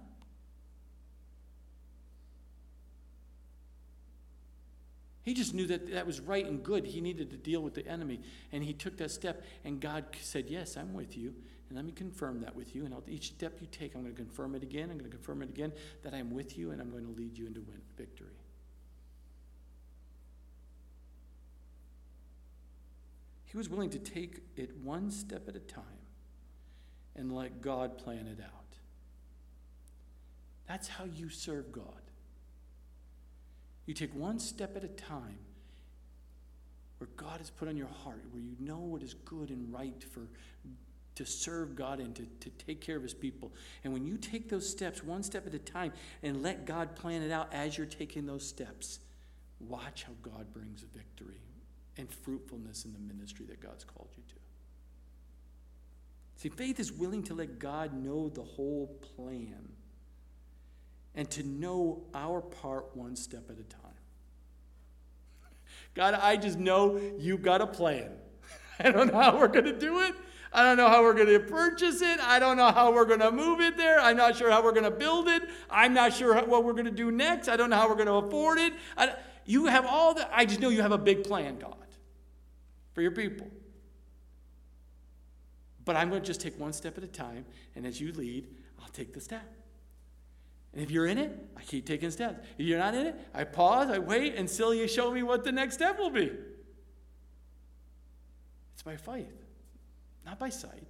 He 5.24 5.32
just 5.32 5.54
knew 5.54 5.66
that 5.68 5.90
that 5.92 6.06
was 6.06 6.20
right 6.20 6.44
and 6.44 6.62
good. 6.62 6.84
He 6.84 7.00
needed 7.00 7.30
to 7.30 7.36
deal 7.36 7.62
with 7.62 7.74
the 7.74 7.86
enemy. 7.86 8.20
And 8.52 8.62
he 8.62 8.74
took 8.74 8.98
that 8.98 9.10
step, 9.10 9.42
and 9.64 9.80
God 9.80 10.04
said, 10.20 10.46
Yes, 10.48 10.76
I'm 10.76 10.92
with 10.92 11.16
you. 11.16 11.34
And 11.68 11.76
let 11.76 11.86
me 11.86 11.92
confirm 11.92 12.40
that 12.42 12.54
with 12.54 12.74
you. 12.74 12.84
And 12.84 12.94
each 13.08 13.28
step 13.28 13.56
you 13.60 13.66
take, 13.70 13.94
I'm 13.94 14.02
going 14.02 14.14
to 14.14 14.20
confirm 14.20 14.54
it 14.54 14.62
again. 14.62 14.90
I'm 14.90 14.98
going 14.98 15.10
to 15.10 15.16
confirm 15.16 15.40
it 15.40 15.48
again 15.48 15.72
that 16.02 16.12
I'm 16.12 16.30
with 16.30 16.58
you, 16.58 16.72
and 16.72 16.80
I'm 16.80 16.90
going 16.90 17.06
to 17.06 17.12
lead 17.12 17.38
you 17.38 17.46
into 17.46 17.62
win- 17.62 17.80
victory. 17.96 18.36
He 23.46 23.56
was 23.56 23.70
willing 23.70 23.90
to 23.90 23.98
take 23.98 24.42
it 24.56 24.76
one 24.82 25.10
step 25.10 25.48
at 25.48 25.56
a 25.56 25.60
time 25.60 25.84
and 27.16 27.32
let 27.32 27.62
God 27.62 27.96
plan 27.96 28.26
it 28.26 28.40
out. 28.42 28.76
That's 30.68 30.88
how 30.88 31.04
you 31.04 31.30
serve 31.30 31.72
God. 31.72 32.03
You 33.86 33.94
take 33.94 34.14
one 34.14 34.38
step 34.38 34.76
at 34.76 34.84
a 34.84 34.88
time 34.88 35.38
where 36.98 37.08
God 37.16 37.38
has 37.38 37.50
put 37.50 37.68
on 37.68 37.76
your 37.76 37.88
heart, 37.88 38.24
where 38.30 38.42
you 38.42 38.56
know 38.58 38.78
what 38.78 39.02
is 39.02 39.14
good 39.14 39.50
and 39.50 39.72
right 39.72 40.02
for 40.02 40.22
to 41.16 41.24
serve 41.24 41.76
God 41.76 42.00
and 42.00 42.14
to, 42.16 42.26
to 42.40 42.50
take 42.50 42.80
care 42.80 42.96
of 42.96 43.02
his 43.02 43.14
people. 43.14 43.52
And 43.84 43.92
when 43.92 44.04
you 44.04 44.16
take 44.16 44.48
those 44.48 44.68
steps 44.68 45.02
one 45.02 45.22
step 45.22 45.46
at 45.46 45.54
a 45.54 45.58
time 45.58 45.92
and 46.22 46.42
let 46.42 46.64
God 46.64 46.96
plan 46.96 47.22
it 47.22 47.30
out 47.30 47.52
as 47.52 47.78
you're 47.78 47.86
taking 47.86 48.26
those 48.26 48.46
steps, 48.46 48.98
watch 49.60 50.04
how 50.04 50.12
God 50.22 50.52
brings 50.52 50.82
a 50.82 50.86
victory 50.86 51.40
and 51.96 52.10
fruitfulness 52.10 52.84
in 52.84 52.92
the 52.92 52.98
ministry 52.98 53.46
that 53.46 53.60
God's 53.60 53.84
called 53.84 54.08
you 54.16 54.22
to. 54.28 54.34
See, 56.36 56.48
faith 56.48 56.80
is 56.80 56.92
willing 56.92 57.22
to 57.24 57.34
let 57.34 57.58
God 57.58 57.94
know 57.94 58.28
the 58.28 58.42
whole 58.42 58.98
plan 59.14 59.68
and 61.14 61.30
to 61.30 61.42
know 61.42 62.02
our 62.14 62.40
part 62.40 62.96
one 62.96 63.16
step 63.16 63.50
at 63.50 63.58
a 63.58 63.62
time. 63.62 63.80
God, 65.94 66.14
I 66.14 66.36
just 66.36 66.58
know 66.58 67.00
you've 67.18 67.42
got 67.42 67.60
a 67.60 67.66
plan. 67.66 68.10
I 68.80 68.90
don't 68.90 69.12
know 69.12 69.20
how 69.20 69.38
we're 69.38 69.48
going 69.48 69.66
to 69.66 69.78
do 69.78 70.00
it. 70.00 70.14
I 70.52 70.62
don't 70.62 70.76
know 70.76 70.88
how 70.88 71.02
we're 71.02 71.14
going 71.14 71.28
to 71.28 71.40
purchase 71.40 72.00
it. 72.00 72.20
I 72.20 72.38
don't 72.38 72.56
know 72.56 72.70
how 72.70 72.92
we're 72.92 73.04
going 73.04 73.20
to 73.20 73.32
move 73.32 73.60
it 73.60 73.76
there. 73.76 74.00
I'm 74.00 74.16
not 74.16 74.36
sure 74.36 74.50
how 74.50 74.62
we're 74.62 74.72
going 74.72 74.84
to 74.84 74.90
build 74.90 75.28
it. 75.28 75.42
I'm 75.68 75.94
not 75.94 76.12
sure 76.12 76.34
what 76.44 76.64
we're 76.64 76.72
going 76.72 76.84
to 76.84 76.92
do 76.92 77.10
next. 77.10 77.48
I 77.48 77.56
don't 77.56 77.70
know 77.70 77.76
how 77.76 77.88
we're 77.88 77.96
going 77.96 78.06
to 78.06 78.26
afford 78.26 78.58
it. 78.58 78.72
I, 78.96 79.14
you 79.44 79.66
have 79.66 79.84
all 79.84 80.14
that. 80.14 80.30
I 80.32 80.44
just 80.44 80.60
know 80.60 80.68
you 80.68 80.82
have 80.82 80.92
a 80.92 80.98
big 80.98 81.24
plan, 81.24 81.58
God, 81.58 81.86
for 82.92 83.02
your 83.02 83.10
people. 83.10 83.48
But 85.84 85.96
I'm 85.96 86.08
going 86.08 86.22
to 86.22 86.26
just 86.26 86.40
take 86.40 86.58
one 86.58 86.72
step 86.72 86.96
at 86.98 87.04
a 87.04 87.08
time, 87.08 87.44
and 87.74 87.84
as 87.84 88.00
you 88.00 88.12
lead, 88.12 88.46
I'll 88.80 88.88
take 88.88 89.12
the 89.12 89.20
step. 89.20 89.44
And 90.74 90.82
if 90.82 90.90
you're 90.90 91.06
in 91.06 91.18
it, 91.18 91.30
I 91.56 91.62
keep 91.62 91.86
taking 91.86 92.10
steps. 92.10 92.44
If 92.58 92.66
you're 92.66 92.80
not 92.80 92.94
in 92.94 93.06
it, 93.06 93.14
I 93.32 93.44
pause, 93.44 93.88
I 93.90 93.98
wait 93.98 94.34
until 94.34 94.74
you 94.74 94.88
show 94.88 95.12
me 95.12 95.22
what 95.22 95.44
the 95.44 95.52
next 95.52 95.74
step 95.74 95.98
will 95.98 96.10
be. 96.10 96.32
It's 98.74 98.82
by 98.84 98.96
faith, 98.96 99.44
not 100.26 100.40
by 100.40 100.48
sight. 100.48 100.88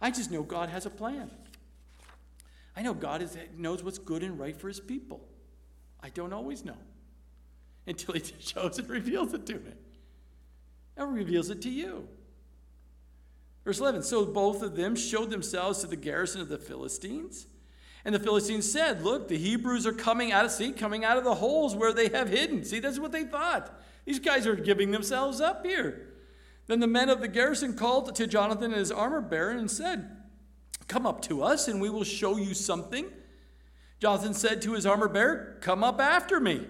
I 0.00 0.12
just 0.12 0.30
know 0.30 0.44
God 0.44 0.68
has 0.68 0.86
a 0.86 0.90
plan. 0.90 1.32
I 2.76 2.82
know 2.82 2.94
God 2.94 3.22
is, 3.22 3.36
knows 3.56 3.82
what's 3.82 3.98
good 3.98 4.22
and 4.22 4.38
right 4.38 4.56
for 4.56 4.68
his 4.68 4.78
people. 4.78 5.20
I 6.00 6.10
don't 6.10 6.32
always 6.32 6.64
know 6.64 6.78
until 7.88 8.14
he 8.14 8.22
shows 8.38 8.78
and 8.78 8.88
reveals 8.88 9.34
it 9.34 9.46
to 9.46 9.54
me. 9.54 9.72
And 10.96 11.12
reveals 11.12 11.50
it 11.50 11.60
to 11.62 11.70
you. 11.70 12.06
Verse 13.64 13.80
11 13.80 14.04
So 14.04 14.24
both 14.24 14.62
of 14.62 14.76
them 14.76 14.94
showed 14.94 15.30
themselves 15.30 15.80
to 15.80 15.88
the 15.88 15.96
garrison 15.96 16.40
of 16.40 16.48
the 16.48 16.58
Philistines. 16.58 17.46
And 18.04 18.14
the 18.14 18.18
Philistines 18.20 18.70
said, 18.70 19.02
Look, 19.02 19.28
the 19.28 19.38
Hebrews 19.38 19.86
are 19.86 19.92
coming 19.92 20.32
out 20.32 20.44
of 20.44 20.50
sea, 20.50 20.72
coming 20.72 21.04
out 21.04 21.16
of 21.16 21.24
the 21.24 21.34
holes 21.34 21.76
where 21.76 21.92
they 21.92 22.08
have 22.08 22.28
hidden. 22.28 22.64
See, 22.64 22.80
that's 22.80 22.98
what 22.98 23.12
they 23.12 23.24
thought. 23.24 23.78
These 24.04 24.20
guys 24.20 24.46
are 24.46 24.56
giving 24.56 24.90
themselves 24.90 25.40
up 25.40 25.64
here. 25.64 26.08
Then 26.66 26.80
the 26.80 26.86
men 26.86 27.08
of 27.08 27.20
the 27.20 27.28
garrison 27.28 27.74
called 27.74 28.14
to 28.14 28.26
Jonathan 28.26 28.72
and 28.72 28.80
his 28.80 28.92
armor 28.92 29.20
bearer 29.20 29.50
and 29.50 29.70
said, 29.70 30.16
Come 30.88 31.06
up 31.06 31.22
to 31.22 31.42
us, 31.42 31.68
and 31.68 31.80
we 31.80 31.90
will 31.90 32.04
show 32.04 32.36
you 32.36 32.54
something. 32.54 33.06
Jonathan 34.00 34.34
said 34.34 34.62
to 34.62 34.74
his 34.74 34.86
armor 34.86 35.08
bearer, 35.08 35.58
Come 35.60 35.84
up 35.84 36.00
after 36.00 36.40
me. 36.40 36.66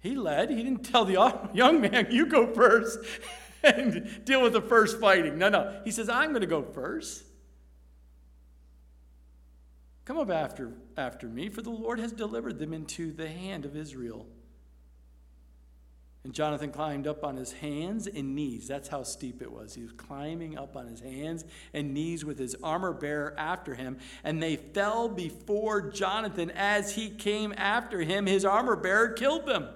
He 0.00 0.14
led. 0.14 0.50
He 0.50 0.56
didn't 0.56 0.84
tell 0.84 1.04
the 1.04 1.48
young 1.54 1.80
man, 1.80 2.08
You 2.10 2.26
go 2.26 2.52
first 2.52 2.98
and 3.62 4.24
deal 4.24 4.42
with 4.42 4.52
the 4.52 4.60
first 4.60 5.00
fighting. 5.00 5.38
No, 5.38 5.48
no. 5.48 5.80
He 5.84 5.90
says, 5.90 6.08
I'm 6.08 6.30
going 6.30 6.40
to 6.40 6.46
go 6.46 6.62
first. 6.62 7.24
Come 10.06 10.18
up 10.18 10.30
after, 10.30 10.72
after 10.96 11.26
me, 11.26 11.48
for 11.48 11.62
the 11.62 11.70
Lord 11.70 11.98
has 11.98 12.12
delivered 12.12 12.60
them 12.60 12.72
into 12.72 13.12
the 13.12 13.28
hand 13.28 13.64
of 13.64 13.76
Israel. 13.76 14.24
And 16.22 16.32
Jonathan 16.32 16.70
climbed 16.70 17.08
up 17.08 17.24
on 17.24 17.36
his 17.36 17.52
hands 17.52 18.06
and 18.06 18.34
knees. 18.34 18.68
That's 18.68 18.88
how 18.88 19.02
steep 19.02 19.42
it 19.42 19.50
was. 19.50 19.74
He 19.74 19.82
was 19.82 19.92
climbing 19.92 20.56
up 20.56 20.76
on 20.76 20.86
his 20.86 21.00
hands 21.00 21.44
and 21.72 21.92
knees 21.92 22.24
with 22.24 22.38
his 22.38 22.54
armor 22.62 22.92
bearer 22.92 23.34
after 23.36 23.74
him. 23.74 23.98
And 24.22 24.40
they 24.40 24.56
fell 24.56 25.08
before 25.08 25.90
Jonathan 25.90 26.50
as 26.52 26.94
he 26.94 27.10
came 27.10 27.52
after 27.56 28.00
him. 28.00 28.26
His 28.26 28.44
armor 28.44 28.76
bearer 28.76 29.10
killed 29.10 29.46
them. 29.46 29.68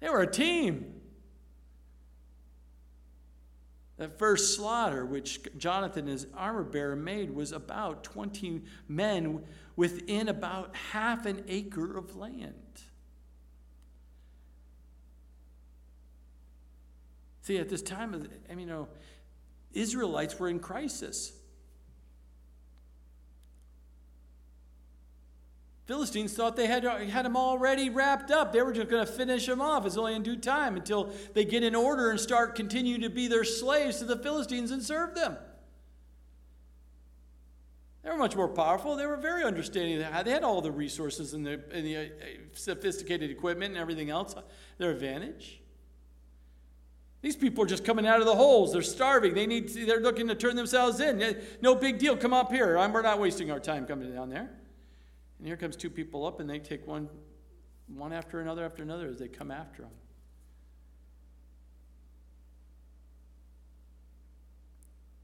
They 0.00 0.08
were 0.08 0.22
a 0.22 0.30
team. 0.30 0.99
That 4.00 4.18
first 4.18 4.56
slaughter, 4.56 5.04
which 5.04 5.40
Jonathan, 5.58 6.06
his 6.06 6.26
armor 6.34 6.64
bearer, 6.64 6.96
made, 6.96 7.34
was 7.34 7.52
about 7.52 8.02
20 8.02 8.62
men 8.88 9.44
within 9.76 10.28
about 10.28 10.74
half 10.74 11.26
an 11.26 11.44
acre 11.46 11.98
of 11.98 12.16
land. 12.16 12.54
See, 17.42 17.58
at 17.58 17.68
this 17.68 17.82
time, 17.82 18.26
I 18.50 18.54
mean, 18.54 18.66
you 18.66 18.74
know, 18.74 18.88
Israelites 19.74 20.38
were 20.38 20.48
in 20.48 20.60
crisis. 20.60 21.34
Philistines 25.90 26.34
thought 26.34 26.54
they 26.54 26.68
had, 26.68 26.84
had 26.84 27.26
him 27.26 27.36
already 27.36 27.90
wrapped 27.90 28.30
up. 28.30 28.52
They 28.52 28.62
were 28.62 28.72
just 28.72 28.88
going 28.88 29.04
to 29.04 29.12
finish 29.12 29.48
him 29.48 29.60
off. 29.60 29.84
It's 29.84 29.96
only 29.96 30.14
in 30.14 30.22
due 30.22 30.36
time 30.36 30.76
until 30.76 31.12
they 31.34 31.44
get 31.44 31.64
in 31.64 31.74
order 31.74 32.10
and 32.10 32.20
start 32.20 32.54
continuing 32.54 33.00
to 33.00 33.10
be 33.10 33.26
their 33.26 33.42
slaves 33.42 33.98
to 33.98 34.04
the 34.04 34.16
Philistines 34.16 34.70
and 34.70 34.84
serve 34.84 35.16
them. 35.16 35.36
They 38.04 38.10
were 38.10 38.18
much 38.18 38.36
more 38.36 38.46
powerful. 38.46 38.94
They 38.94 39.04
were 39.04 39.16
very 39.16 39.42
understanding. 39.42 39.98
They 39.98 40.30
had 40.30 40.44
all 40.44 40.60
the 40.60 40.70
resources 40.70 41.34
and 41.34 41.44
the, 41.44 41.60
and 41.72 41.84
the 41.84 41.96
uh, 41.96 42.04
sophisticated 42.52 43.28
equipment 43.28 43.72
and 43.72 43.80
everything 43.80 44.10
else, 44.10 44.36
their 44.78 44.92
advantage. 44.92 45.60
These 47.20 47.34
people 47.34 47.64
are 47.64 47.66
just 47.66 47.84
coming 47.84 48.06
out 48.06 48.20
of 48.20 48.26
the 48.26 48.36
holes. 48.36 48.72
They're 48.72 48.82
starving. 48.82 49.34
They 49.34 49.48
need. 49.48 49.66
To, 49.74 49.86
They're 49.86 49.98
looking 49.98 50.28
to 50.28 50.36
turn 50.36 50.54
themselves 50.54 51.00
in. 51.00 51.36
No 51.60 51.74
big 51.74 51.98
deal. 51.98 52.16
Come 52.16 52.32
up 52.32 52.52
here. 52.52 52.78
I'm, 52.78 52.92
we're 52.92 53.02
not 53.02 53.18
wasting 53.18 53.50
our 53.50 53.58
time 53.58 53.86
coming 53.86 54.14
down 54.14 54.28
there. 54.28 54.50
And 55.40 55.46
here 55.46 55.56
comes 55.56 55.74
two 55.74 55.88
people 55.88 56.26
up, 56.26 56.38
and 56.38 56.48
they 56.48 56.58
take 56.58 56.86
one, 56.86 57.08
one 57.88 58.12
after 58.12 58.40
another 58.40 58.62
after 58.62 58.82
another 58.82 59.08
as 59.08 59.18
they 59.18 59.26
come 59.26 59.50
after 59.50 59.84
him. 59.84 59.90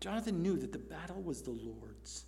Jonathan 0.01 0.43
knew 0.43 0.57
that 0.57 0.73
the 0.73 0.79
battle 0.79 1.21
was 1.21 1.43
the 1.43 1.51
Lord's. 1.51 2.25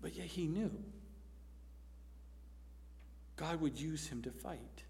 But 0.00 0.16
yet 0.16 0.26
he 0.26 0.46
knew 0.46 0.70
God 3.36 3.60
would 3.60 3.78
use 3.78 4.06
him 4.06 4.22
to 4.22 4.30
fight. 4.30 4.84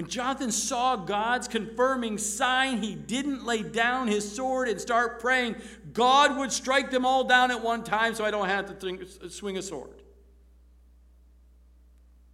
When 0.00 0.08
Jonathan 0.08 0.50
saw 0.50 0.96
God's 0.96 1.46
confirming 1.46 2.16
sign, 2.16 2.78
he 2.78 2.94
didn't 2.94 3.44
lay 3.44 3.62
down 3.62 4.08
his 4.08 4.34
sword 4.34 4.66
and 4.66 4.80
start 4.80 5.20
praying, 5.20 5.56
God 5.92 6.38
would 6.38 6.50
strike 6.50 6.90
them 6.90 7.04
all 7.04 7.24
down 7.24 7.50
at 7.50 7.62
one 7.62 7.84
time 7.84 8.14
so 8.14 8.24
I 8.24 8.30
don't 8.30 8.48
have 8.48 8.78
to 8.78 9.28
swing 9.28 9.58
a 9.58 9.62
sword. 9.62 10.00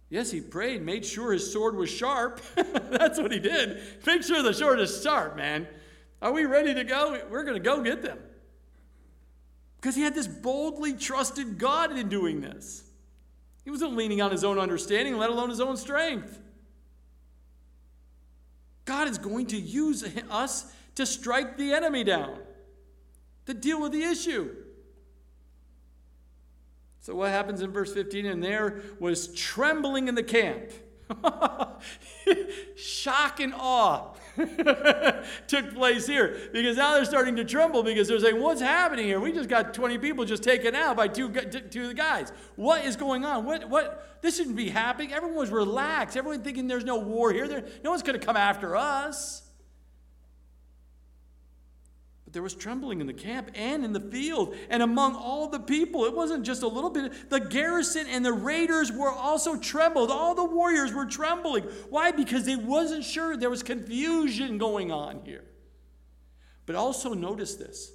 Yes, 0.09 0.31
he 0.31 0.39
prayed, 0.39 0.81
made 0.81 1.05
sure 1.05 1.33
his 1.33 1.51
sword 1.51 1.75
was 1.75 1.89
sharp. 1.89 2.39
That's 2.55 3.19
what 3.19 3.33
he 3.33 3.39
did. 3.39 3.81
Make 4.05 4.23
sure 4.23 4.41
the 4.41 4.53
sword 4.53 4.79
is 4.79 5.03
sharp, 5.03 5.35
man. 5.35 5.67
Are 6.21 6.31
we 6.31 6.45
ready 6.45 6.73
to 6.73 6.85
go? 6.85 7.19
We're 7.29 7.43
going 7.43 7.61
to 7.61 7.69
go 7.69 7.83
get 7.83 8.01
them. 8.01 8.19
Because 9.75 9.93
he 9.93 10.03
had 10.03 10.15
this 10.15 10.25
boldly 10.27 10.93
trusted 10.93 11.57
God 11.57 11.97
in 11.97 12.07
doing 12.07 12.39
this. 12.39 12.85
He 13.65 13.71
wasn't 13.71 13.97
leaning 13.97 14.21
on 14.21 14.31
his 14.31 14.45
own 14.45 14.57
understanding, 14.57 15.17
let 15.17 15.29
alone 15.29 15.49
his 15.49 15.59
own 15.59 15.75
strength. 15.75 16.43
God 18.87 19.09
is 19.09 19.17
going 19.17 19.47
to 19.47 19.57
use 19.57 20.03
us 20.31 20.73
to 20.95 21.05
strike 21.05 21.57
the 21.57 21.73
enemy 21.73 22.03
down, 22.03 22.39
to 23.45 23.53
deal 23.53 23.79
with 23.79 23.91
the 23.91 24.01
issue. 24.01 24.55
So, 27.01 27.13
what 27.13 27.29
happens 27.29 27.61
in 27.61 27.71
verse 27.71 27.93
15? 27.93 28.25
And 28.25 28.43
there 28.43 28.81
was 28.99 29.27
trembling 29.33 30.07
in 30.07 30.15
the 30.15 30.23
camp. 30.23 30.71
Shock 32.75 33.39
and 33.39 33.53
awe 33.55 34.13
took 35.47 35.73
place 35.73 36.05
here 36.05 36.37
because 36.53 36.77
now 36.77 36.93
they're 36.93 37.05
starting 37.05 37.35
to 37.35 37.43
tremble 37.43 37.83
because 37.83 38.07
they're 38.07 38.19
saying, 38.19 38.39
What's 38.39 38.61
happening 38.61 39.05
here? 39.05 39.19
We 39.19 39.31
just 39.31 39.49
got 39.49 39.73
20 39.73 39.97
people 39.97 40.25
just 40.25 40.43
taken 40.43 40.75
out 40.75 40.95
by 40.95 41.07
two, 41.07 41.29
two 41.29 41.93
guys. 41.93 42.31
What 42.55 42.85
is 42.85 42.95
going 42.95 43.25
on? 43.25 43.45
What, 43.45 43.67
what? 43.69 44.19
This 44.21 44.37
shouldn't 44.37 44.55
be 44.55 44.69
happening. 44.69 45.13
Everyone 45.13 45.37
was 45.37 45.49
relaxed. 45.49 46.17
Everyone 46.17 46.41
thinking 46.41 46.67
there's 46.67 46.83
no 46.83 46.97
war 46.97 47.31
here. 47.31 47.47
There, 47.47 47.63
no 47.83 47.91
one's 47.91 48.03
going 48.03 48.19
to 48.19 48.25
come 48.25 48.37
after 48.37 48.75
us. 48.75 49.46
There 52.37 52.43
was 52.43 52.53
trembling 52.53 53.01
in 53.01 53.07
the 53.07 53.13
camp 53.13 53.49
and 53.55 53.83
in 53.83 53.93
the 53.93 53.99
field 53.99 54.55
and 54.69 54.83
among 54.83 55.15
all 55.15 55.49
the 55.49 55.59
people. 55.59 56.05
It 56.05 56.15
wasn't 56.15 56.45
just 56.45 56.61
a 56.61 56.67
little 56.67 56.91
bit. 56.91 57.31
The 57.31 57.39
garrison 57.39 58.05
and 58.05 58.23
the 58.23 58.31
raiders 58.31 58.91
were 58.91 59.09
also 59.09 59.57
trembled. 59.57 60.11
All 60.11 60.35
the 60.35 60.43
warriors 60.43 60.93
were 60.93 61.07
trembling. 61.07 61.63
Why? 61.89 62.11
Because 62.11 62.45
they 62.45 62.55
wasn't 62.55 63.05
sure. 63.05 63.37
There 63.37 63.49
was 63.49 63.63
confusion 63.63 64.59
going 64.59 64.91
on 64.91 65.21
here. 65.25 65.45
But 66.67 66.75
also 66.75 67.15
notice 67.15 67.55
this. 67.55 67.91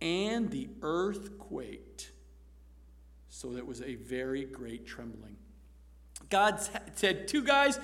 And 0.00 0.48
the 0.48 0.68
earth 0.80 1.36
quaked. 1.40 2.12
So 3.30 3.48
there 3.48 3.64
was 3.64 3.82
a 3.82 3.96
very 3.96 4.44
great 4.44 4.86
trembling. 4.86 5.38
God 6.30 6.60
said, 6.94 7.26
Two 7.26 7.42
guys, 7.42 7.80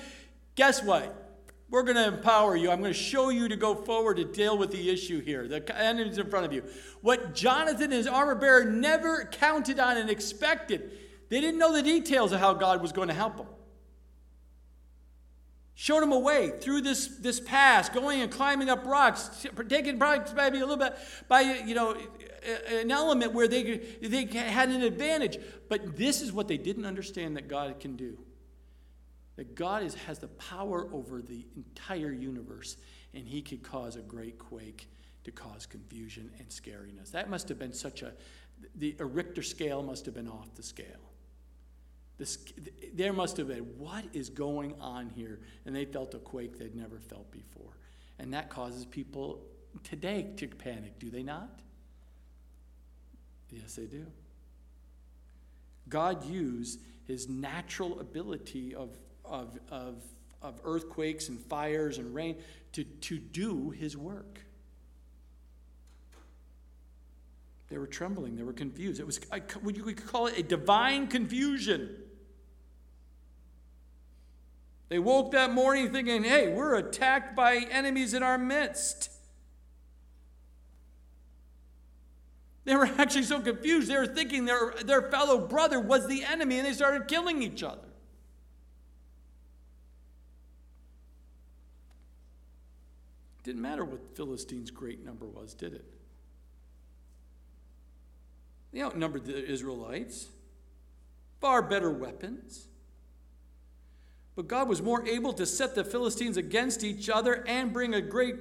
guess 0.55 0.81
what? 0.81 1.28
We're 1.71 1.83
going 1.83 1.97
to 1.97 2.07
empower 2.07 2.55
you. 2.55 2.71
I'm 2.71 2.79
going 2.79 2.93
to 2.93 2.99
show 2.99 3.29
you 3.29 3.47
to 3.47 3.55
go 3.55 3.75
forward 3.75 4.17
to 4.17 4.25
deal 4.25 4.57
with 4.57 4.71
the 4.71 4.89
issue 4.89 5.21
here. 5.21 5.47
The 5.47 5.77
enemy's 5.79 6.17
in 6.17 6.29
front 6.29 6.45
of 6.45 6.53
you. 6.53 6.63
What 7.01 7.35
Jonathan 7.35 7.83
and 7.83 7.93
his 7.93 8.07
armor 8.07 8.35
bearer 8.35 8.65
never 8.65 9.25
counted 9.25 9.79
on 9.79 9.97
and 9.97 10.09
expected, 10.09 10.91
they 11.29 11.39
didn't 11.39 11.59
know 11.59 11.71
the 11.73 11.83
details 11.83 12.31
of 12.31 12.39
how 12.39 12.55
God 12.55 12.81
was 12.81 12.91
going 12.91 13.09
to 13.09 13.13
help 13.13 13.37
them. 13.37 13.45
Showed 15.75 16.01
them 16.01 16.11
a 16.11 16.19
way 16.19 16.51
through 16.59 16.81
this, 16.81 17.07
this 17.07 17.39
pass, 17.39 17.87
going 17.87 18.21
and 18.21 18.31
climbing 18.31 18.69
up 18.69 18.85
rocks, 18.85 19.47
taking 19.69 19.97
probably 19.97 20.33
maybe 20.35 20.57
a 20.57 20.65
little 20.65 20.75
bit 20.75 20.97
by 21.29 21.39
you 21.39 21.73
know 21.73 21.95
an 22.69 22.91
element 22.91 23.31
where 23.31 23.47
they 23.47 23.77
they 24.01 24.25
had 24.25 24.67
an 24.69 24.81
advantage. 24.81 25.37
But 25.69 25.95
this 25.95 26.21
is 26.21 26.33
what 26.33 26.49
they 26.49 26.57
didn't 26.57 26.85
understand 26.85 27.37
that 27.37 27.47
God 27.47 27.79
can 27.79 27.95
do 27.95 28.17
that 29.39 29.55
God 29.55 29.83
is, 29.83 29.93
has 29.93 30.19
the 30.19 30.27
power 30.27 30.89
over 30.91 31.21
the 31.21 31.45
entire 31.55 32.11
universe, 32.11 32.75
and 33.13 33.25
He 33.25 33.41
could 33.41 33.63
cause 33.63 33.95
a 33.95 34.01
great 34.01 34.37
quake 34.37 34.89
to 35.23 35.31
cause 35.31 35.65
confusion 35.65 36.29
and 36.39 36.49
scariness. 36.49 37.11
That 37.11 37.29
must 37.29 37.47
have 37.47 37.57
been 37.57 37.71
such 37.71 38.01
a, 38.01 38.11
the 38.75 38.97
a 38.99 39.05
Richter 39.05 39.41
scale 39.41 39.81
must 39.81 40.05
have 40.07 40.13
been 40.13 40.27
off 40.27 40.53
the 40.55 40.61
scale. 40.61 41.13
This, 42.17 42.37
there 42.93 43.13
must 43.13 43.37
have 43.37 43.47
been, 43.47 43.63
what 43.77 44.03
is 44.11 44.29
going 44.29 44.75
on 44.81 45.07
here? 45.07 45.39
And 45.65 45.73
they 45.73 45.85
felt 45.85 46.13
a 46.15 46.19
quake 46.19 46.59
they'd 46.59 46.75
never 46.75 46.99
felt 46.99 47.31
before. 47.31 47.77
And 48.19 48.33
that 48.33 48.49
causes 48.49 48.85
people 48.85 49.39
today 49.85 50.31
to 50.35 50.49
panic, 50.49 50.99
do 50.99 51.09
they 51.09 51.23
not? 51.23 51.61
Yes, 53.49 53.75
they 53.75 53.85
do. 53.85 54.05
God 55.87 56.25
used 56.25 56.81
his 57.07 57.29
natural 57.29 58.01
ability 58.01 58.75
of 58.75 58.97
of, 59.29 59.59
of, 59.69 59.95
of 60.41 60.59
earthquakes 60.65 61.29
and 61.29 61.39
fires 61.39 61.97
and 61.97 62.13
rain 62.13 62.35
to, 62.73 62.83
to 62.83 63.17
do 63.17 63.69
his 63.69 63.95
work. 63.95 64.39
They 67.69 67.77
were 67.77 67.87
trembling, 67.87 68.35
they 68.35 68.43
were 68.43 68.53
confused. 68.53 68.99
It 68.99 69.05
was, 69.05 69.19
would 69.61 69.77
you, 69.77 69.83
we 69.83 69.93
could 69.93 70.07
call 70.07 70.27
it 70.27 70.37
a 70.37 70.43
divine 70.43 71.07
confusion. 71.07 71.95
They 74.89 74.97
woke 74.97 75.31
that 75.33 75.53
morning 75.53 75.91
thinking, 75.91 76.23
hey, 76.23 76.51
we're 76.51 76.75
attacked 76.75 77.35
by 77.35 77.57
enemies 77.69 78.15
in 78.15 78.23
our 78.23 78.39
midst. 78.39 79.11
They 82.65 82.75
were 82.75 82.85
actually 82.97 83.23
so 83.23 83.39
confused, 83.39 83.89
they 83.89 83.97
were 83.97 84.07
thinking 84.07 84.45
their, 84.45 84.73
their 84.83 85.03
fellow 85.11 85.47
brother 85.47 85.79
was 85.79 86.07
the 86.07 86.23
enemy, 86.23 86.57
and 86.57 86.67
they 86.67 86.73
started 86.73 87.07
killing 87.07 87.43
each 87.43 87.61
other. 87.61 87.88
Didn't 93.49 93.63
matter 93.63 93.83
what 93.83 94.15
Philistines' 94.15 94.69
great 94.69 95.03
number 95.03 95.25
was, 95.25 95.55
did 95.55 95.73
it? 95.73 95.83
They 98.71 98.79
outnumbered 98.79 99.25
the 99.25 99.43
Israelites, 99.43 100.27
far 101.41 101.63
better 101.63 101.89
weapons. 101.89 102.67
But 104.35 104.47
God 104.47 104.69
was 104.69 104.83
more 104.83 105.03
able 105.07 105.33
to 105.33 105.47
set 105.47 105.73
the 105.73 105.83
Philistines 105.83 106.37
against 106.37 106.83
each 106.83 107.09
other 107.09 107.43
and 107.47 107.73
bring 107.73 107.95
a 107.95 108.01
great 108.01 108.35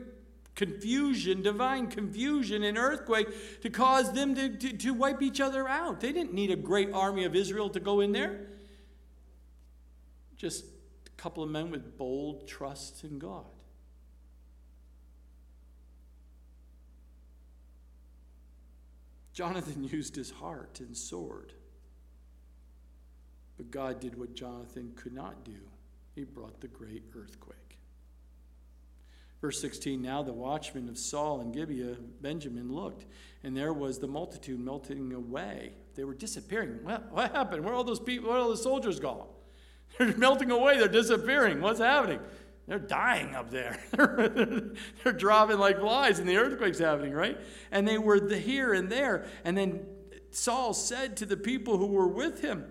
confusion, 0.54 1.40
divine 1.40 1.86
confusion, 1.86 2.62
and 2.62 2.76
earthquake 2.76 3.62
to 3.62 3.70
cause 3.70 4.12
them 4.12 4.34
to, 4.34 4.58
to, 4.58 4.76
to 4.76 4.92
wipe 4.92 5.22
each 5.22 5.40
other 5.40 5.66
out. 5.66 6.02
They 6.02 6.12
didn't 6.12 6.34
need 6.34 6.50
a 6.50 6.56
great 6.56 6.92
army 6.92 7.24
of 7.24 7.34
Israel 7.34 7.70
to 7.70 7.80
go 7.80 8.00
in 8.00 8.12
there. 8.12 8.40
Just 10.36 10.66
a 11.06 11.10
couple 11.16 11.42
of 11.42 11.48
men 11.48 11.70
with 11.70 11.96
bold 11.96 12.46
trust 12.46 13.04
in 13.04 13.18
God. 13.18 13.46
Jonathan 19.38 19.84
used 19.84 20.16
his 20.16 20.32
heart 20.32 20.80
and 20.80 20.96
sword. 20.96 21.52
But 23.56 23.70
God 23.70 24.00
did 24.00 24.18
what 24.18 24.34
Jonathan 24.34 24.90
could 24.96 25.12
not 25.12 25.44
do. 25.44 25.60
He 26.16 26.24
brought 26.24 26.60
the 26.60 26.66
great 26.66 27.04
earthquake. 27.16 27.78
Verse 29.40 29.60
16 29.60 30.02
Now 30.02 30.24
the 30.24 30.32
watchmen 30.32 30.88
of 30.88 30.98
Saul 30.98 31.40
and 31.40 31.54
Gibeah, 31.54 31.98
Benjamin, 32.20 32.72
looked, 32.74 33.04
and 33.44 33.56
there 33.56 33.72
was 33.72 34.00
the 34.00 34.08
multitude 34.08 34.58
melting 34.58 35.12
away. 35.12 35.70
They 35.94 36.02
were 36.02 36.14
disappearing. 36.14 36.80
What, 36.82 37.12
what 37.12 37.30
happened? 37.30 37.64
Where 37.64 37.74
are 37.74 37.76
all 37.76 37.84
those 37.84 38.00
people? 38.00 38.30
Where 38.30 38.38
are 38.38 38.42
all 38.42 38.50
the 38.50 38.56
soldiers 38.56 38.98
gone? 38.98 39.28
They're 39.98 40.16
melting 40.16 40.50
away. 40.50 40.78
They're 40.78 40.88
disappearing. 40.88 41.60
What's 41.60 41.78
happening? 41.78 42.18
They're 42.68 42.78
dying 42.78 43.34
up 43.34 43.50
there. 43.50 43.80
They're 43.96 45.12
dropping 45.14 45.58
like 45.58 45.80
flies, 45.80 46.18
and 46.18 46.28
the 46.28 46.36
earthquake's 46.36 46.78
happening, 46.78 47.14
right? 47.14 47.38
And 47.70 47.88
they 47.88 47.96
were 47.96 48.28
here 48.28 48.74
and 48.74 48.92
there. 48.92 49.26
And 49.42 49.56
then 49.56 49.86
Saul 50.32 50.74
said 50.74 51.16
to 51.16 51.26
the 51.26 51.38
people 51.38 51.78
who 51.78 51.86
were 51.86 52.06
with 52.06 52.42
him, 52.42 52.66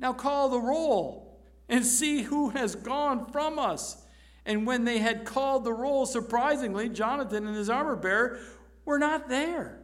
Now 0.00 0.14
call 0.14 0.48
the 0.48 0.60
roll 0.60 1.42
and 1.68 1.84
see 1.84 2.22
who 2.22 2.48
has 2.50 2.74
gone 2.74 3.30
from 3.30 3.58
us. 3.58 4.02
And 4.46 4.66
when 4.66 4.86
they 4.86 4.98
had 4.98 5.26
called 5.26 5.62
the 5.62 5.74
roll, 5.74 6.06
surprisingly, 6.06 6.88
Jonathan 6.88 7.46
and 7.46 7.54
his 7.54 7.68
armor 7.68 7.96
bearer 7.96 8.40
were 8.86 8.98
not 8.98 9.28
there. 9.28 9.78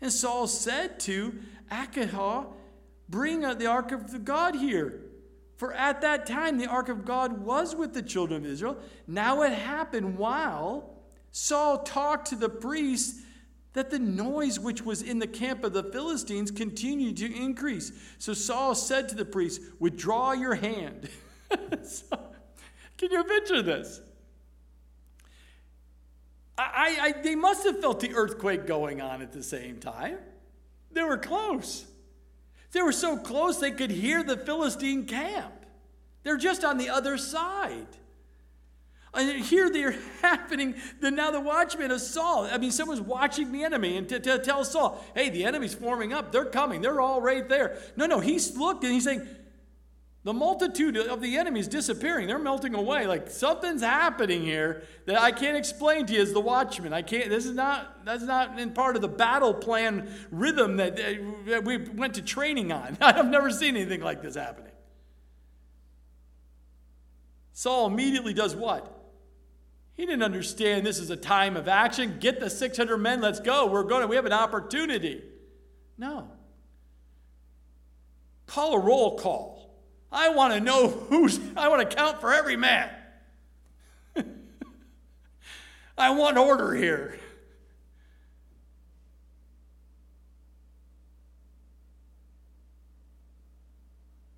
And 0.00 0.12
Saul 0.12 0.46
said 0.46 1.00
to 1.00 1.34
Ahijah, 1.68 2.46
Bring 3.08 3.40
the 3.40 3.66
ark 3.66 3.90
of 3.90 4.12
the 4.12 4.20
God 4.20 4.54
here. 4.54 5.00
For 5.58 5.74
at 5.74 6.00
that 6.02 6.24
time 6.24 6.56
the 6.56 6.68
ark 6.68 6.88
of 6.88 7.04
God 7.04 7.40
was 7.40 7.74
with 7.74 7.92
the 7.92 8.00
children 8.00 8.44
of 8.44 8.50
Israel. 8.50 8.78
Now 9.08 9.42
it 9.42 9.52
happened 9.52 10.16
while 10.16 10.94
Saul 11.32 11.78
talked 11.82 12.28
to 12.28 12.36
the 12.36 12.48
priests 12.48 13.20
that 13.72 13.90
the 13.90 13.98
noise 13.98 14.60
which 14.60 14.82
was 14.82 15.02
in 15.02 15.18
the 15.18 15.26
camp 15.26 15.64
of 15.64 15.72
the 15.72 15.82
Philistines 15.82 16.52
continued 16.52 17.16
to 17.16 17.36
increase. 17.36 17.90
So 18.18 18.34
Saul 18.34 18.76
said 18.76 19.08
to 19.08 19.16
the 19.16 19.24
priests, 19.24 19.64
Withdraw 19.80 20.32
your 20.32 20.54
hand. 20.54 21.08
can 21.50 23.10
you 23.10 23.24
picture 23.24 23.60
this? 23.60 24.00
I, 26.56 26.98
I, 27.00 27.20
they 27.20 27.34
must 27.34 27.64
have 27.64 27.80
felt 27.80 27.98
the 27.98 28.14
earthquake 28.14 28.64
going 28.64 29.00
on 29.00 29.22
at 29.22 29.32
the 29.32 29.42
same 29.42 29.78
time. 29.78 30.18
They 30.92 31.02
were 31.02 31.18
close. 31.18 31.84
They 32.72 32.82
were 32.82 32.92
so 32.92 33.16
close 33.16 33.58
they 33.58 33.70
could 33.70 33.90
hear 33.90 34.22
the 34.22 34.36
Philistine 34.36 35.06
camp. 35.06 35.54
They're 36.22 36.36
just 36.36 36.64
on 36.64 36.78
the 36.78 36.90
other 36.90 37.16
side. 37.16 37.86
And 39.14 39.44
here 39.44 39.70
they're 39.70 39.96
happening. 40.22 40.74
Then 41.00 41.14
now 41.14 41.30
the 41.30 41.40
watchman 41.40 41.90
of 41.90 42.00
Saul. 42.00 42.46
I 42.50 42.58
mean, 42.58 42.70
someone's 42.70 43.00
watching 43.00 43.52
the 43.52 43.64
enemy 43.64 43.96
and 43.96 44.08
to, 44.10 44.38
tell 44.38 44.64
Saul, 44.64 45.02
hey, 45.14 45.30
the 45.30 45.44
enemy's 45.44 45.74
forming 45.74 46.12
up. 46.12 46.30
They're 46.30 46.44
coming. 46.44 46.82
They're 46.82 47.00
all 47.00 47.20
right 47.20 47.48
there. 47.48 47.78
No, 47.96 48.06
no, 48.06 48.20
he's 48.20 48.56
looked 48.56 48.84
and 48.84 48.92
he's 48.92 49.04
saying, 49.04 49.26
the 50.24 50.32
multitude 50.32 50.96
of 50.96 51.20
the 51.20 51.38
enemy 51.38 51.60
is 51.60 51.68
disappearing. 51.68 52.26
They're 52.26 52.38
melting 52.38 52.74
away. 52.74 53.06
Like 53.06 53.30
something's 53.30 53.82
happening 53.82 54.42
here 54.42 54.82
that 55.06 55.20
I 55.20 55.30
can't 55.30 55.56
explain 55.56 56.06
to 56.06 56.12
you 56.12 56.20
as 56.20 56.32
the 56.32 56.40
watchman. 56.40 56.92
I 56.92 57.02
can't. 57.02 57.30
This 57.30 57.46
is 57.46 57.54
not. 57.54 58.04
That's 58.04 58.24
not 58.24 58.58
in 58.58 58.72
part 58.72 58.96
of 58.96 59.02
the 59.02 59.08
battle 59.08 59.54
plan 59.54 60.12
rhythm 60.30 60.76
that, 60.78 60.96
that 61.46 61.64
we 61.64 61.76
went 61.76 62.14
to 62.14 62.22
training 62.22 62.72
on. 62.72 62.98
I've 63.00 63.28
never 63.28 63.50
seen 63.50 63.76
anything 63.76 64.00
like 64.00 64.20
this 64.20 64.34
happening. 64.34 64.72
Saul 67.52 67.86
immediately 67.86 68.34
does 68.34 68.54
what? 68.54 68.94
He 69.94 70.06
didn't 70.06 70.22
understand 70.22 70.86
this 70.86 70.98
is 70.98 71.10
a 71.10 71.16
time 71.16 71.56
of 71.56 71.66
action. 71.68 72.18
Get 72.20 72.38
the 72.38 72.50
600 72.50 72.98
men. 72.98 73.20
Let's 73.20 73.40
go. 73.40 73.66
We're 73.66 73.82
going. 73.82 74.02
To, 74.02 74.06
we 74.08 74.16
have 74.16 74.26
an 74.26 74.32
opportunity. 74.32 75.22
No. 75.96 76.28
Call 78.46 78.74
a 78.74 78.80
roll 78.80 79.18
call. 79.18 79.57
I 80.10 80.30
want 80.30 80.54
to 80.54 80.60
know 80.60 80.88
who's, 80.88 81.38
I 81.56 81.68
want 81.68 81.88
to 81.88 81.96
count 81.96 82.20
for 82.20 82.32
every 82.32 82.56
man. 82.56 82.88
I 85.98 86.10
want 86.10 86.38
order 86.38 86.74
here. 86.74 87.18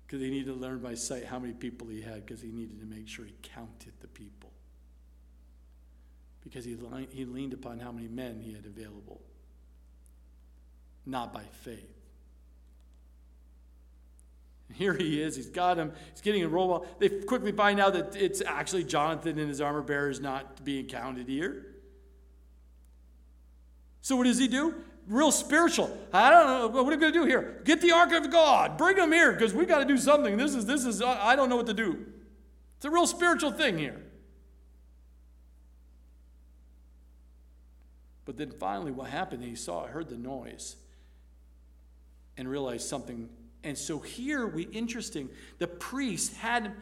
Because 0.05 0.21
he 0.21 0.29
needed 0.29 0.47
to 0.47 0.59
learn 0.59 0.79
by 0.79 0.95
sight 0.95 1.23
how 1.23 1.39
many 1.39 1.53
people 1.53 1.87
he 1.87 2.01
had, 2.01 2.25
because 2.25 2.41
he 2.41 2.51
needed 2.51 2.81
to 2.81 2.85
make 2.85 3.07
sure 3.07 3.23
he 3.23 3.33
counted 3.41 3.93
the 4.01 4.09
people. 4.09 4.51
Because 6.43 6.65
he, 6.65 6.77
he 7.11 7.23
leaned 7.23 7.53
upon 7.53 7.79
how 7.79 7.93
many 7.93 8.09
men 8.09 8.41
he 8.41 8.51
had 8.51 8.65
available, 8.65 9.21
not 11.05 11.31
by 11.31 11.43
faith. 11.43 12.00
Here 14.75 14.93
he 14.93 15.21
is. 15.21 15.35
He's 15.35 15.49
got 15.49 15.77
him. 15.77 15.91
He's 16.11 16.21
getting 16.21 16.43
a 16.43 16.47
roll. 16.47 16.67
Ball. 16.67 16.87
They 16.99 17.09
quickly 17.09 17.51
find 17.51 17.79
out 17.79 17.93
that 17.93 18.15
it's 18.15 18.41
actually 18.45 18.83
Jonathan 18.83 19.39
and 19.39 19.49
his 19.49 19.61
armor 19.61 19.81
bearer 19.81 20.09
is 20.09 20.19
not 20.19 20.63
being 20.63 20.87
counted 20.87 21.27
here. 21.27 21.65
So 24.01 24.15
what 24.15 24.23
does 24.23 24.39
he 24.39 24.47
do? 24.47 24.75
Real 25.07 25.31
spiritual. 25.31 25.95
I 26.13 26.29
don't 26.29 26.47
know. 26.47 26.67
What 26.67 26.93
are 26.93 26.95
we 26.95 26.97
going 26.97 27.13
to 27.13 27.19
do 27.19 27.25
here? 27.25 27.61
Get 27.65 27.81
the 27.81 27.91
ark 27.91 28.11
of 28.11 28.31
God. 28.31 28.77
Bring 28.77 28.97
him 28.97 29.11
here 29.11 29.31
because 29.31 29.53
we 29.53 29.65
got 29.65 29.79
to 29.79 29.85
do 29.85 29.97
something. 29.97 30.37
This 30.37 30.55
is 30.55 30.65
this 30.65 30.85
is. 30.85 31.01
I 31.01 31.35
don't 31.35 31.49
know 31.49 31.57
what 31.57 31.67
to 31.67 31.73
do. 31.73 32.05
It's 32.77 32.85
a 32.85 32.89
real 32.89 33.07
spiritual 33.07 33.51
thing 33.51 33.77
here. 33.77 34.01
But 38.25 38.37
then 38.37 38.51
finally, 38.51 38.91
what 38.91 39.09
happened? 39.09 39.43
He 39.43 39.55
saw, 39.55 39.85
heard 39.87 40.09
the 40.09 40.17
noise, 40.17 40.77
and 42.37 42.47
realized 42.47 42.87
something 42.87 43.29
and 43.63 43.77
so 43.77 43.99
here 43.99 44.47
we 44.47 44.63
interesting, 44.63 45.29
the 45.59 45.67
priest 45.67 46.35
had 46.35 46.73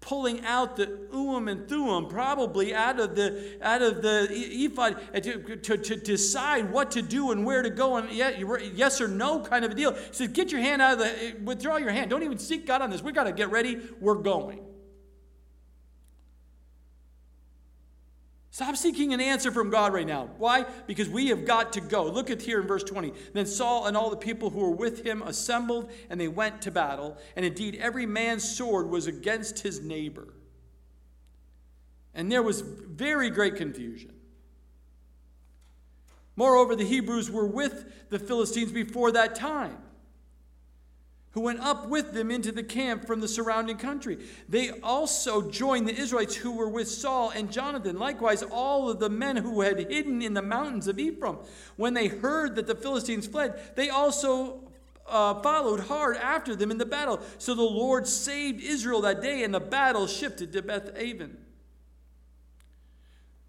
pulling 0.00 0.44
out 0.44 0.76
the 0.76 1.08
urim 1.12 1.48
and 1.48 1.68
thummim 1.68 2.06
probably 2.06 2.74
out 2.74 3.00
of 3.00 3.16
the 3.16 3.58
out 3.62 3.82
of 3.82 4.02
the 4.02 4.28
ephod 4.30 4.96
uh, 5.14 5.18
to, 5.18 5.56
to, 5.56 5.76
to, 5.76 5.96
decide 5.96 6.70
what 6.70 6.92
to 6.92 7.02
do 7.02 7.32
and 7.32 7.44
where 7.44 7.62
to 7.62 7.70
go 7.70 7.96
and 7.96 8.10
yet 8.12 8.38
yes 8.74 9.00
or 9.00 9.08
no 9.08 9.40
kind 9.40 9.64
of 9.64 9.72
a 9.72 9.74
deal. 9.74 9.92
He 9.92 10.00
said, 10.12 10.32
"Get 10.32 10.52
your 10.52 10.60
hand 10.60 10.82
out 10.82 10.94
of 10.94 10.98
the 11.00 11.06
uh, 11.06 11.32
withdraw 11.44 11.76
your 11.76 11.90
hand. 11.90 12.10
Don't 12.10 12.22
even 12.22 12.38
seek 12.38 12.66
God 12.66 12.82
on 12.82 12.90
this. 12.90 13.02
We 13.02 13.12
got 13.12 13.24
to 13.24 13.32
get 13.32 13.50
ready. 13.50 13.80
We're 14.00 14.14
going." 14.14 14.65
Stop 18.56 18.74
seeking 18.74 19.12
an 19.12 19.20
answer 19.20 19.52
from 19.52 19.68
God 19.68 19.92
right 19.92 20.06
now. 20.06 20.30
Why? 20.38 20.64
Because 20.86 21.10
we 21.10 21.28
have 21.28 21.44
got 21.44 21.74
to 21.74 21.80
go. 21.82 22.04
Look 22.04 22.30
at 22.30 22.40
here 22.40 22.58
in 22.58 22.66
verse 22.66 22.82
20. 22.82 23.12
Then 23.34 23.44
Saul 23.44 23.84
and 23.84 23.94
all 23.94 24.08
the 24.08 24.16
people 24.16 24.48
who 24.48 24.60
were 24.60 24.70
with 24.70 25.04
him 25.04 25.20
assembled, 25.20 25.90
and 26.08 26.18
they 26.18 26.28
went 26.28 26.62
to 26.62 26.70
battle. 26.70 27.18
And 27.36 27.44
indeed, 27.44 27.76
every 27.78 28.06
man's 28.06 28.48
sword 28.48 28.88
was 28.88 29.08
against 29.08 29.58
his 29.58 29.82
neighbor. 29.82 30.32
And 32.14 32.32
there 32.32 32.42
was 32.42 32.62
very 32.62 33.28
great 33.28 33.56
confusion. 33.56 34.14
Moreover, 36.34 36.74
the 36.76 36.86
Hebrews 36.86 37.30
were 37.30 37.46
with 37.46 38.08
the 38.08 38.18
Philistines 38.18 38.72
before 38.72 39.12
that 39.12 39.34
time 39.34 39.76
who 41.36 41.42
went 41.42 41.60
up 41.60 41.86
with 41.86 42.14
them 42.14 42.30
into 42.30 42.50
the 42.50 42.62
camp 42.62 43.06
from 43.06 43.20
the 43.20 43.28
surrounding 43.28 43.76
country. 43.76 44.16
They 44.48 44.70
also 44.80 45.50
joined 45.50 45.86
the 45.86 45.94
Israelites 45.94 46.34
who 46.34 46.52
were 46.52 46.70
with 46.70 46.88
Saul 46.88 47.28
and 47.28 47.52
Jonathan. 47.52 47.98
Likewise, 47.98 48.42
all 48.42 48.88
of 48.88 49.00
the 49.00 49.10
men 49.10 49.36
who 49.36 49.60
had 49.60 49.78
hidden 49.78 50.22
in 50.22 50.32
the 50.32 50.40
mountains 50.40 50.88
of 50.88 50.98
Ephraim. 50.98 51.36
When 51.76 51.92
they 51.92 52.06
heard 52.06 52.56
that 52.56 52.66
the 52.66 52.74
Philistines 52.74 53.26
fled, 53.26 53.60
they 53.76 53.90
also 53.90 54.60
uh, 55.06 55.42
followed 55.42 55.80
hard 55.80 56.16
after 56.16 56.56
them 56.56 56.70
in 56.70 56.78
the 56.78 56.86
battle. 56.86 57.20
So 57.36 57.54
the 57.54 57.60
Lord 57.60 58.06
saved 58.06 58.62
Israel 58.62 59.02
that 59.02 59.20
day, 59.20 59.42
and 59.42 59.52
the 59.52 59.60
battle 59.60 60.06
shifted 60.06 60.54
to 60.54 60.62
Beth 60.62 60.88
Aven. 60.96 61.36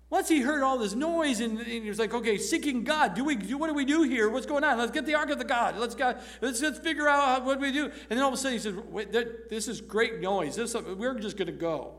Once 0.10 0.30
he 0.30 0.39
heard 0.39 0.64
all 0.64 0.78
this 0.78 0.95
noise 0.95 1.41
and, 1.41 1.60
and, 1.60 1.68
he 1.68 1.89
was 1.89 1.99
like, 1.99 2.14
okay, 2.14 2.38
seeking 2.38 2.86
God, 2.86 3.14
do 3.14 3.26
we 3.26 3.36
do 3.36 3.58
what 3.58 3.68
do 3.68 3.74
we 3.74 3.84
do 3.84 4.03
here? 4.03 4.30
What's 4.30 4.45
going 4.45 4.64
on? 4.64 4.78
Let's 4.78 4.91
get 4.91 5.05
the 5.05 5.16
ark 5.16 5.30
of 5.30 5.38
the 5.38 5.43
God. 5.43 5.78
Let's 5.78 5.95
go, 5.95 6.16
let's, 6.41 6.62
let's 6.62 6.80
figure 6.80 7.10
out 7.10 7.26
how, 7.26 7.45
what 7.45 7.55
do 7.55 7.62
we 7.62 7.74
do. 7.74 7.86
And 7.86 8.18
then 8.18 8.20
all 8.20 8.30
of 8.30 8.34
a 8.34 8.38
sudden 8.38 8.53
he 8.53 8.60
says, 8.60 8.74
Wait, 8.74 9.12
this 9.12 9.68
is 9.68 9.82
great 9.82 10.22
noise. 10.22 10.55
This, 10.55 10.74
we're 10.74 11.20
just 11.20 11.36
going 11.36 11.47
to 11.47 11.51
go. 11.51 11.95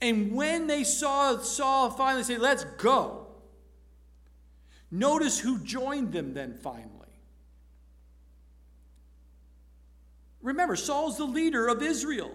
And 0.00 0.32
when 0.32 0.66
they 0.66 0.84
saw 0.84 1.38
Saul 1.38 1.90
finally 1.90 2.24
say, 2.24 2.36
let's 2.36 2.64
go, 2.64 3.26
notice 4.90 5.38
who 5.38 5.58
joined 5.60 6.12
them 6.12 6.34
then 6.34 6.52
finally. 6.52 6.90
Remember, 10.42 10.76
Saul's 10.76 11.16
the 11.16 11.24
leader 11.24 11.68
of 11.68 11.82
Israel. 11.82 12.32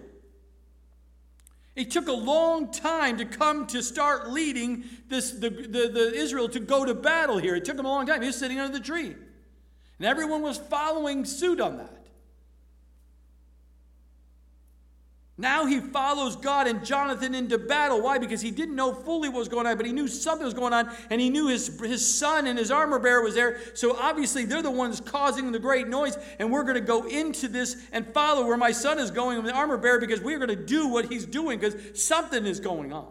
It 1.76 1.90
took 1.90 2.08
a 2.08 2.12
long 2.12 2.72
time 2.72 3.18
to 3.18 3.24
come 3.24 3.66
to 3.68 3.82
start 3.82 4.30
leading 4.30 4.84
this, 5.08 5.30
the, 5.30 5.50
the, 5.50 5.88
the 5.88 6.12
Israel 6.14 6.48
to 6.48 6.60
go 6.60 6.84
to 6.84 6.94
battle 6.94 7.38
here. 7.38 7.54
It 7.54 7.64
took 7.64 7.78
him 7.78 7.86
a 7.86 7.88
long 7.88 8.06
time. 8.06 8.20
He 8.20 8.26
was 8.26 8.36
sitting 8.36 8.58
under 8.58 8.76
the 8.76 8.84
tree. 8.84 9.14
And 9.98 10.06
everyone 10.06 10.42
was 10.42 10.58
following 10.58 11.24
suit 11.24 11.60
on 11.60 11.78
that. 11.78 11.99
Now 15.40 15.64
he 15.64 15.80
follows 15.80 16.36
God 16.36 16.66
and 16.66 16.84
Jonathan 16.84 17.34
into 17.34 17.56
battle. 17.56 18.02
Why? 18.02 18.18
Because 18.18 18.42
he 18.42 18.50
didn't 18.50 18.76
know 18.76 18.92
fully 18.92 19.30
what 19.30 19.38
was 19.38 19.48
going 19.48 19.66
on, 19.66 19.78
but 19.78 19.86
he 19.86 19.92
knew 19.92 20.06
something 20.06 20.44
was 20.44 20.52
going 20.52 20.74
on, 20.74 20.94
and 21.08 21.18
he 21.18 21.30
knew 21.30 21.48
his, 21.48 21.80
his 21.80 22.06
son 22.06 22.46
and 22.46 22.58
his 22.58 22.70
armor 22.70 22.98
bearer 22.98 23.22
was 23.22 23.34
there. 23.34 23.58
So 23.72 23.96
obviously, 23.96 24.44
they're 24.44 24.60
the 24.60 24.70
ones 24.70 25.00
causing 25.00 25.50
the 25.50 25.58
great 25.58 25.88
noise, 25.88 26.18
and 26.38 26.52
we're 26.52 26.62
going 26.62 26.74
to 26.74 26.82
go 26.82 27.06
into 27.06 27.48
this 27.48 27.76
and 27.90 28.06
follow 28.12 28.46
where 28.46 28.58
my 28.58 28.70
son 28.70 28.98
is 28.98 29.10
going 29.10 29.38
with 29.38 29.46
the 29.46 29.54
armor 29.54 29.78
bearer 29.78 29.98
because 29.98 30.20
we're 30.20 30.38
going 30.38 30.50
to 30.50 30.56
do 30.56 30.86
what 30.88 31.06
he's 31.06 31.24
doing 31.24 31.58
because 31.58 31.74
something 31.98 32.44
is 32.44 32.60
going 32.60 32.92
on. 32.92 33.08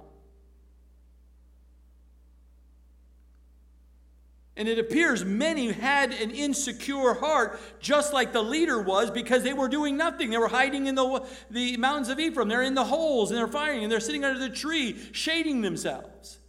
And 4.59 4.67
it 4.67 4.77
appears 4.77 5.23
many 5.23 5.71
had 5.71 6.11
an 6.11 6.31
insecure 6.31 7.13
heart, 7.13 7.61
just 7.79 8.11
like 8.11 8.33
the 8.33 8.41
leader 8.43 8.81
was, 8.81 9.09
because 9.09 9.41
they 9.41 9.53
were 9.53 9.69
doing 9.69 9.95
nothing. 9.95 10.29
They 10.29 10.37
were 10.37 10.49
hiding 10.49 10.87
in 10.87 10.95
the, 10.95 11.25
the 11.49 11.77
mountains 11.77 12.09
of 12.09 12.19
Ephraim. 12.19 12.49
They're 12.49 12.61
in 12.61 12.73
the 12.73 12.83
holes 12.83 13.31
and 13.31 13.39
they're 13.39 13.47
firing 13.47 13.83
and 13.83 13.91
they're 13.91 14.01
sitting 14.01 14.25
under 14.25 14.37
the 14.37 14.53
tree, 14.53 14.99
shading 15.13 15.61
themselves. 15.61 16.39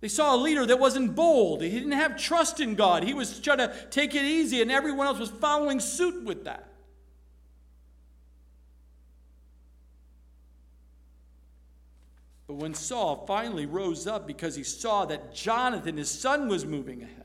They 0.00 0.06
saw 0.06 0.36
a 0.36 0.38
leader 0.38 0.64
that 0.66 0.78
wasn't 0.78 1.16
bold. 1.16 1.62
He 1.62 1.70
didn't 1.70 1.92
have 1.92 2.16
trust 2.16 2.60
in 2.60 2.76
God. 2.76 3.02
He 3.02 3.12
was 3.12 3.40
trying 3.40 3.58
to 3.58 3.74
take 3.90 4.14
it 4.14 4.22
easy, 4.22 4.62
and 4.62 4.70
everyone 4.70 5.08
else 5.08 5.18
was 5.18 5.30
following 5.30 5.80
suit 5.80 6.24
with 6.24 6.44
that. 6.44 6.71
But 12.52 12.60
when 12.60 12.74
Saul 12.74 13.24
finally 13.26 13.64
rose 13.64 14.06
up 14.06 14.26
because 14.26 14.54
he 14.54 14.62
saw 14.62 15.06
that 15.06 15.34
Jonathan, 15.34 15.96
his 15.96 16.10
son, 16.10 16.48
was 16.48 16.66
moving 16.66 17.02
ahead, 17.02 17.24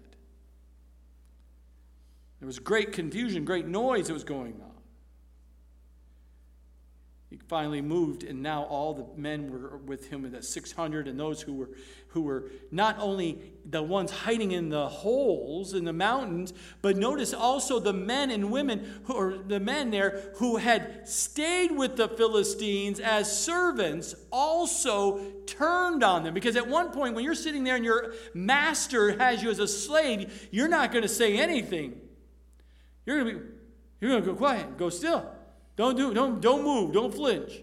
there 2.39 2.47
was 2.47 2.59
great 2.59 2.93
confusion, 2.93 3.43
great 3.43 3.67
noise 3.67 4.07
that 4.07 4.13
was 4.13 4.23
going 4.23 4.53
on. 4.61 4.66
He 7.29 7.35
finally 7.49 7.81
moved, 7.81 8.23
and 8.23 8.41
now 8.41 8.63
all 8.63 8.93
the 8.93 9.21
men 9.21 9.51
were 9.51 9.77
with 9.79 10.07
him, 10.07 10.31
that 10.31 10.45
600, 10.45 11.09
and 11.09 11.19
those 11.19 11.41
who 11.41 11.55
were, 11.55 11.69
who 12.09 12.21
were 12.21 12.45
not 12.71 12.95
only 12.99 13.51
the 13.65 13.83
ones 13.83 14.11
hiding 14.11 14.53
in 14.53 14.69
the 14.69 14.87
holes 14.87 15.73
in 15.73 15.83
the 15.83 15.91
mountains, 15.91 16.53
but 16.81 16.95
notice 16.95 17.33
also 17.33 17.81
the 17.81 17.91
men 17.91 18.31
and 18.31 18.49
women, 18.49 19.01
who, 19.03 19.13
or 19.13 19.37
the 19.39 19.59
men 19.59 19.91
there 19.91 20.31
who 20.35 20.55
had 20.55 21.05
stayed 21.05 21.71
with 21.71 21.97
the 21.97 22.07
Philistines 22.07 23.01
as 23.01 23.43
servants, 23.43 24.15
also 24.31 25.19
turned 25.47 26.03
on 26.03 26.23
them. 26.23 26.33
Because 26.33 26.55
at 26.55 26.69
one 26.69 26.91
point, 26.91 27.13
when 27.13 27.25
you're 27.25 27.35
sitting 27.35 27.65
there 27.65 27.75
and 27.75 27.83
your 27.83 28.13
master 28.33 29.17
has 29.17 29.43
you 29.43 29.49
as 29.49 29.59
a 29.59 29.67
slave, 29.67 30.47
you're 30.49 30.69
not 30.69 30.93
going 30.93 31.01
to 31.01 31.09
say 31.09 31.37
anything. 31.37 31.99
You're 33.05 33.21
going 33.21 33.35
to 33.35 33.41
be, 33.41 33.47
you're 33.99 34.11
going 34.11 34.23
to 34.23 34.31
go 34.31 34.37
quiet, 34.37 34.77
go 34.77 34.87
still. 34.87 35.29
Don't 35.77 35.95
do 35.95 36.13
don't 36.13 36.41
don't 36.41 36.63
move, 36.63 36.91
don't 36.91 37.13
flinch. 37.13 37.61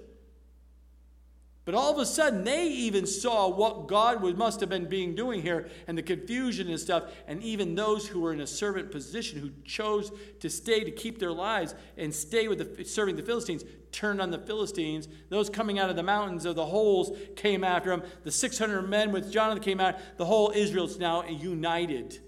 But 1.65 1.75
all 1.75 1.91
of 1.91 1.99
a 1.99 2.05
sudden, 2.05 2.45
they 2.45 2.67
even 2.67 3.07
saw 3.07 3.49
what 3.49 3.89
God 3.89 4.21
was, 4.21 4.35
must 4.35 4.61
have 4.61 4.69
been 4.69 4.87
being 4.87 5.15
doing 5.15 5.41
here 5.41 5.71
and 5.87 5.97
the 5.97 6.03
confusion 6.03 6.69
and 6.69 6.79
stuff. 6.79 7.05
And 7.27 7.43
even 7.43 7.75
those 7.75 8.07
who 8.07 8.21
were 8.21 8.35
in 8.35 8.41
a 8.41 8.47
servant 8.47 8.91
position, 8.91 9.41
who 9.41 9.51
chose 9.65 10.13
to 10.41 10.51
stay 10.51 10.85
to 10.85 10.91
keep 10.91 11.19
their 11.19 11.33
lives 11.33 11.75
and 11.97 12.15
stay 12.15 12.49
with 12.49 12.77
the, 12.77 12.85
serving 12.85 13.17
the 13.17 13.23
Philistines, 13.23 13.65
turned 13.93 14.21
on 14.21 14.31
the 14.31 14.39
Philistines. 14.39 15.09
Those 15.31 15.49
coming 15.49 15.79
out 15.79 15.89
of 15.89 15.97
the 15.97 16.03
mountains 16.03 16.45
of 16.45 16.55
the 16.55 16.67
holes 16.67 17.17
came 17.35 17.65
after 17.65 17.89
them. 17.89 18.03
The 18.25 18.31
600 18.31 18.83
men 18.83 19.11
with 19.11 19.33
Jonathan 19.33 19.63
came 19.63 19.81
out. 19.81 19.97
The 20.19 20.27
whole 20.27 20.53
Israel's 20.55 20.99
now 20.99 21.25
united 21.25 22.19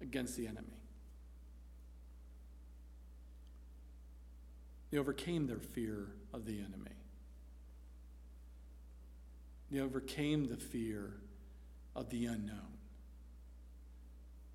against 0.00 0.36
the 0.36 0.48
enemy. 0.48 0.69
They 4.90 4.98
overcame 4.98 5.46
their 5.46 5.60
fear 5.60 6.08
of 6.32 6.44
the 6.46 6.58
enemy. 6.58 6.96
They 9.70 9.80
overcame 9.80 10.48
the 10.48 10.56
fear 10.56 11.14
of 11.94 12.10
the 12.10 12.26
unknown. 12.26 12.78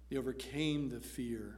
They 0.09 0.17
overcame 0.17 0.89
the 0.89 0.99
fear 0.99 1.57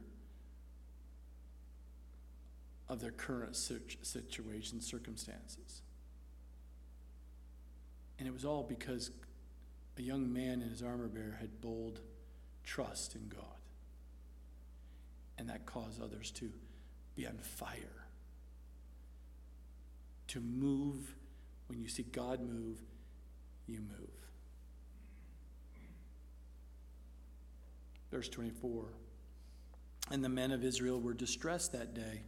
of 2.88 3.00
their 3.00 3.10
current 3.10 3.56
situation, 3.56 4.80
circumstances. 4.80 5.82
And 8.18 8.26
it 8.26 8.32
was 8.32 8.44
all 8.44 8.62
because 8.62 9.10
a 9.96 10.02
young 10.02 10.32
man 10.32 10.62
in 10.62 10.70
his 10.70 10.82
armor 10.82 11.08
bearer 11.08 11.36
had 11.40 11.60
bold 11.60 12.00
trust 12.64 13.14
in 13.14 13.28
God. 13.28 13.42
And 15.36 15.48
that 15.50 15.66
caused 15.66 16.00
others 16.02 16.30
to 16.32 16.50
be 17.14 17.26
on 17.26 17.36
fire, 17.38 18.06
to 20.28 20.40
move. 20.40 21.14
When 21.66 21.80
you 21.80 21.88
see 21.88 22.04
God 22.04 22.40
move, 22.40 22.78
you 23.66 23.80
move. 23.80 24.08
Verse 28.10 28.28
24 28.28 28.86
And 30.10 30.24
the 30.24 30.28
men 30.28 30.50
of 30.50 30.64
Israel 30.64 31.00
were 31.00 31.14
distressed 31.14 31.72
that 31.72 31.94
day 31.94 32.22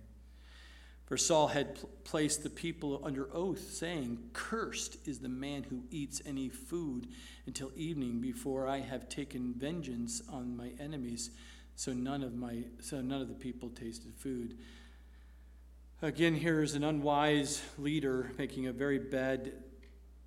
for 1.11 1.17
Saul 1.17 1.49
had 1.49 1.75
pl- 1.75 1.91
placed 2.05 2.45
the 2.45 2.51
people 2.51 3.01
under 3.03 3.29
oath, 3.35 3.73
saying, 3.73 4.31
Cursed 4.33 4.97
is 5.09 5.19
the 5.19 5.29
man 5.29 5.65
who 5.65 5.83
eats 5.91 6.23
any 6.25 6.49
food 6.49 7.09
until 7.47 7.73
evening 7.75 8.21
before 8.21 8.69
I 8.69 8.79
have 8.79 9.09
taken 9.09 9.53
vengeance 9.53 10.23
on 10.31 10.57
my 10.57 10.71
enemies. 10.79 11.33
So 11.75 11.93
none 11.93 12.23
of 12.23 12.37
my 12.37 12.63
so 12.79 13.01
none 13.01 13.21
of 13.21 13.27
the 13.27 13.35
people 13.35 13.71
tasted 13.71 14.15
food. 14.15 14.57
Again, 16.03 16.35
here 16.35 16.63
is 16.63 16.75
an 16.75 16.83
unwise 16.83 17.61
leader 17.77 18.31
making 18.39 18.67
a 18.67 18.73
very 18.73 18.99
bad 18.99 19.53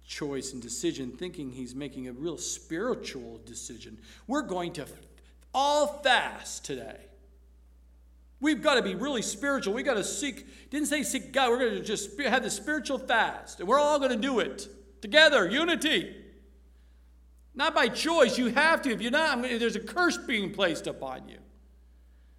choice 0.05 0.53
and 0.53 0.61
decision, 0.61 1.11
thinking 1.11 1.49
he's 1.49 1.73
making 1.73 2.07
a 2.07 2.13
real 2.13 2.37
spiritual 2.37 3.41
decision. 3.43 3.97
We're 4.27 4.43
going 4.43 4.73
to 4.73 4.85
all 5.51 5.87
fast 6.03 6.63
today. 6.63 6.99
We've 8.39 8.61
got 8.61 8.75
to 8.75 8.83
be 8.83 8.93
really 8.93 9.23
spiritual. 9.23 9.73
We've 9.73 9.85
got 9.85 9.95
to 9.95 10.03
seek, 10.03 10.69
didn't 10.69 10.89
say 10.89 11.01
seek 11.01 11.31
God, 11.31 11.49
we're 11.49 11.59
going 11.59 11.75
to 11.75 11.81
just 11.81 12.19
have 12.19 12.43
the 12.43 12.51
spiritual 12.51 12.99
fast. 12.99 13.59
And 13.59 13.67
we're 13.67 13.79
all 13.79 13.97
going 13.97 14.11
to 14.11 14.17
do 14.17 14.41
it 14.41 14.67
together, 15.01 15.49
unity. 15.49 16.15
Not 17.55 17.73
by 17.73 17.87
choice. 17.87 18.37
You 18.37 18.47
have 18.49 18.83
to. 18.83 18.91
If 18.91 19.01
you're 19.01 19.11
not, 19.11 19.41
there's 19.41 19.75
a 19.75 19.79
curse 19.79 20.17
being 20.17 20.53
placed 20.53 20.85
upon 20.85 21.29
you. 21.29 21.37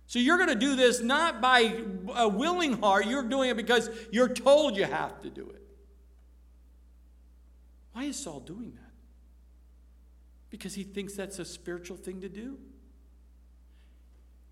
So 0.06 0.18
you're 0.18 0.36
going 0.36 0.50
to 0.50 0.54
do 0.54 0.76
this 0.76 1.00
not 1.00 1.40
by 1.40 1.82
a 2.14 2.28
willing 2.28 2.80
heart, 2.80 3.06
you're 3.06 3.22
doing 3.22 3.50
it 3.50 3.56
because 3.56 3.88
you're 4.10 4.28
told 4.28 4.76
you 4.76 4.84
have 4.84 5.20
to 5.22 5.30
do 5.30 5.48
it. 5.48 5.62
Why 7.92 8.04
is 8.04 8.16
Saul 8.16 8.40
doing 8.40 8.72
that? 8.74 8.92
Because 10.50 10.74
he 10.74 10.82
thinks 10.82 11.14
that's 11.14 11.38
a 11.38 11.44
spiritual 11.44 11.96
thing 11.96 12.20
to 12.20 12.28
do 12.28 12.58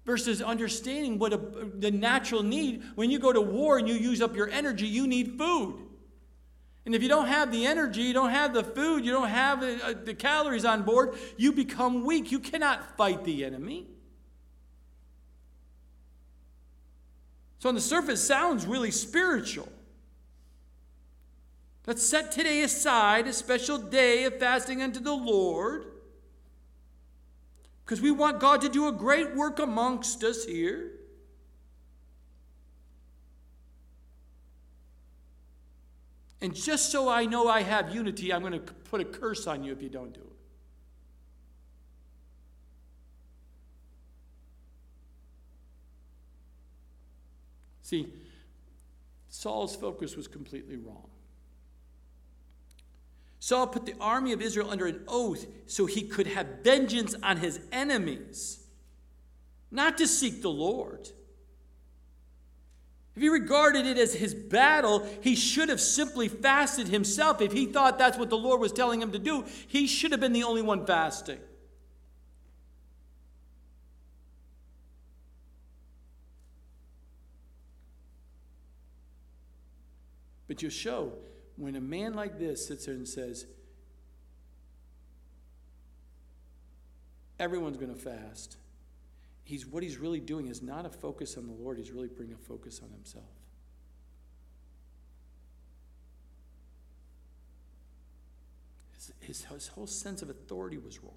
versus 0.05 0.43
understanding 0.43 1.19
what 1.19 1.33
a, 1.33 1.37
the 1.37 1.91
natural 1.91 2.43
need 2.43 2.83
when 2.95 3.11
you 3.11 3.19
go 3.19 3.33
to 3.33 3.41
war 3.41 3.79
and 3.79 3.89
you 3.89 3.95
use 3.95 4.21
up 4.21 4.35
your 4.35 4.49
energy 4.49 4.87
you 4.87 5.07
need 5.07 5.39
food 5.39 5.79
and 6.85 6.95
if 6.95 7.03
you 7.03 7.09
don't 7.09 7.29
have 7.29 7.53
the 7.53 7.67
energy 7.67 8.03
you 8.03 8.13
don't 8.13 8.31
have 8.31 8.53
the 8.53 8.65
food 8.65 9.05
you 9.05 9.13
don't 9.13 9.29
have 9.29 9.61
the, 9.61 9.85
uh, 9.85 9.95
the 10.05 10.15
calories 10.15 10.65
on 10.65 10.83
board 10.83 11.15
you 11.37 11.53
become 11.53 12.05
weak 12.05 12.33
you 12.33 12.41
cannot 12.41 12.97
fight 12.97 13.23
the 13.25 13.45
enemy 13.45 13.87
so 17.63 17.69
on 17.69 17.77
the 17.77 17.81
surface 17.81 18.27
sounds 18.27 18.67
really 18.67 18.91
spiritual 18.91 19.69
let's 21.87 22.03
set 22.03 22.33
today 22.33 22.63
aside 22.63 23.29
a 23.29 23.33
special 23.33 23.79
day 23.79 24.25
of 24.25 24.37
fasting 24.41 24.83
unto 24.83 24.99
the 24.99 25.15
lord 25.15 25.93
because 27.85 28.01
we 28.01 28.11
want 28.11 28.41
God 28.41 28.63
to 28.63 28.71
do 28.71 28.89
a 28.89 28.93
great 28.93 29.35
work 29.35 29.59
amongst 29.59 30.25
us 30.25 30.47
here. 30.47 30.93
And 36.41 36.55
just 36.55 36.91
so 36.91 37.09
I 37.09 37.27
know 37.27 37.49
I 37.49 37.61
have 37.61 37.95
unity, 37.95 38.33
I'm 38.33 38.41
going 38.41 38.55
to 38.55 38.61
put 38.61 39.03
a 39.03 39.05
curse 39.05 39.47
on 39.47 39.63
you 39.63 39.73
if 39.73 39.83
you 39.83 39.91
don't 39.91 40.15
do 40.15 40.21
it. 40.21 40.42
See, 47.93 48.09
Saul's 49.29 49.77
focus 49.77 50.17
was 50.17 50.27
completely 50.27 50.79
wrong. 50.79 51.11
Saul 53.39 53.67
put 53.67 53.85
the 53.85 53.95
army 54.01 54.33
of 54.33 54.41
Israel 54.41 54.71
under 54.71 54.87
an 54.87 55.05
oath 55.07 55.45
so 55.67 55.85
he 55.85 56.01
could 56.01 56.27
have 56.27 56.61
vengeance 56.65 57.15
on 57.23 57.37
his 57.37 57.61
enemies, 57.71 58.65
not 59.71 59.99
to 59.99 60.07
seek 60.07 60.41
the 60.41 60.49
Lord. 60.49 61.11
If 63.15 63.21
he 63.21 63.29
regarded 63.29 63.85
it 63.85 63.99
as 63.99 64.15
his 64.15 64.35
battle, 64.35 65.07
he 65.21 65.35
should 65.35 65.69
have 65.69 65.79
simply 65.79 66.29
fasted 66.29 66.89
himself. 66.89 67.43
If 67.43 67.53
he 67.53 67.67
thought 67.67 67.99
that's 67.99 68.17
what 68.17 68.31
the 68.31 68.39
Lord 68.39 68.59
was 68.59 68.73
telling 68.73 69.03
him 69.03 69.13
to 69.13 69.19
do, 69.19 69.45
he 69.69 69.87
should 69.87 70.13
have 70.13 70.21
been 70.21 70.33
the 70.33 70.45
only 70.45 70.63
one 70.63 70.87
fasting. 70.87 71.41
But 80.53 80.61
you'll 80.61 80.71
show 80.71 81.15
when 81.57 81.77
a 81.77 81.81
man 81.81 82.13
like 82.13 82.39
this 82.39 82.67
sits 82.67 82.85
there 82.85 82.95
and 82.95 83.09
says, 83.09 83.47
everyone's 87.41 87.79
going 87.79 87.95
to 87.95 87.99
fast, 87.99 88.59
he's, 89.45 89.67
what 89.67 89.83
he's 89.83 89.97
really 89.97 90.21
doing 90.21 90.49
is 90.49 90.61
not 90.61 90.85
a 90.85 90.91
focus 90.91 91.39
on 91.39 91.47
the 91.47 91.55
Lord, 91.55 91.79
he's 91.79 91.91
really 91.91 92.09
bringing 92.09 92.35
a 92.35 92.39
focus 92.39 92.83
on 92.85 92.91
himself. 92.91 93.25
His, 98.93 99.13
his, 99.21 99.45
his 99.45 99.69
whole 99.69 99.87
sense 99.87 100.21
of 100.21 100.29
authority 100.29 100.77
was 100.77 101.03
wrong. 101.03 101.15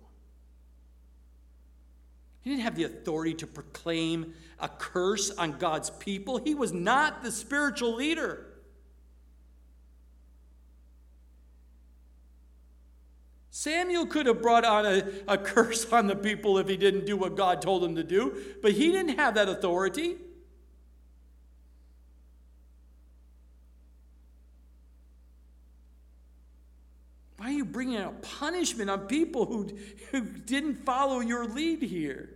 He 2.39 2.51
didn't 2.51 2.61
have 2.61 2.77
the 2.77 2.85
authority 2.85 3.33
to 3.33 3.47
proclaim 3.47 4.33
a 4.61 4.69
curse 4.69 5.29
on 5.31 5.57
God's 5.57 5.89
people. 5.89 6.37
He 6.37 6.55
was 6.55 6.71
not 6.71 7.21
the 7.21 7.33
spiritual 7.33 7.95
leader. 7.95 8.53
Samuel 13.57 14.05
could 14.05 14.25
have 14.25 14.41
brought 14.41 14.65
on 14.65 14.85
a, 14.85 15.09
a 15.29 15.37
curse 15.37 15.89
on 15.93 16.07
the 16.07 16.15
people 16.15 16.57
if 16.57 16.67
he 16.67 16.75
didn't 16.75 17.05
do 17.05 17.15
what 17.15 17.37
God 17.37 17.61
told 17.61 17.85
him 17.85 17.95
to 17.95 18.03
do, 18.03 18.35
but 18.61 18.73
he 18.73 18.91
didn't 18.91 19.17
have 19.17 19.35
that 19.35 19.47
authority. 19.47 20.17
Why 27.37 27.45
are 27.45 27.51
you 27.51 27.63
bringing 27.63 27.95
a 27.95 28.09
punishment 28.09 28.89
on 28.89 29.07
people 29.07 29.45
who, 29.45 29.69
who 30.11 30.19
didn't 30.19 30.85
follow 30.85 31.21
your 31.21 31.45
lead 31.45 31.81
here? 31.81 32.34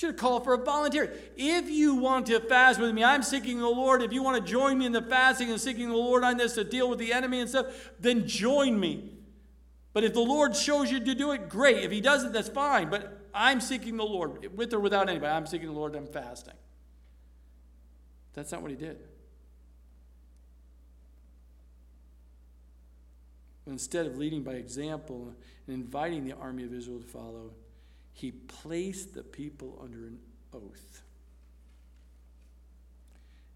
Should 0.00 0.12
have 0.12 0.16
called 0.16 0.44
for 0.44 0.54
a 0.54 0.56
volunteer. 0.56 1.12
If 1.36 1.68
you 1.68 1.94
want 1.94 2.24
to 2.28 2.40
fast 2.40 2.80
with 2.80 2.94
me, 2.94 3.04
I'm 3.04 3.22
seeking 3.22 3.58
the 3.58 3.68
Lord. 3.68 4.00
If 4.00 4.14
you 4.14 4.22
want 4.22 4.42
to 4.42 4.50
join 4.50 4.78
me 4.78 4.86
in 4.86 4.92
the 4.92 5.02
fasting 5.02 5.50
and 5.50 5.60
seeking 5.60 5.90
the 5.90 5.94
Lord 5.94 6.24
on 6.24 6.38
this 6.38 6.54
to 6.54 6.64
deal 6.64 6.88
with 6.88 6.98
the 6.98 7.12
enemy 7.12 7.40
and 7.40 7.50
stuff, 7.50 7.66
then 7.98 8.26
join 8.26 8.80
me. 8.80 9.12
But 9.92 10.04
if 10.04 10.14
the 10.14 10.20
Lord 10.20 10.56
shows 10.56 10.90
you 10.90 11.00
to 11.00 11.14
do 11.14 11.32
it, 11.32 11.50
great. 11.50 11.84
If 11.84 11.90
He 11.90 12.00
doesn't, 12.00 12.32
that's 12.32 12.48
fine. 12.48 12.88
But 12.88 13.28
I'm 13.34 13.60
seeking 13.60 13.98
the 13.98 14.04
Lord, 14.06 14.56
with 14.56 14.72
or 14.72 14.80
without 14.80 15.10
anybody. 15.10 15.30
I'm 15.30 15.44
seeking 15.44 15.68
the 15.68 15.74
Lord, 15.74 15.94
I'm 15.94 16.06
fasting. 16.06 16.54
That's 18.32 18.52
not 18.52 18.62
what 18.62 18.70
He 18.70 18.78
did. 18.78 19.00
Instead 23.66 24.06
of 24.06 24.16
leading 24.16 24.42
by 24.42 24.52
example 24.52 25.34
and 25.66 25.74
inviting 25.76 26.24
the 26.24 26.32
army 26.36 26.64
of 26.64 26.72
Israel 26.72 27.00
to 27.00 27.06
follow, 27.06 27.50
he 28.20 28.32
placed 28.32 29.14
the 29.14 29.22
people 29.22 29.80
under 29.82 30.06
an 30.06 30.18
oath. 30.52 31.02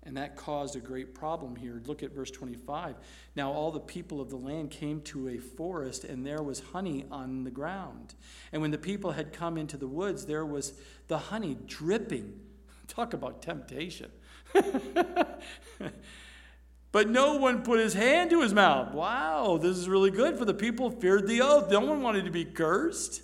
And 0.05 0.17
that 0.17 0.37
caused 0.37 0.75
a 0.75 0.81
great 0.81 1.15
problem 1.15 1.55
here. 1.55 1.83
Look 1.85 2.03
at 2.03 2.13
verse 2.13 2.31
25. 2.31 2.97
Now, 3.37 3.53
all 3.53 3.71
the 3.71 3.81
people 3.81 4.23
of 4.23 4.31
the 4.31 4.37
land 4.37 4.71
came 4.71 5.03
to 5.03 5.29
a 5.29 5.37
forest, 5.37 6.05
and 6.05 6.27
there 6.27 6.43
was 6.43 6.61
honey 6.73 7.05
on 7.11 7.45
the 7.45 7.51
ground. 7.51 8.15
And 8.53 8.63
when 8.63 8.71
the 8.71 8.79
people 8.79 9.13
had 9.13 9.35
come 9.35 9.59
into 9.59 9.77
the 9.77 9.87
woods, 9.87 10.25
there 10.25 10.47
was 10.47 10.73
the 11.09 11.19
honey 11.19 11.59
dripping. 11.67 12.41
Talk 12.89 13.13
about 13.13 13.43
temptation. 13.43 14.11
but 16.91 17.11
no 17.11 17.37
one 17.37 17.63
put 17.63 17.81
his 17.81 17.93
hand 17.93 18.31
to 18.31 18.41
his 18.41 18.55
mouth. 18.55 18.95
Wow, 18.95 19.59
this 19.61 19.77
is 19.77 19.91
really 19.91 20.11
good, 20.11 20.39
for 20.39 20.47
the 20.47 20.55
people 20.55 20.91
feared 20.91 21.27
the 21.27 21.43
oath. 21.43 21.71
No 21.71 21.81
one 21.81 22.01
wanted 22.01 22.25
to 22.25 22.31
be 22.31 22.47
cursed. 22.47 23.21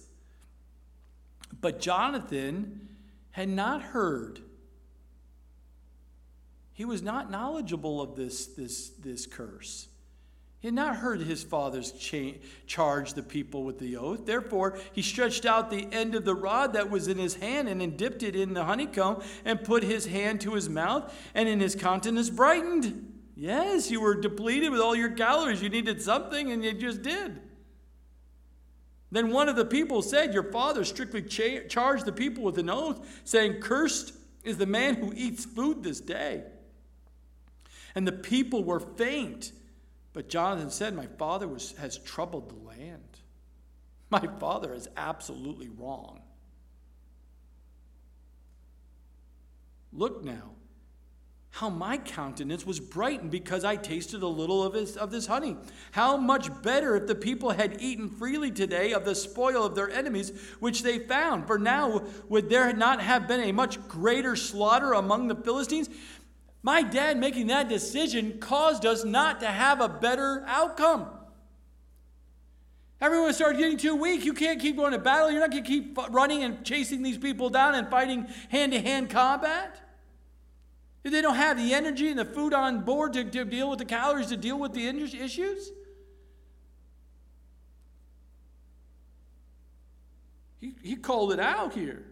But 1.61 1.81
Jonathan 1.81 2.89
had 3.33 3.49
not 3.49 3.83
heard. 3.83 4.41
He 6.73 6.85
was 6.85 7.03
not 7.03 7.31
knowledgeable 7.31 8.01
of 8.01 8.17
this, 8.17 8.47
this, 8.47 8.89
this 8.91 9.27
curse. 9.27 9.89
He 10.61 10.69
had 10.69 10.75
not 10.75 10.97
heard 10.97 11.23
his 11.23 11.43
father's 11.43 11.93
cha- 11.93 12.39
charge 12.67 13.15
the 13.15 13.23
people 13.23 13.65
with 13.65 13.79
the 13.79 13.97
oath. 13.97 14.27
Therefore, 14.27 14.79
he 14.93 15.01
stretched 15.01 15.47
out 15.47 15.71
the 15.71 15.89
end 15.91 16.15
of 16.15 16.27
the 16.27 16.35
rod 16.35 16.75
that 16.75 16.91
was 16.91 17.09
in 17.09 17.17
his 17.17 17.37
hand 17.37 17.67
and 17.69 17.81
then 17.81 17.97
dipped 17.97 18.23
it 18.23 18.37
in 18.37 18.53
the 18.53 18.65
honeycomb 18.65 19.23
and 19.47 19.65
put 19.65 19.83
his 19.83 20.07
hand 20.07 20.43
to 20.43 20.55
his 20.55 20.69
mouth, 20.69 21.15
and 21.35 21.49
in 21.49 21.61
his 21.61 21.75
countenance 21.75 22.29
brightened. 22.29 23.11
Yes, 23.35 23.91
you 23.91 24.03
were 24.03 24.15
depleted 24.15 24.71
with 24.71 24.81
all 24.81 24.95
your 24.95 25.13
calories. 25.13 25.63
You 25.63 25.71
needed 25.71 26.03
something, 26.03 26.53
and 26.53 26.63
you 26.63 26.75
just 26.75 27.01
did. 27.01 27.41
Then 29.11 29.31
one 29.31 29.49
of 29.49 29.57
the 29.57 29.65
people 29.65 30.03
said, 30.03 30.33
Your 30.35 30.53
father 30.53 30.85
strictly 30.85 31.23
cha- 31.23 31.67
charged 31.69 32.05
the 32.05 32.13
people 32.13 32.45
with 32.45 32.59
an 32.59 32.71
oath, 32.71 33.21
saying, 33.25 33.61
Cursed 33.61 34.13
is 34.45 34.57
the 34.57 34.67
man 34.67 34.95
who 34.95 35.13
eats 35.15 35.45
food 35.45 35.83
this 35.83 36.01
day. 36.01 36.45
And 37.95 38.07
the 38.07 38.13
people 38.13 38.63
were 38.63 38.81
faint 38.81 39.53
but 40.13 40.29
Jonathan 40.29 40.71
said, 40.71 40.95
My 40.95 41.07
father 41.07 41.47
was, 41.47 41.73
has 41.73 41.99
troubled 41.99 42.51
the 42.51 42.69
land. 42.69 43.03
My 44.11 44.27
father 44.41 44.75
is 44.75 44.89
absolutely 44.97 45.69
wrong. 45.69 46.21
Look 49.93 50.25
now, 50.25 50.51
how 51.53 51.69
my 51.69 51.99
countenance 51.99 52.65
was 52.65 52.79
brightened 52.79 53.31
because 53.31 53.65
I 53.65 53.77
tasted 53.77 54.23
a 54.23 54.27
little 54.27 54.63
of, 54.63 54.97
of 54.97 55.11
this 55.11 55.27
honey. 55.27 55.57
How 55.91 56.17
much 56.17 56.49
better 56.63 56.97
if 56.97 57.07
the 57.07 57.15
people 57.15 57.51
had 57.51 57.83
eaten 57.83 58.09
freely 58.09 58.51
today 58.53 58.93
of 58.93 59.05
the 59.05 59.15
spoil 59.15 59.65
of 59.65 59.75
their 59.75 59.91
enemies, 59.91 60.33
which 60.61 60.83
they 60.83 61.01
found. 61.01 61.47
For 61.47 61.59
now, 61.59 62.05
would 62.29 62.49
there 62.49 62.73
not 62.73 63.01
have 63.01 63.27
been 63.27 63.41
a 63.41 63.53
much 63.53 63.87
greater 63.89 64.37
slaughter 64.37 64.93
among 64.93 65.27
the 65.27 65.35
Philistines? 65.35 65.91
My 66.63 66.83
dad 66.83 67.19
making 67.19 67.49
that 67.49 67.69
decision 67.69 68.39
caused 68.39 68.87
us 68.87 69.05
not 69.05 69.41
to 69.41 69.47
have 69.47 69.81
a 69.81 69.89
better 69.89 70.45
outcome. 70.47 71.09
Everyone 73.01 73.33
started 73.33 73.59
getting 73.59 73.79
too 73.79 73.97
weak. 73.97 74.25
You 74.25 74.35
can't 74.35 74.61
keep 74.61 74.77
going 74.77 74.93
to 74.93 74.99
battle. 74.99 75.31
You're 75.31 75.41
not 75.41 75.51
going 75.51 75.65
to 75.65 75.69
keep 75.69 75.99
running 76.11 76.45
and 76.45 76.65
chasing 76.65 77.03
these 77.03 77.17
people 77.19 77.49
down 77.49 77.75
and 77.75 77.89
fighting 77.89 78.29
hand 78.51 78.73
to 78.73 78.81
hand 78.81 79.11
combat. 79.11 79.90
They 81.03 81.23
don't 81.23 81.37
have 81.37 81.57
the 81.57 81.73
energy 81.73 82.09
and 82.11 82.19
the 82.19 82.25
food 82.25 82.53
on 82.53 82.83
board 82.83 83.15
to, 83.15 83.25
to 83.25 83.45
deal 83.45 83.71
with 83.71 83.79
the 83.79 83.85
calories, 83.87 84.27
to 84.27 84.37
deal 84.37 84.59
with 84.59 84.75
the 84.75 84.87
issues. 84.87 85.71
He, 90.61 90.75
he 90.83 90.97
called 90.97 91.33
it 91.33 91.41
out 91.41 91.73
here. 91.73 92.05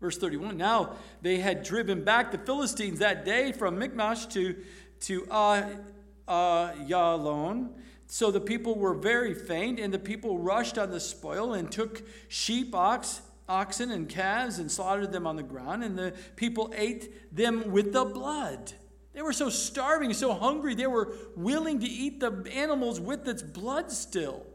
Verse 0.00 0.18
31 0.18 0.56
Now 0.56 0.96
they 1.22 1.38
had 1.38 1.62
driven 1.62 2.02
back 2.02 2.32
the 2.32 2.38
Philistines 2.38 2.98
that 2.98 3.24
day 3.24 3.52
from 3.52 3.78
Michmash 3.78 4.26
to, 4.26 4.56
to 5.02 5.26
uh, 5.30 5.68
uh, 6.26 6.72
Aijalon. 6.72 7.70
So 8.08 8.30
the 8.30 8.40
people 8.40 8.74
were 8.74 8.92
very 8.92 9.32
faint, 9.32 9.78
and 9.78 9.94
the 9.94 9.98
people 9.98 10.38
rushed 10.38 10.76
on 10.76 10.90
the 10.90 11.00
spoil 11.00 11.54
and 11.54 11.70
took 11.70 12.02
sheep, 12.28 12.74
ox, 12.74 13.22
oxen, 13.48 13.90
and 13.90 14.08
calves 14.08 14.58
and 14.58 14.70
slaughtered 14.70 15.12
them 15.12 15.26
on 15.26 15.36
the 15.36 15.42
ground, 15.42 15.84
and 15.84 15.98
the 15.98 16.14
people 16.36 16.72
ate 16.76 17.34
them 17.34 17.70
with 17.70 17.92
the 17.92 18.04
blood. 18.04 18.72
They 19.12 19.22
were 19.22 19.32
so 19.32 19.50
starving, 19.50 20.14
so 20.14 20.32
hungry, 20.32 20.74
they 20.74 20.86
were 20.86 21.14
willing 21.36 21.80
to 21.80 21.86
eat 21.86 22.20
the 22.20 22.44
animals 22.52 22.98
with 22.98 23.28
its 23.28 23.42
blood 23.42 23.92
still. 23.92 24.46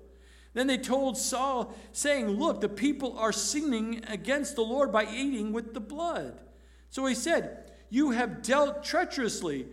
Then 0.53 0.65
they 0.65 0.79
told 0.79 1.17
Saul, 1.17 1.75
saying, 1.91 2.29
Look, 2.29 2.61
the 2.61 2.69
people 2.69 3.17
are 3.19 3.31
sinning 3.31 4.03
against 4.07 4.55
the 4.55 4.63
Lord 4.63 4.91
by 4.91 5.05
eating 5.05 5.53
with 5.53 5.75
the 5.75 5.79
blood. 5.79 6.39
So 6.89 7.05
he 7.05 7.13
said, 7.13 7.71
You 7.91 8.11
have 8.11 8.41
dealt 8.41 8.83
treacherously. 8.83 9.67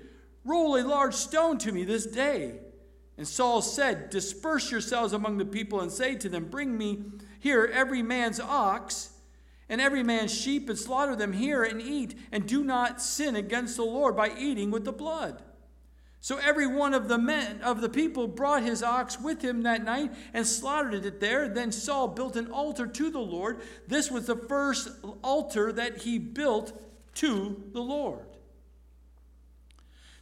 Roll 0.45 0.77
a 0.77 0.85
large 0.85 1.15
stone 1.15 1.57
to 1.59 1.73
me 1.73 1.85
this 1.85 2.05
day. 2.05 2.59
And 3.17 3.27
Saul 3.27 3.63
said, 3.63 4.11
Disperse 4.11 4.71
yourselves 4.71 5.15
among 5.15 5.39
the 5.39 5.47
people 5.47 5.81
and 5.81 5.91
say 5.91 6.17
to 6.17 6.29
them, 6.29 6.51
Bring 6.51 6.77
me 6.77 7.05
here 7.45 7.71
every 7.71 8.03
man's 8.03 8.41
ox 8.41 9.11
and 9.69 9.79
every 9.79 10.03
man's 10.03 10.33
sheep 10.33 10.71
and 10.71 10.79
slaughter 10.79 11.15
them 11.15 11.35
here 11.35 11.63
and 11.63 11.81
eat, 11.81 12.19
and 12.33 12.49
do 12.49 12.65
not 12.65 13.03
sin 13.03 13.37
against 13.37 13.77
the 13.77 13.85
Lord 13.85 14.17
by 14.17 14.31
eating 14.39 14.71
with 14.71 14.87
the 14.87 14.93
blood. 14.93 15.43
So 16.23 16.39
every 16.39 16.67
one 16.67 16.95
of 16.95 17.07
the 17.07 17.19
men 17.19 17.61
of 17.61 17.83
the 17.83 17.91
people 17.91 18.29
brought 18.29 18.63
his 18.63 18.83
ox 18.83 19.21
with 19.21 19.43
him 19.43 19.63
that 19.65 19.85
night 19.85 20.11
and 20.33 20.47
slaughtered 20.47 21.05
it 21.05 21.21
there. 21.21 21.47
Then 21.51 21.71
Saul 21.71 22.09
built 22.09 22.35
an 22.37 22.51
altar 22.51 22.87
to 22.87 23.11
the 23.11 23.21
Lord. 23.21 23.61
This 23.87 24.11
was 24.11 24.27
the 24.27 24.37
first 24.37 24.89
altar 25.23 25.71
that 25.71 25.99
he 25.99 26.19
built 26.19 26.73
to 27.17 27.63
the 27.75 27.83
Lord. 27.83 28.25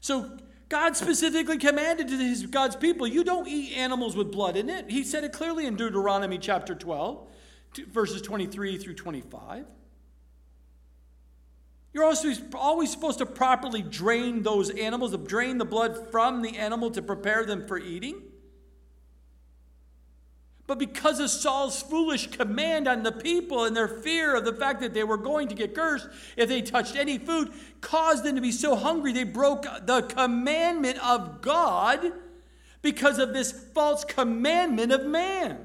So 0.00 0.38
God 0.72 0.96
specifically 0.96 1.58
commanded 1.58 2.08
to 2.08 2.16
his 2.16 2.46
God's 2.46 2.76
people, 2.76 3.06
you 3.06 3.24
don't 3.24 3.46
eat 3.46 3.76
animals 3.76 4.16
with 4.16 4.32
blood 4.32 4.56
in 4.56 4.70
it. 4.70 4.90
He 4.90 5.04
said 5.04 5.22
it 5.22 5.30
clearly 5.30 5.66
in 5.66 5.76
Deuteronomy 5.76 6.38
chapter 6.38 6.74
12, 6.74 7.28
verses 7.90 8.22
23 8.22 8.78
through 8.78 8.94
25. 8.94 9.66
You're 11.92 12.04
also 12.04 12.32
always 12.54 12.90
supposed 12.90 13.18
to 13.18 13.26
properly 13.26 13.82
drain 13.82 14.42
those 14.42 14.70
animals, 14.70 15.14
drain 15.26 15.58
the 15.58 15.66
blood 15.66 16.10
from 16.10 16.40
the 16.40 16.56
animal 16.56 16.90
to 16.92 17.02
prepare 17.02 17.44
them 17.44 17.66
for 17.68 17.76
eating. 17.76 18.22
But 20.72 20.78
because 20.78 21.20
of 21.20 21.28
Saul's 21.28 21.82
foolish 21.82 22.28
command 22.28 22.88
on 22.88 23.02
the 23.02 23.12
people 23.12 23.66
and 23.66 23.76
their 23.76 23.86
fear 23.86 24.34
of 24.34 24.46
the 24.46 24.54
fact 24.54 24.80
that 24.80 24.94
they 24.94 25.04
were 25.04 25.18
going 25.18 25.48
to 25.48 25.54
get 25.54 25.74
cursed 25.74 26.08
if 26.34 26.48
they 26.48 26.62
touched 26.62 26.96
any 26.96 27.18
food, 27.18 27.52
caused 27.82 28.24
them 28.24 28.36
to 28.36 28.40
be 28.40 28.52
so 28.52 28.74
hungry 28.74 29.12
they 29.12 29.24
broke 29.24 29.66
the 29.84 30.00
commandment 30.00 30.98
of 31.06 31.42
God 31.42 32.10
because 32.80 33.18
of 33.18 33.34
this 33.34 33.52
false 33.52 34.02
commandment 34.06 34.92
of 34.92 35.04
man. 35.04 35.58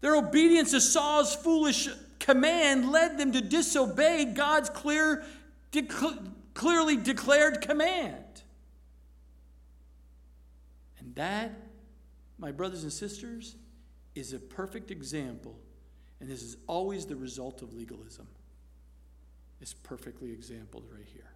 Their 0.00 0.14
obedience 0.14 0.70
to 0.70 0.80
Saul's 0.80 1.34
foolish 1.34 1.88
command 2.20 2.92
led 2.92 3.18
them 3.18 3.32
to 3.32 3.40
disobey 3.40 4.26
God's 4.26 4.70
clear, 4.70 5.24
de- 5.72 5.88
clearly 6.54 6.96
declared 6.96 7.62
command. 7.62 8.27
That, 11.18 11.50
my 12.38 12.52
brothers 12.52 12.84
and 12.84 12.92
sisters, 12.92 13.56
is 14.14 14.32
a 14.32 14.38
perfect 14.38 14.92
example. 14.92 15.58
And 16.20 16.30
this 16.30 16.44
is 16.44 16.56
always 16.68 17.06
the 17.06 17.16
result 17.16 17.60
of 17.60 17.74
legalism. 17.74 18.28
It's 19.60 19.74
perfectly 19.74 20.30
exampled 20.30 20.84
right 20.94 21.06
here. 21.12 21.32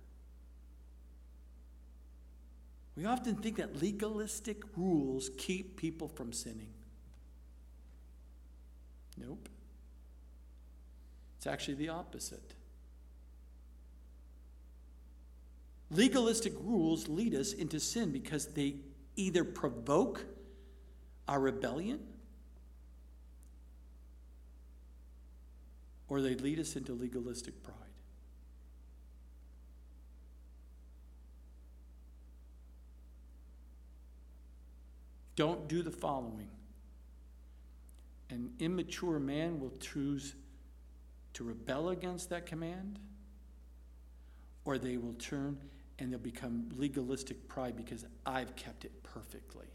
We 2.94 3.06
often 3.06 3.34
think 3.34 3.56
that 3.56 3.82
legalistic 3.82 4.62
rules 4.76 5.30
keep 5.36 5.76
people 5.76 6.06
from 6.06 6.32
sinning. 6.32 6.72
Nope. 9.18 9.48
It's 11.38 11.48
actually 11.48 11.74
the 11.74 11.88
opposite. 11.88 12.54
Legalistic 15.90 16.52
rules 16.60 17.08
lead 17.08 17.34
us 17.34 17.52
into 17.52 17.80
sin 17.80 18.12
because 18.12 18.46
they 18.46 18.76
either 19.16 19.44
provoke 19.44 20.24
our 21.28 21.40
rebellion 21.40 22.00
or 26.08 26.20
they 26.20 26.34
lead 26.34 26.58
us 26.58 26.76
into 26.76 26.92
legalistic 26.92 27.62
pride. 27.62 27.76
Don't 35.34 35.66
do 35.68 35.82
the 35.82 35.90
following 35.90 36.48
an 38.32 38.50
immature 38.60 39.18
man 39.18 39.60
will 39.60 39.74
choose 39.78 40.34
to 41.34 41.44
rebel 41.44 41.90
against 41.90 42.30
that 42.30 42.46
command, 42.46 42.98
or 44.64 44.78
they 44.78 44.96
will 44.96 45.12
turn 45.14 45.58
and 45.98 46.12
they'll 46.12 46.18
become 46.18 46.68
legalistic 46.76 47.48
pride 47.48 47.76
because 47.76 48.04
I've 48.26 48.56
kept 48.56 48.84
it 48.84 49.02
perfectly. 49.02 49.66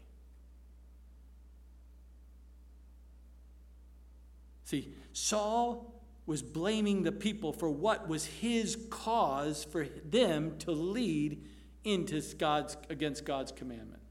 See, 4.64 4.92
Saul 5.12 5.94
was 6.26 6.42
blaming 6.42 7.02
the 7.02 7.12
people 7.12 7.54
for 7.54 7.70
what 7.70 8.06
was 8.06 8.26
his 8.26 8.76
cause 8.90 9.64
for 9.64 9.86
them 10.04 10.58
to 10.58 10.72
lead 10.72 11.42
into 11.84 12.20
God's 12.36 12.76
against 12.90 13.24
God's 13.24 13.50
commandment. 13.50 14.02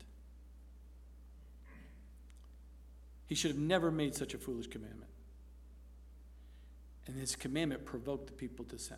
He 3.28 3.36
should 3.36 3.52
have 3.52 3.60
never 3.60 3.92
made 3.92 4.16
such 4.16 4.34
a 4.34 4.38
foolish 4.38 4.68
commandment. 4.68 5.12
And 7.06 7.16
his 7.16 7.36
commandment 7.36 7.86
provoked 7.86 8.28
the 8.28 8.34
people 8.34 8.66
to 8.66 8.80
sin. 8.80 8.98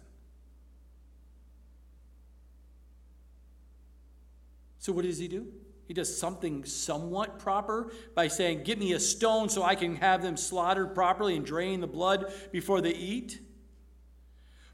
So, 4.80 4.94
what 4.94 5.04
does 5.04 5.20
he 5.20 5.28
do? 5.28 5.48
He 5.88 5.94
does 5.94 6.16
something 6.16 6.66
somewhat 6.66 7.40
proper 7.40 7.92
by 8.16 8.28
saying, 8.28 8.64
Give 8.64 8.80
me 8.80 8.94
a 8.94 9.00
stone 9.00 9.50
so 9.50 9.64
I 9.64 9.76
can 9.76 9.96
have 9.98 10.22
them 10.22 10.38
slaughtered 10.38 10.96
properly 10.96 11.36
and 11.36 11.46
drain 11.46 11.82
the 11.82 11.88
blood 11.88 12.32
before 12.52 12.80
they 12.80 12.94
eat. 12.94 13.42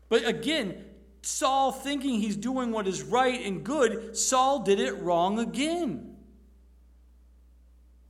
But 0.10 0.28
again, 0.28 0.84
Saul 1.22 1.72
thinking 1.72 2.20
he's 2.20 2.36
doing 2.36 2.72
what 2.72 2.88
is 2.88 3.01
right 3.01 3.43
and 3.43 3.64
good, 3.64 4.16
Saul 4.16 4.60
did 4.60 4.80
it 4.80 5.01
wrong 5.01 5.39
again. 5.39 6.18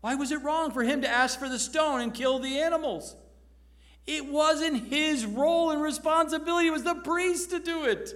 Why 0.02 0.16
was 0.16 0.32
it 0.32 0.44
wrong 0.44 0.72
for 0.72 0.84
him 0.84 1.02
to 1.02 1.08
ask 1.08 1.40
for 1.40 1.48
the 1.48 1.58
stone 1.58 2.02
and 2.02 2.14
kill 2.14 2.40
the 2.40 2.60
animals? 2.60 3.16
It 4.06 4.26
wasn't 4.26 4.88
his 4.88 5.26
role 5.26 5.72
and 5.72 5.82
responsibility, 5.82 6.68
it 6.68 6.72
was 6.72 6.84
the 6.84 6.96
priest 6.96 7.52
to 7.52 7.60
do 7.60 7.86
it. 7.86 8.14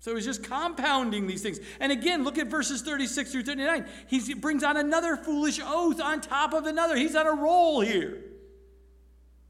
So 0.00 0.14
he's 0.14 0.24
just 0.24 0.44
compounding 0.44 1.26
these 1.26 1.42
things. 1.42 1.58
And 1.80 1.90
again, 1.90 2.22
look 2.22 2.38
at 2.38 2.46
verses 2.46 2.82
36 2.82 3.32
through 3.32 3.42
39. 3.42 3.84
He 4.06 4.34
brings 4.34 4.62
on 4.62 4.76
another 4.76 5.16
foolish 5.16 5.60
oath 5.62 6.00
on 6.00 6.20
top 6.20 6.52
of 6.54 6.66
another. 6.66 6.96
He's 6.96 7.16
on 7.16 7.26
a 7.26 7.32
roll 7.32 7.80
here. 7.80 8.22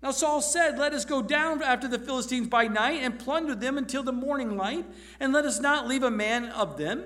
Now 0.03 0.12
Saul 0.12 0.40
said, 0.40 0.78
Let 0.78 0.92
us 0.92 1.05
go 1.05 1.22
down 1.22 1.62
after 1.62 1.88
the 1.88 1.99
Philistines 1.99 2.49
by 2.49 2.68
night 2.68 3.03
and 3.03 3.18
plunder 3.18 3.55
them 3.55 3.76
until 3.76 4.03
the 4.03 4.12
morning 4.12 4.57
light, 4.57 4.86
and 5.20 5.32
let 5.32 5.44
us 5.44 5.61
not 5.61 5.88
leave 5.88 6.03
a 6.03 6.11
man 6.11 6.46
of 6.46 6.78
them. 6.78 7.05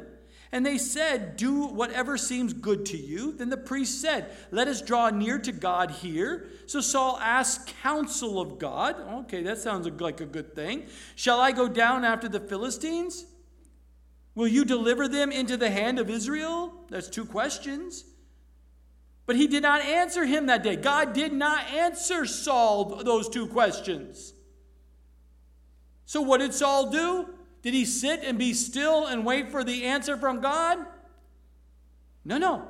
And 0.55 0.66
they 0.66 0.76
said, 0.76 1.36
Do 1.36 1.66
whatever 1.66 2.18
seems 2.18 2.53
good 2.53 2.84
to 2.86 2.99
you. 2.99 3.32
Then 3.32 3.49
the 3.49 3.57
priest 3.57 4.03
said, 4.03 4.30
Let 4.51 4.68
us 4.68 4.82
draw 4.82 5.09
near 5.09 5.38
to 5.38 5.51
God 5.51 5.90
here. 5.90 6.49
So 6.66 6.80
Saul 6.80 7.18
asked 7.20 7.74
counsel 7.82 8.38
of 8.38 8.59
God. 8.59 9.01
Okay, 9.24 9.43
that 9.43 9.59
sounds 9.59 9.88
like 9.88 10.20
a 10.20 10.26
good 10.26 10.55
thing. 10.55 10.86
Shall 11.16 11.40
I 11.40 11.53
go 11.53 11.68
down 11.68 12.05
after 12.05 12.28
the 12.28 12.40
Philistines? 12.40 13.24
Will 14.35 14.49
you 14.49 14.64
deliver 14.64 15.09
them 15.09 15.30
into 15.30 15.57
the 15.57 15.70
hand 15.70 15.99
of 15.99 16.09
Israel? 16.09 16.72
That's 16.89 17.09
two 17.09 17.26
questions. 17.26 18.05
But 19.26 19.37
he 19.37 19.47
did 19.47 19.62
not 19.62 19.83
answer 19.83 20.24
him 20.24 20.47
that 20.47 20.62
day. 20.62 20.76
God 20.76 21.12
did 21.12 21.33
not 21.33 21.66
answer 21.70 22.26
Saul 22.26 23.03
those 23.05 23.28
two 23.28 23.47
questions. 23.47 24.33
So 26.07 26.20
what 26.22 26.39
did 26.39 26.55
Saul 26.55 26.91
do? 26.91 27.28
Did 27.62 27.74
he 27.74 27.85
sit 27.85 28.24
and 28.24 28.39
be 28.39 28.53
still 28.55 29.07
and 29.07 29.24
wait 29.24 29.51
for 29.51 29.62
the 29.62 29.85
answer 29.85 30.16
from 30.16 30.41
God? 30.41 30.78
No, 32.24 32.39
no. 32.39 32.68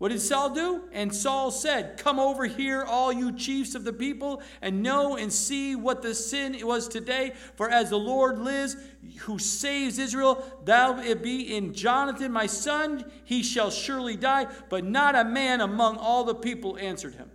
What 0.00 0.12
did 0.12 0.22
Saul 0.22 0.54
do? 0.54 0.84
And 0.92 1.14
Saul 1.14 1.50
said, 1.50 1.98
Come 1.98 2.18
over 2.18 2.46
here, 2.46 2.82
all 2.82 3.12
you 3.12 3.32
chiefs 3.32 3.74
of 3.74 3.84
the 3.84 3.92
people, 3.92 4.42
and 4.62 4.82
know 4.82 5.18
and 5.18 5.30
see 5.30 5.76
what 5.76 6.00
the 6.00 6.14
sin 6.14 6.56
was 6.62 6.88
today. 6.88 7.34
For 7.54 7.68
as 7.68 7.90
the 7.90 7.98
Lord 7.98 8.38
lives, 8.38 8.78
who 9.18 9.38
saves 9.38 9.98
Israel, 9.98 10.42
thou 10.64 10.98
it 11.02 11.22
be 11.22 11.54
in 11.54 11.74
Jonathan 11.74 12.32
my 12.32 12.46
son, 12.46 13.04
he 13.26 13.42
shall 13.42 13.70
surely 13.70 14.16
die. 14.16 14.46
But 14.70 14.86
not 14.86 15.16
a 15.16 15.22
man 15.22 15.60
among 15.60 15.98
all 15.98 16.24
the 16.24 16.34
people 16.34 16.78
answered 16.78 17.16
him. 17.16 17.30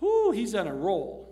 Whoo, 0.00 0.32
he's 0.32 0.54
on 0.54 0.66
a 0.66 0.74
roll. 0.74 1.25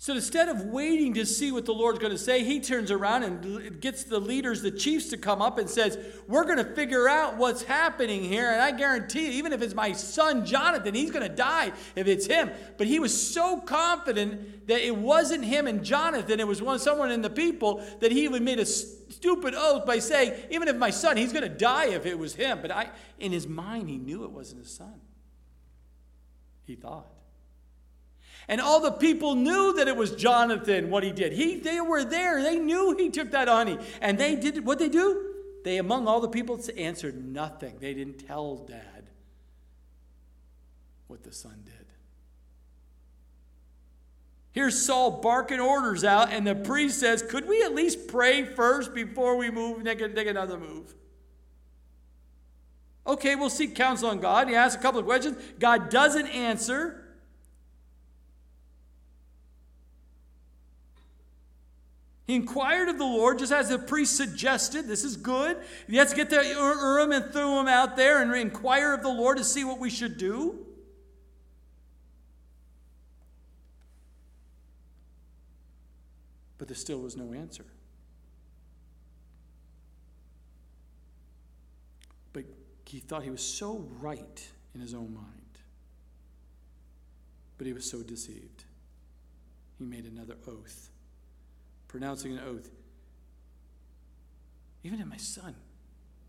So 0.00 0.14
instead 0.14 0.48
of 0.48 0.66
waiting 0.66 1.14
to 1.14 1.26
see 1.26 1.50
what 1.50 1.66
the 1.66 1.74
Lord's 1.74 1.98
going 1.98 2.12
to 2.12 2.18
say, 2.18 2.44
he 2.44 2.60
turns 2.60 2.92
around 2.92 3.24
and 3.24 3.80
gets 3.80 4.04
the 4.04 4.20
leaders, 4.20 4.62
the 4.62 4.70
chiefs, 4.70 5.08
to 5.08 5.16
come 5.16 5.42
up 5.42 5.58
and 5.58 5.68
says, 5.68 5.98
We're 6.28 6.44
going 6.44 6.58
to 6.58 6.72
figure 6.76 7.08
out 7.08 7.36
what's 7.36 7.64
happening 7.64 8.22
here. 8.22 8.48
And 8.48 8.60
I 8.62 8.70
guarantee 8.70 9.26
you, 9.26 9.32
even 9.32 9.52
if 9.52 9.60
it's 9.60 9.74
my 9.74 9.90
son 9.90 10.46
Jonathan, 10.46 10.94
he's 10.94 11.10
going 11.10 11.28
to 11.28 11.34
die 11.34 11.72
if 11.96 12.06
it's 12.06 12.26
him. 12.26 12.52
But 12.76 12.86
he 12.86 13.00
was 13.00 13.34
so 13.34 13.60
confident 13.60 14.68
that 14.68 14.86
it 14.86 14.94
wasn't 14.94 15.44
him 15.44 15.66
and 15.66 15.82
Jonathan, 15.84 16.38
it 16.38 16.46
was 16.46 16.62
one, 16.62 16.78
someone 16.78 17.10
in 17.10 17.20
the 17.20 17.30
people, 17.30 17.84
that 17.98 18.12
he 18.12 18.22
even 18.22 18.44
made 18.44 18.60
a 18.60 18.66
stupid 18.66 19.54
oath 19.56 19.84
by 19.84 19.98
saying, 19.98 20.32
Even 20.52 20.68
if 20.68 20.76
my 20.76 20.90
son, 20.90 21.16
he's 21.16 21.32
going 21.32 21.42
to 21.42 21.48
die 21.48 21.86
if 21.86 22.06
it 22.06 22.16
was 22.16 22.36
him. 22.36 22.60
But 22.62 22.70
I, 22.70 22.90
in 23.18 23.32
his 23.32 23.48
mind, 23.48 23.88
he 23.88 23.98
knew 23.98 24.22
it 24.22 24.30
wasn't 24.30 24.60
his 24.60 24.70
son. 24.70 25.00
He 26.66 26.76
thought. 26.76 27.17
And 28.48 28.60
all 28.62 28.80
the 28.80 28.92
people 28.92 29.34
knew 29.34 29.74
that 29.74 29.88
it 29.88 29.96
was 29.96 30.12
Jonathan 30.12 30.88
what 30.88 31.04
he 31.04 31.12
did. 31.12 31.34
He, 31.34 31.60
they 31.60 31.80
were 31.82 32.02
there. 32.02 32.42
They 32.42 32.58
knew 32.58 32.96
he 32.96 33.10
took 33.10 33.30
that 33.32 33.46
honey. 33.46 33.78
And 34.00 34.18
they 34.18 34.36
did 34.36 34.64
what 34.64 34.78
they 34.78 34.88
do? 34.88 35.34
They, 35.64 35.76
among 35.76 36.08
all 36.08 36.20
the 36.20 36.28
people, 36.28 36.58
answered 36.76 37.22
nothing. 37.22 37.76
They 37.78 37.92
didn't 37.92 38.26
tell 38.26 38.56
dad 38.56 39.10
what 41.08 41.22
the 41.22 41.32
son 41.32 41.62
did. 41.64 41.74
Here's 44.52 44.84
Saul 44.84 45.20
barking 45.20 45.60
orders 45.60 46.02
out, 46.02 46.32
and 46.32 46.46
the 46.46 46.54
priest 46.54 46.98
says, 46.98 47.22
Could 47.22 47.46
we 47.46 47.62
at 47.62 47.74
least 47.74 48.08
pray 48.08 48.44
first 48.44 48.94
before 48.94 49.36
we 49.36 49.50
move, 49.50 49.82
make, 49.82 50.00
make 50.14 50.26
another 50.26 50.58
move? 50.58 50.94
Okay, 53.06 53.36
we'll 53.36 53.50
seek 53.50 53.74
counsel 53.74 54.10
on 54.10 54.20
God. 54.20 54.48
He 54.48 54.54
asks 54.54 54.78
a 54.78 54.82
couple 54.82 55.00
of 55.00 55.06
questions. 55.06 55.38
God 55.58 55.90
doesn't 55.90 56.26
answer. 56.26 57.07
He 62.28 62.34
inquired 62.34 62.90
of 62.90 62.98
the 62.98 63.06
Lord, 63.06 63.38
just 63.38 63.52
as 63.52 63.70
the 63.70 63.78
priest 63.78 64.14
suggested. 64.14 64.86
This 64.86 65.02
is 65.02 65.16
good. 65.16 65.56
Let's 65.88 66.12
get 66.12 66.28
the 66.28 66.44
Urim 66.44 67.10
and 67.10 67.32
Thummim 67.32 67.66
out 67.68 67.96
there 67.96 68.20
and 68.20 68.30
inquire 68.34 68.92
of 68.92 69.00
the 69.00 69.08
Lord 69.08 69.38
to 69.38 69.44
see 69.44 69.64
what 69.64 69.78
we 69.78 69.88
should 69.88 70.18
do. 70.18 70.66
But 76.58 76.68
there 76.68 76.76
still 76.76 77.00
was 77.00 77.16
no 77.16 77.32
answer. 77.32 77.64
But 82.34 82.44
he 82.84 82.98
thought 82.98 83.22
he 83.22 83.30
was 83.30 83.42
so 83.42 83.88
right 84.00 84.48
in 84.74 84.82
his 84.82 84.92
own 84.92 85.14
mind. 85.14 85.60
But 87.56 87.66
he 87.66 87.72
was 87.72 87.90
so 87.90 88.02
deceived. 88.02 88.64
He 89.78 89.86
made 89.86 90.04
another 90.04 90.36
oath 90.46 90.90
pronouncing 91.88 92.32
an 92.32 92.40
oath. 92.46 92.68
Even 94.84 95.00
in 95.00 95.08
my 95.08 95.16
son, 95.16 95.54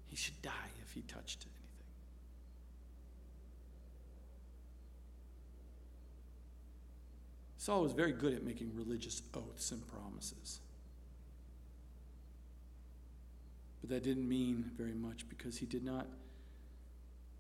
he 0.07 0.15
should 0.15 0.41
die 0.41 0.71
if 0.81 0.93
he 0.93 1.01
touched 1.01 1.45
anything. 1.45 1.59
Saul 7.57 7.83
was 7.83 7.91
very 7.91 8.13
good 8.13 8.33
at 8.33 8.43
making 8.43 8.71
religious 8.73 9.21
oaths 9.35 9.71
and 9.71 9.85
promises. 9.87 10.61
But 13.81 13.89
that 13.91 14.03
didn't 14.03 14.27
mean 14.27 14.71
very 14.77 14.93
much 14.93 15.27
because 15.29 15.57
he 15.57 15.65
did 15.65 15.83
not 15.83 16.07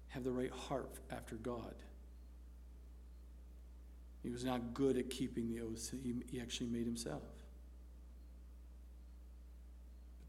have 0.09 0.23
the 0.23 0.31
right 0.31 0.51
heart 0.51 0.99
after 1.09 1.35
God. 1.35 1.73
He 4.21 4.29
was 4.29 4.43
not 4.43 4.73
good 4.73 4.97
at 4.97 5.09
keeping 5.09 5.47
the 5.47 5.61
oaths 5.61 5.89
he, 5.89 6.15
he 6.29 6.41
actually 6.41 6.67
made 6.67 6.85
himself 6.85 7.23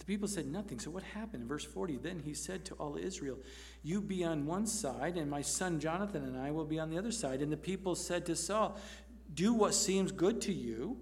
people 0.07 0.29
said 0.29 0.47
nothing. 0.47 0.79
So 0.79 0.91
what 0.91 1.03
happened? 1.03 1.43
In 1.43 1.49
verse 1.49 1.65
40, 1.65 1.99
then 1.99 2.21
he 2.25 2.35
said 2.35 2.65
to 2.67 2.75
all 2.75 2.97
Israel, 2.97 3.39
You 3.83 4.01
be 4.01 4.25
on 4.25 4.47
one 4.47 4.67
side, 4.67 5.17
and 5.17 5.31
my 5.31 5.43
son 5.43 5.81
Jonathan 5.81 6.25
and 6.25 6.39
I 6.39 6.51
will 6.51 6.65
be 6.65 6.79
on 6.79 6.91
the 6.91 6.99
other 6.99 7.13
side. 7.13 7.43
And 7.43 7.53
the 7.53 7.57
people 7.57 7.95
said 7.95 8.27
to 8.27 8.37
Saul, 8.37 8.79
Do 9.33 9.53
what 9.53 9.75
seems 9.75 10.13
good 10.13 10.41
to 10.43 10.53
you. 10.53 10.97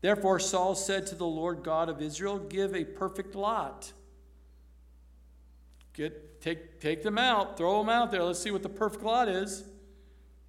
Therefore 0.00 0.38
Saul 0.38 0.74
said 0.74 1.06
to 1.08 1.14
the 1.14 1.26
Lord 1.26 1.62
God 1.62 1.88
of 1.88 2.00
Israel, 2.00 2.38
Give 2.38 2.74
a 2.74 2.84
perfect 2.84 3.34
lot. 3.34 3.92
Get, 5.92 6.40
take, 6.40 6.80
take 6.80 7.02
them 7.02 7.18
out, 7.18 7.58
throw 7.58 7.78
them 7.78 7.88
out 7.88 8.10
there. 8.10 8.22
Let's 8.22 8.38
see 8.38 8.50
what 8.50 8.62
the 8.62 8.68
perfect 8.68 9.02
lot 9.02 9.28
is. 9.28 9.64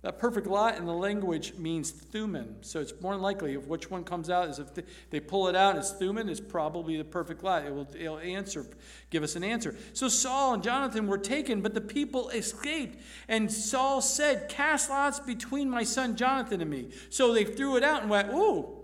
That 0.01 0.17
perfect 0.17 0.47
lot 0.47 0.77
in 0.77 0.85
the 0.85 0.93
language 0.93 1.53
means 1.59 1.91
Thummim. 1.91 2.55
So 2.61 2.79
it's 2.79 2.93
more 3.01 3.15
likely 3.15 3.53
if 3.53 3.67
which 3.67 3.91
one 3.91 4.03
comes 4.03 4.31
out 4.31 4.49
is 4.49 4.57
if 4.57 4.69
they 5.11 5.19
pull 5.19 5.47
it 5.47 5.55
out 5.55 5.77
as 5.77 5.93
Thummim, 5.93 6.27
it's 6.27 6.39
probably 6.39 6.97
the 6.97 7.03
perfect 7.03 7.43
lot. 7.43 7.65
It 7.65 7.73
will 7.73 7.87
it'll 7.95 8.17
answer, 8.17 8.65
give 9.11 9.21
us 9.21 9.35
an 9.35 9.43
answer. 9.43 9.75
So 9.93 10.07
Saul 10.07 10.55
and 10.55 10.63
Jonathan 10.63 11.05
were 11.05 11.19
taken, 11.19 11.61
but 11.61 11.75
the 11.75 11.81
people 11.81 12.29
escaped. 12.29 12.99
And 13.27 13.51
Saul 13.51 14.01
said, 14.01 14.49
Cast 14.49 14.89
lots 14.89 15.19
between 15.19 15.69
my 15.69 15.83
son 15.83 16.15
Jonathan 16.15 16.61
and 16.61 16.69
me. 16.69 16.89
So 17.11 17.31
they 17.31 17.45
threw 17.45 17.77
it 17.77 17.83
out 17.83 18.01
and 18.01 18.09
went, 18.09 18.33
Ooh, 18.33 18.83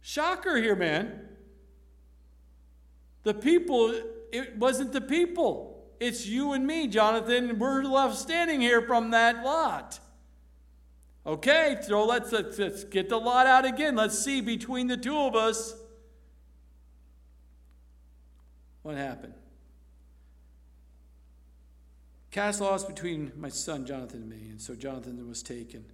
shocker 0.00 0.56
here, 0.56 0.76
man. 0.76 1.28
The 3.24 3.34
people, 3.34 3.94
it 4.32 4.56
wasn't 4.56 4.94
the 4.94 5.02
people. 5.02 5.79
It's 6.00 6.26
you 6.26 6.54
and 6.54 6.66
me, 6.66 6.88
Jonathan. 6.88 7.58
We're 7.58 7.82
left 7.84 8.16
standing 8.16 8.62
here 8.62 8.80
from 8.80 9.10
that 9.10 9.44
lot. 9.44 10.00
Okay, 11.26 11.76
so 11.82 12.06
let's, 12.06 12.32
let's, 12.32 12.58
let's 12.58 12.84
get 12.84 13.10
the 13.10 13.18
lot 13.18 13.46
out 13.46 13.66
again. 13.66 13.94
Let's 13.94 14.18
see 14.18 14.40
between 14.40 14.86
the 14.86 14.96
two 14.96 15.16
of 15.16 15.36
us 15.36 15.76
what 18.82 18.96
happened. 18.96 19.34
Cast 22.30 22.62
lots 22.62 22.84
between 22.84 23.32
my 23.36 23.50
son 23.50 23.84
Jonathan 23.84 24.22
and 24.22 24.30
me. 24.30 24.48
And 24.50 24.60
so 24.60 24.74
Jonathan 24.74 25.28
was 25.28 25.42
taken. 25.42 25.84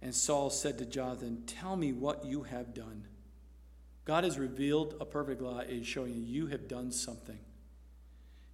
And 0.00 0.12
Saul 0.12 0.50
said 0.50 0.78
to 0.78 0.84
Jonathan, 0.84 1.44
Tell 1.46 1.76
me 1.76 1.92
what 1.92 2.24
you 2.24 2.42
have 2.42 2.74
done. 2.74 3.06
God 4.04 4.24
has 4.24 4.36
revealed 4.36 4.96
a 5.00 5.04
perfect 5.04 5.40
law, 5.40 5.60
is 5.60 5.86
showing 5.86 6.14
you 6.14 6.22
you 6.22 6.46
have 6.48 6.66
done 6.66 6.90
something. 6.90 7.38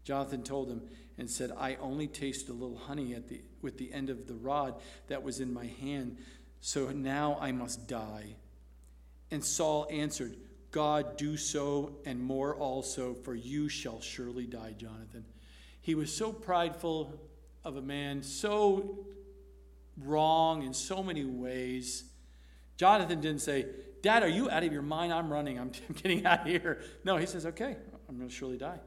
Jonathan 0.09 0.43
told 0.43 0.71
him 0.71 0.81
and 1.19 1.29
said, 1.29 1.53
I 1.55 1.75
only 1.75 2.07
tasted 2.07 2.49
a 2.49 2.55
little 2.55 2.79
honey 2.79 3.13
at 3.15 3.29
the, 3.29 3.43
with 3.61 3.77
the 3.77 3.93
end 3.93 4.09
of 4.09 4.27
the 4.27 4.33
rod 4.33 4.77
that 5.09 5.23
was 5.23 5.39
in 5.39 5.53
my 5.53 5.67
hand, 5.67 6.17
so 6.63 6.89
now 6.89 7.37
I 7.39 7.53
must 7.53 7.87
die. 7.87 8.37
And 9.31 9.45
Saul 9.45 9.87
answered, 9.91 10.35
God, 10.71 11.19
do 11.19 11.37
so 11.37 11.99
and 12.07 12.23
more 12.23 12.57
also, 12.57 13.13
for 13.13 13.35
you 13.35 13.69
shall 13.69 14.01
surely 14.01 14.47
die, 14.47 14.75
Jonathan. 14.79 15.27
He 15.83 15.95
was 15.95 16.11
so 16.11 16.33
prideful 16.33 17.13
of 17.63 17.77
a 17.77 17.83
man, 17.83 18.23
so 18.23 19.01
wrong 19.99 20.63
in 20.63 20.73
so 20.73 21.03
many 21.03 21.27
ways. 21.27 22.05
Jonathan 22.79 23.21
didn't 23.21 23.43
say, 23.43 23.67
Dad, 24.01 24.23
are 24.23 24.29
you 24.29 24.49
out 24.49 24.65
of 24.65 24.73
your 24.73 24.81
mind? 24.81 25.13
I'm 25.13 25.31
running. 25.31 25.59
I'm, 25.59 25.71
I'm 25.87 25.95
getting 26.03 26.25
out 26.25 26.41
of 26.41 26.47
here. 26.47 26.81
No, 27.05 27.19
he 27.19 27.27
says, 27.27 27.45
Okay, 27.45 27.77
I'm 28.09 28.17
going 28.17 28.31
to 28.31 28.35
surely 28.35 28.57
die. 28.57 28.81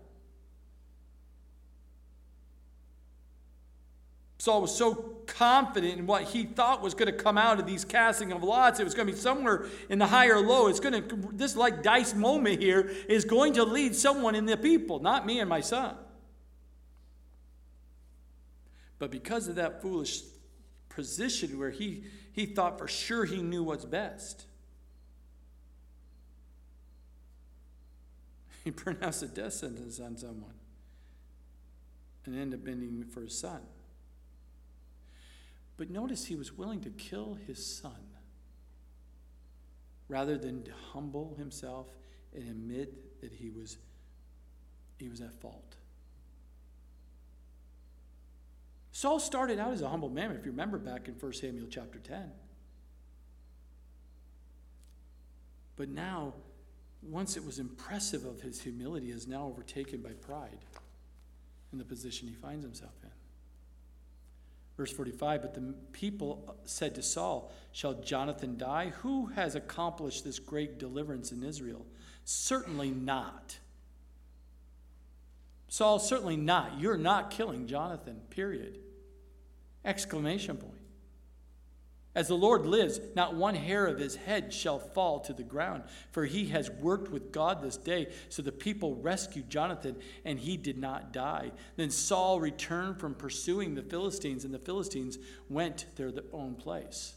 Saul 4.41 4.61
was 4.61 4.75
so 4.75 4.95
confident 5.27 5.99
in 5.99 6.07
what 6.07 6.23
he 6.23 6.45
thought 6.45 6.81
was 6.81 6.95
going 6.95 7.05
to 7.05 7.13
come 7.15 7.37
out 7.37 7.59
of 7.59 7.67
these 7.67 7.85
casting 7.85 8.31
of 8.31 8.41
lots. 8.41 8.79
It 8.79 8.83
was 8.83 8.95
going 8.95 9.05
to 9.05 9.13
be 9.13 9.19
somewhere 9.19 9.67
in 9.87 9.99
the 9.99 10.07
high 10.07 10.29
or 10.29 10.39
low. 10.39 10.65
It's 10.65 10.79
going 10.79 11.07
to, 11.07 11.29
this 11.31 11.55
like 11.55 11.83
dice 11.83 12.15
moment 12.15 12.59
here 12.59 12.91
is 13.07 13.23
going 13.23 13.53
to 13.53 13.63
lead 13.63 13.95
someone 13.95 14.33
in 14.33 14.47
the 14.47 14.57
people, 14.57 14.99
not 14.99 15.27
me 15.27 15.39
and 15.41 15.47
my 15.47 15.61
son. 15.61 15.95
But 18.97 19.11
because 19.11 19.47
of 19.47 19.57
that 19.57 19.79
foolish 19.79 20.23
position 20.89 21.59
where 21.59 21.69
he, 21.69 22.05
he 22.31 22.47
thought 22.47 22.79
for 22.79 22.87
sure 22.87 23.25
he 23.25 23.43
knew 23.43 23.61
what's 23.61 23.85
best, 23.85 24.47
he 28.63 28.71
pronounced 28.71 29.21
a 29.21 29.27
death 29.27 29.53
sentence 29.53 29.99
on 29.99 30.17
someone 30.17 30.55
and 32.25 32.35
ended 32.35 32.59
up 32.59 32.67
ending 32.67 33.05
for 33.05 33.21
his 33.21 33.37
son. 33.37 33.61
But 35.81 35.89
notice 35.89 36.27
he 36.27 36.35
was 36.35 36.55
willing 36.55 36.81
to 36.81 36.91
kill 36.91 37.39
his 37.47 37.65
son 37.65 38.05
rather 40.07 40.37
than 40.37 40.61
to 40.65 40.71
humble 40.93 41.33
himself 41.39 41.87
and 42.35 42.47
admit 42.47 43.19
that 43.21 43.33
he 43.33 43.49
was, 43.49 43.79
he 44.99 45.09
was 45.09 45.21
at 45.21 45.33
fault. 45.41 45.77
Saul 48.91 49.19
started 49.19 49.57
out 49.57 49.73
as 49.73 49.81
a 49.81 49.89
humble 49.89 50.11
man, 50.11 50.29
if 50.33 50.45
you 50.45 50.51
remember 50.51 50.77
back 50.77 51.07
in 51.07 51.15
1 51.15 51.33
Samuel 51.33 51.65
chapter 51.67 51.97
10. 51.97 52.31
But 55.77 55.89
now, 55.89 56.35
once 57.01 57.37
it 57.37 57.43
was 57.43 57.57
impressive 57.57 58.23
of 58.23 58.41
his 58.41 58.61
humility, 58.61 59.09
is 59.09 59.27
now 59.27 59.47
overtaken 59.47 60.03
by 60.03 60.11
pride 60.11 60.59
in 61.71 61.79
the 61.79 61.85
position 61.85 62.27
he 62.27 62.35
finds 62.35 62.63
himself 62.63 62.93
in. 63.01 63.20
Verse 64.81 64.91
45 64.93 65.43
But 65.43 65.53
the 65.53 65.75
people 65.91 66.55
said 66.65 66.95
to 66.95 67.03
Saul, 67.03 67.51
Shall 67.71 67.93
Jonathan 67.93 68.57
die? 68.57 68.91
Who 69.03 69.27
has 69.27 69.53
accomplished 69.53 70.23
this 70.23 70.39
great 70.39 70.79
deliverance 70.79 71.31
in 71.31 71.43
Israel? 71.43 71.85
Certainly 72.25 72.89
not. 72.89 73.59
Saul, 75.67 75.99
certainly 75.99 76.35
not. 76.35 76.79
You're 76.79 76.97
not 76.97 77.29
killing 77.29 77.67
Jonathan, 77.67 78.21
period. 78.31 78.79
Exclamation 79.85 80.57
point. 80.57 80.80
As 82.13 82.27
the 82.27 82.35
Lord 82.35 82.65
lives, 82.65 82.99
not 83.15 83.35
one 83.35 83.55
hair 83.55 83.87
of 83.87 83.97
his 83.97 84.15
head 84.15 84.53
shall 84.53 84.79
fall 84.79 85.21
to 85.21 85.33
the 85.33 85.43
ground, 85.43 85.83
for 86.11 86.25
he 86.25 86.47
has 86.47 86.69
worked 86.69 87.09
with 87.09 87.31
God 87.31 87.61
this 87.61 87.77
day. 87.77 88.07
So 88.27 88.41
the 88.41 88.51
people 88.51 88.95
rescued 88.95 89.49
Jonathan, 89.49 89.95
and 90.25 90.37
he 90.37 90.57
did 90.57 90.77
not 90.77 91.13
die. 91.13 91.51
Then 91.77 91.89
Saul 91.89 92.41
returned 92.41 92.99
from 92.99 93.15
pursuing 93.15 93.75
the 93.75 93.81
Philistines, 93.81 94.43
and 94.43 94.53
the 94.53 94.59
Philistines 94.59 95.19
went 95.47 95.85
their 95.95 96.11
own 96.33 96.55
place. 96.55 97.13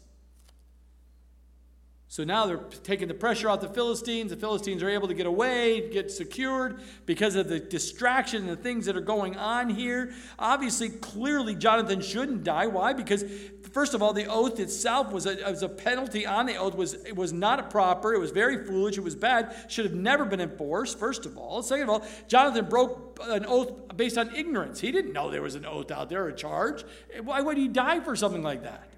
So 2.15 2.23
now 2.23 2.47
they're 2.47 2.59
taking 2.85 3.09
the 3.09 3.15
pressure 3.15 3.49
off 3.49 3.61
the 3.61 3.69
Philistines. 3.69 4.31
The 4.31 4.37
Philistines 4.37 4.85
are 4.85 4.89
able 4.89 5.09
to 5.09 5.15
get 5.15 5.27
away, 5.27 5.91
get 5.91 6.13
secured 6.13 6.81
because 7.07 7.35
of 7.35 7.49
the 7.49 7.59
distraction 7.59 8.43
and 8.43 8.49
the 8.49 8.63
things 8.63 8.87
that 8.87 8.97
are 8.97 9.01
going 9.01 9.37
on 9.37 9.69
here. 9.69 10.15
Obviously, 10.39 10.91
clearly, 10.91 11.57
Jonathan 11.57 12.01
shouldn't 12.01 12.45
die. 12.45 12.69
Why? 12.69 12.93
Because, 12.93 13.25
first 13.73 13.95
of 13.95 14.01
all, 14.01 14.13
the 14.13 14.27
oath 14.27 14.61
itself 14.61 15.11
was 15.11 15.27
a, 15.27 15.43
was 15.43 15.65
a 15.65 15.69
penalty 15.69 16.25
on 16.25 16.47
the 16.47 16.55
oath, 16.55 16.77
was, 16.77 16.95
it 16.95 17.17
was 17.17 17.33
not 17.33 17.69
proper. 17.69 18.15
It 18.15 18.21
was 18.21 18.31
very 18.31 18.65
foolish. 18.65 18.97
It 18.97 19.03
was 19.03 19.17
bad. 19.17 19.53
Should 19.67 19.85
have 19.85 19.95
never 19.95 20.25
been 20.25 20.41
enforced, 20.41 21.01
first 21.01 21.27
of 21.27 21.37
all. 21.37 21.65
Second 21.65 21.89
of 21.89 21.91
all, 21.91 22.07
Jonathan 22.29 22.67
broke 22.67 23.19
an 23.25 23.45
oath 23.45 23.97
based 23.97 24.19
on 24.19 24.33
ignorance. 24.37 24.79
He 24.79 24.93
didn't 24.93 25.15
know 25.15 25.33
there 25.33 25.43
was 25.43 25.57
an 25.57 25.67
oath 25.67 25.91
out 25.91 26.11
there, 26.11 26.29
a 26.29 26.33
charge. 26.33 26.85
Why 27.25 27.41
would 27.41 27.57
he 27.57 27.67
die 27.67 27.99
for 27.99 28.15
something 28.15 28.45
like 28.45 28.63
that? 28.63 28.94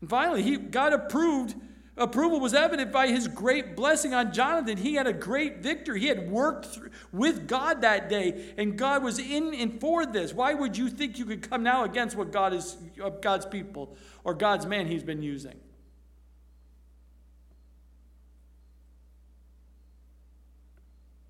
And 0.00 0.08
finally, 0.08 0.42
he, 0.42 0.56
God 0.56 0.92
approved, 0.92 1.54
approval 1.96 2.40
was 2.40 2.54
evident 2.54 2.92
by 2.92 3.08
his 3.08 3.26
great 3.26 3.74
blessing 3.74 4.14
on 4.14 4.32
Jonathan. 4.32 4.76
He 4.76 4.94
had 4.94 5.06
a 5.06 5.12
great 5.12 5.58
victory. 5.58 6.00
He 6.00 6.06
had 6.06 6.30
worked 6.30 6.66
through, 6.66 6.90
with 7.12 7.48
God 7.48 7.82
that 7.82 8.08
day, 8.08 8.54
and 8.56 8.78
God 8.78 9.02
was 9.02 9.18
in 9.18 9.54
and 9.54 9.80
for 9.80 10.06
this. 10.06 10.32
Why 10.32 10.54
would 10.54 10.76
you 10.76 10.88
think 10.88 11.18
you 11.18 11.24
could 11.24 11.48
come 11.48 11.62
now 11.62 11.84
against 11.84 12.16
what 12.16 12.30
God 12.30 12.52
is, 12.52 12.76
uh, 13.02 13.10
God's 13.10 13.46
people 13.46 13.96
or 14.24 14.34
God's 14.34 14.66
man 14.66 14.86
he's 14.86 15.02
been 15.02 15.22
using? 15.22 15.58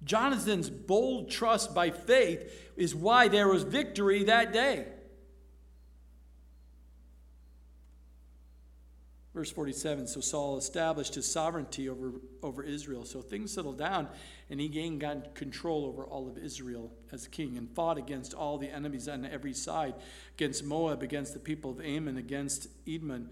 Jonathan's 0.05 0.71
bold 0.71 1.31
trust 1.31 1.75
by 1.75 1.91
faith 1.91 2.71
is 2.77 2.95
why 2.95 3.29
there 3.29 3.47
was 3.47 3.62
victory 3.62 4.25
that 4.25 4.55
day. 4.55 4.87
Verse 9.39 9.53
47 9.53 10.09
So 10.09 10.20
Saul 10.20 10.59
established 10.59 11.14
his 11.14 11.30
sovereignty 11.30 11.89
over, 11.89 12.14
over 12.43 12.64
Israel. 12.64 13.05
So 13.05 13.22
things 13.22 13.53
settled 13.53 13.78
down, 13.78 14.09
and 14.51 14.59
he 14.59 14.66
gained 14.66 15.01
control 15.34 15.84
over 15.84 16.05
all 16.05 16.26
of 16.26 16.36
Israel 16.36 16.91
as 17.12 17.28
king 17.28 17.57
and 17.57 17.70
fought 17.70 17.99
against 17.99 18.34
all 18.34 18.59
the 18.59 18.68
enemies 18.68 19.07
on 19.07 19.24
every 19.24 19.53
side 19.53 19.95
against 20.34 20.64
Moab, 20.64 21.05
against 21.05 21.34
the 21.34 21.39
people 21.39 21.70
of 21.70 21.80
Ammon, 21.80 22.16
against 22.16 22.66
Edom, 22.84 23.30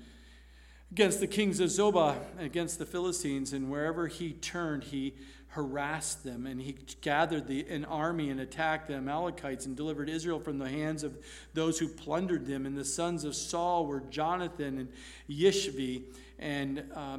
against 0.93 1.19
the 1.19 1.27
kings 1.27 1.59
of 1.59 1.71
Zobah, 1.71 2.19
against 2.39 2.79
the 2.79 2.87
Philistines. 2.87 3.53
And 3.53 3.69
wherever 3.69 4.07
he 4.07 4.33
turned, 4.33 4.85
he 4.85 5.17
harassed 5.57 6.23
them, 6.23 6.47
and 6.47 6.61
he 6.61 6.77
gathered 7.01 7.47
the, 7.47 7.67
an 7.71 7.87
army 7.87 8.29
and 8.29 8.41
attacked 8.41 8.89
the 8.89 8.95
Amalekites 8.95 9.65
and 9.65 9.75
delivered 9.75 10.11
Israel 10.11 10.39
from 10.39 10.59
the 10.59 10.69
hands 10.69 11.03
of 11.03 11.17
those 11.55 11.79
who 11.79 11.89
plundered 11.89 12.45
them. 12.45 12.67
And 12.67 12.77
the 12.77 12.85
sons 12.85 13.25
of 13.25 13.35
Saul 13.35 13.87
were 13.87 14.01
Jonathan 14.01 14.79
and 14.79 14.89
Yishvi 15.31 16.03
and 16.39 16.85
uh, 16.95 17.17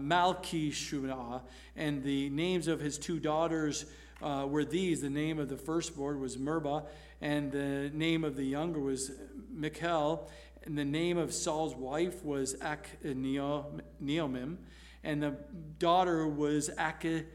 and 1.76 2.04
the 2.04 2.30
names 2.30 2.68
of 2.68 2.80
his 2.80 3.00
two 3.00 3.20
daughters 3.20 3.86
uh, 4.22 4.46
were 4.48 4.64
these. 4.64 5.02
The 5.02 5.10
name 5.10 5.40
of 5.40 5.50
the 5.50 5.58
firstborn 5.58 6.20
was 6.20 6.38
Merba, 6.38 6.86
and 7.20 7.52
the 7.52 7.90
name 7.92 8.24
of 8.24 8.36
the 8.36 8.46
younger 8.46 8.80
was 8.80 9.14
Michal, 9.52 10.30
and 10.64 10.78
the 10.78 10.86
name 10.86 11.18
of 11.18 11.34
Saul's 11.34 11.74
wife 11.74 12.24
was 12.24 12.54
Achneomim, 12.58 14.58
and 15.04 15.24
the 15.24 15.36
daughter 15.80 16.28
was 16.28 16.70
Achah 16.78 17.26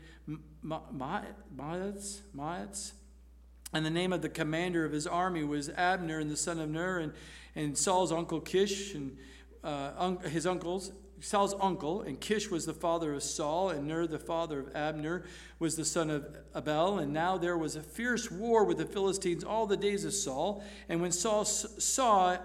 Maatz, 0.65 2.21
Maatz. 2.37 2.93
And 3.73 3.87
the 3.87 3.91
name 3.91 4.13
of 4.13 4.23
the 4.23 4.29
commander 4.29 4.85
of 4.85 4.93
his 4.93 5.07
army 5.07 5.45
was 5.45 5.71
Abner, 5.71 6.19
and 6.19 6.31
the 6.31 6.37
son 6.37 6.59
of 6.61 6.69
Ner, 6.69 6.99
and, 6.99 7.13
and 7.55 7.77
Saul's 7.77 8.13
uncle 8.13 8.41
Kish, 8.41 8.95
and 8.95 9.17
uh, 9.65 9.93
un- 9.97 10.19
his 10.19 10.47
uncles. 10.47 10.93
Saul's 11.21 11.55
uncle, 11.61 12.03
and 12.03 12.21
Kish 12.21 12.51
was 12.51 12.67
the 12.67 12.75
father 12.75 13.15
of 13.15 13.23
Saul, 13.23 13.71
and 13.71 13.87
Ner, 13.87 14.07
the 14.07 14.19
father 14.19 14.61
of 14.61 14.75
Abner, 14.75 15.25
was 15.59 15.77
the 15.77 15.85
son 15.85 16.11
of 16.11 16.37
Abel. 16.55 16.99
And 16.99 17.13
now 17.13 17.39
there 17.39 17.57
was 17.57 17.77
a 17.77 17.83
fierce 17.83 18.31
war 18.31 18.65
with 18.65 18.79
the 18.79 18.85
Philistines 18.85 19.45
all 19.45 19.67
the 19.67 19.77
days 19.77 20.05
of 20.05 20.13
Saul. 20.13 20.65
And 20.89 21.01
when 21.01 21.13
Saul 21.13 21.45
saw 21.45 22.39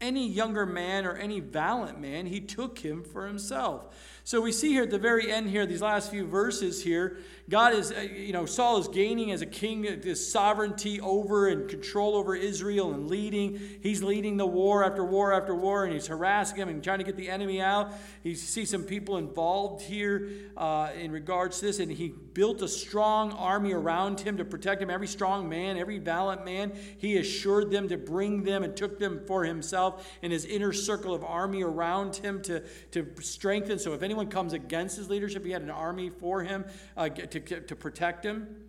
any 0.00 0.28
younger 0.28 0.64
man 0.64 1.06
or 1.06 1.16
any 1.16 1.40
valiant 1.40 2.00
man, 2.00 2.26
he 2.26 2.40
took 2.40 2.78
him 2.78 3.02
for 3.02 3.26
himself. 3.26 3.94
So 4.28 4.42
we 4.42 4.52
see 4.52 4.74
here 4.74 4.82
at 4.82 4.90
the 4.90 4.98
very 4.98 5.32
end 5.32 5.48
here, 5.48 5.64
these 5.64 5.80
last 5.80 6.10
few 6.10 6.26
verses 6.26 6.84
here, 6.84 7.16
God 7.48 7.72
is, 7.72 7.90
uh, 7.90 8.00
you 8.00 8.34
know, 8.34 8.44
Saul 8.44 8.76
is 8.76 8.86
gaining 8.86 9.32
as 9.32 9.40
a 9.40 9.46
king 9.46 9.80
this 10.02 10.30
sovereignty 10.30 11.00
over 11.00 11.48
and 11.48 11.66
control 11.66 12.14
over 12.14 12.36
Israel 12.36 12.92
and 12.92 13.08
leading. 13.08 13.58
He's 13.82 14.02
leading 14.02 14.36
the 14.36 14.44
war 14.44 14.84
after 14.84 15.02
war 15.02 15.32
after 15.32 15.54
war, 15.54 15.84
and 15.84 15.94
he's 15.94 16.08
harassing 16.08 16.58
him 16.58 16.68
and 16.68 16.84
trying 16.84 16.98
to 16.98 17.04
get 17.04 17.16
the 17.16 17.30
enemy 17.30 17.62
out. 17.62 17.94
He 18.22 18.34
sees 18.34 18.68
some 18.68 18.82
people 18.84 19.16
involved 19.16 19.80
here 19.80 20.28
uh, 20.58 20.90
in 20.94 21.10
regards 21.10 21.60
to 21.60 21.64
this, 21.64 21.78
and 21.78 21.90
he 21.90 22.08
built 22.08 22.60
a 22.60 22.68
strong 22.68 23.32
army 23.32 23.72
around 23.72 24.20
him 24.20 24.36
to 24.36 24.44
protect 24.44 24.82
him. 24.82 24.90
Every 24.90 25.08
strong 25.08 25.48
man, 25.48 25.78
every 25.78 26.00
valiant 26.00 26.44
man, 26.44 26.72
he 26.98 27.16
assured 27.16 27.70
them 27.70 27.88
to 27.88 27.96
bring 27.96 28.42
them 28.42 28.62
and 28.62 28.76
took 28.76 28.98
them 28.98 29.22
for 29.26 29.44
himself 29.44 30.06
in 30.20 30.30
his 30.30 30.44
inner 30.44 30.74
circle 30.74 31.14
of 31.14 31.24
army 31.24 31.62
around 31.62 32.16
him 32.16 32.42
to, 32.42 32.62
to 32.90 33.06
strengthen. 33.22 33.78
So 33.78 33.94
if 33.94 34.02
anyone 34.02 34.17
comes 34.26 34.52
against 34.52 34.96
his 34.96 35.08
leadership, 35.08 35.44
he 35.44 35.52
had 35.52 35.62
an 35.62 35.70
army 35.70 36.10
for 36.10 36.42
him 36.42 36.64
uh, 36.96 37.08
to 37.08 37.60
to, 37.60 37.76
protect 37.76 38.24
him. 38.24 38.64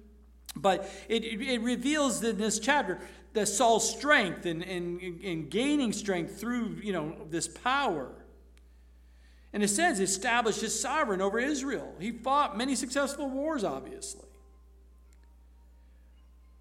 But 0.55 0.89
it, 1.07 1.23
it, 1.23 1.61
reveals 1.61 2.23
in 2.23 2.38
this 2.38 2.59
chapter 2.59 2.99
that 3.34 3.47
Saul's 3.47 3.89
strength 3.89 4.45
and, 4.45 4.63
and, 4.63 4.99
and 5.01 5.49
gaining 5.49 5.93
strength 5.93 6.39
through 6.39 6.77
you 6.84 6.93
know 6.93 7.15
this 7.30 7.47
power. 7.47 8.11
And 9.51 9.63
it 9.63 9.69
says 9.69 9.99
established 9.99 10.61
his 10.61 10.80
sovereign 10.80 11.21
over 11.21 11.39
Israel. 11.39 11.95
He 11.99 12.11
fought 12.11 12.55
many 12.55 12.76
successful 12.76 13.30
wars, 13.30 13.63
obviously. 13.63 14.30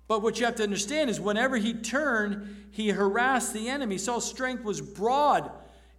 But 0.06 0.22
what 0.22 0.40
you 0.40 0.46
have 0.46 0.54
to 0.56 0.62
understand 0.62 1.10
is 1.10 1.20
whenever 1.20 1.58
he 1.58 1.74
turned, 1.74 2.68
he 2.70 2.88
harassed 2.88 3.52
the 3.52 3.68
enemy. 3.68 3.98
Saul's 3.98 4.28
strength 4.28 4.64
was 4.64 4.80
broad. 4.80 5.50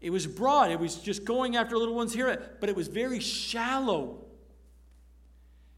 It 0.01 0.11
was 0.11 0.25
broad. 0.25 0.71
It 0.71 0.79
was 0.79 0.95
just 0.95 1.25
going 1.25 1.55
after 1.55 1.77
little 1.77 1.95
ones 1.95 2.13
here, 2.13 2.51
but 2.59 2.69
it 2.69 2.75
was 2.75 2.87
very 2.87 3.19
shallow. 3.19 4.25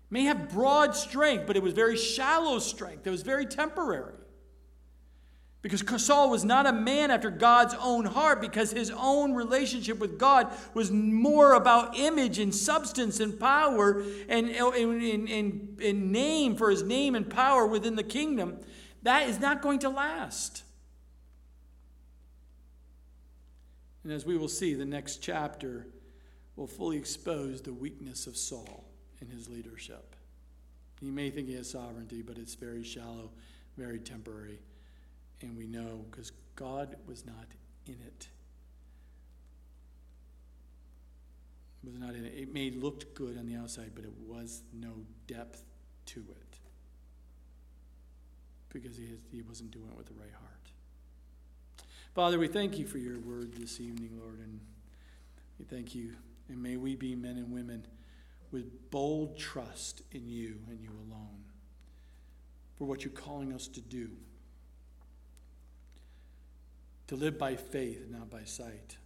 May 0.10 0.24
have 0.24 0.50
broad 0.50 0.96
strength, 0.96 1.48
but 1.48 1.56
it 1.56 1.64
was 1.64 1.74
very 1.74 1.98
shallow 1.98 2.60
strength. 2.60 3.08
It 3.08 3.12
was 3.12 3.24
very 3.24 3.46
temporary. 3.46 4.14
Because 5.62 6.04
Saul 6.04 6.32
was 6.32 6.44
not 6.44 6.66
a 6.66 6.74
man 6.74 7.12
after 7.12 7.30
God's 7.30 7.76
own 7.80 8.06
heart, 8.06 8.42
because 8.42 8.72
his 8.72 8.92
own 8.92 9.34
relationship 9.34 10.00
with 10.00 10.18
God 10.18 10.52
was 10.74 10.92
more 10.92 11.54
about 11.54 11.98
image 11.98 12.40
and 12.40 12.54
substance 12.54 13.20
and 13.20 13.40
power 13.40 14.04
and, 14.28 14.50
and, 14.50 15.30
and, 15.30 15.80
and 15.80 16.12
name 16.12 16.56
for 16.56 16.72
his 16.72 16.82
name 16.82 17.14
and 17.14 17.30
power 17.30 17.68
within 17.68 17.96
the 17.96 18.04
kingdom. 18.04 18.58
That 19.04 19.30
is 19.30 19.40
not 19.40 19.62
going 19.62 19.80
to 19.80 19.90
last. 19.90 20.64
And 24.04 24.12
as 24.12 24.26
we 24.26 24.38
will 24.38 24.48
see, 24.48 24.74
the 24.74 24.86
next 24.86 25.18
chapter 25.18 25.88
will 26.56 26.68
fully 26.68 26.98
expose 26.98 27.62
the 27.62 27.74
weakness 27.74 28.28
of 28.28 28.36
Saul 28.36 28.86
in 29.22 29.30
his 29.30 29.48
leadership. 29.48 30.16
He 31.00 31.12
may 31.12 31.30
think 31.30 31.48
he 31.48 31.56
has 31.56 31.70
sovereignty, 31.70 32.22
but 32.22 32.38
it's 32.38 32.56
very 32.56 32.84
shallow, 32.84 33.32
very 33.78 34.00
temporary. 34.00 34.60
And 35.42 35.58
we 35.58 35.66
know 35.68 36.06
because 36.10 36.32
God 36.56 36.96
was 37.08 37.26
not 37.26 37.48
in 37.86 37.98
it. 38.06 38.28
Was 41.84 41.98
not 41.98 42.14
in 42.14 42.26
it. 42.26 42.34
It 42.36 42.54
may 42.54 42.70
look 42.70 43.16
good 43.16 43.40
on 43.40 43.48
the 43.48 43.56
outside, 43.56 43.92
but 43.96 44.04
it 44.04 44.14
was 44.28 44.62
no 44.72 44.92
depth 45.26 45.64
to 46.08 46.20
it. 46.20 46.60
Because 48.70 48.96
he, 48.96 49.18
he 49.32 49.42
wasn't 49.42 49.72
doing 49.72 49.90
it 49.92 49.98
with 49.98 50.06
the 50.06 50.14
right 50.14 50.34
heart. 50.40 50.51
Father, 52.14 52.38
we 52.38 52.50
thank 52.50 52.78
you 52.78 52.86
for 52.86 52.98
your 52.98 53.20
word 53.20 53.54
this 53.54 53.80
evening, 53.80 54.20
Lord, 54.22 54.40
and 54.40 54.60
we 55.58 55.64
thank 55.64 55.96
you. 55.96 56.12
And 56.50 56.62
may 56.62 56.76
we 56.76 56.98
be 56.98 57.16
men 57.16 57.38
and 57.38 57.54
women 57.54 57.86
with 58.52 58.92
bold 58.92 59.38
trust 59.38 60.02
in 60.12 60.28
you 60.28 60.58
and 60.70 60.82
you 60.82 60.90
alone 60.90 61.46
for 62.78 62.84
what 62.84 63.06
you're 63.06 63.14
calling 63.14 63.54
us 63.54 63.66
to 63.70 63.80
do. 63.80 64.10
To 67.08 67.16
live 67.16 67.40
by 67.40 67.56
faith, 67.56 68.06
not 68.10 68.30
by 68.30 68.44
sight, 68.44 68.98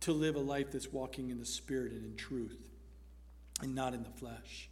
to 0.00 0.12
live 0.12 0.36
a 0.36 0.40
life 0.40 0.72
that's 0.72 0.90
walking 0.90 1.28
in 1.28 1.38
the 1.38 1.44
Spirit 1.44 1.92
and 1.92 2.02
in 2.02 2.16
truth, 2.16 2.70
and 3.60 3.74
not 3.74 3.92
in 3.92 4.04
the 4.04 4.10
flesh, 4.10 4.70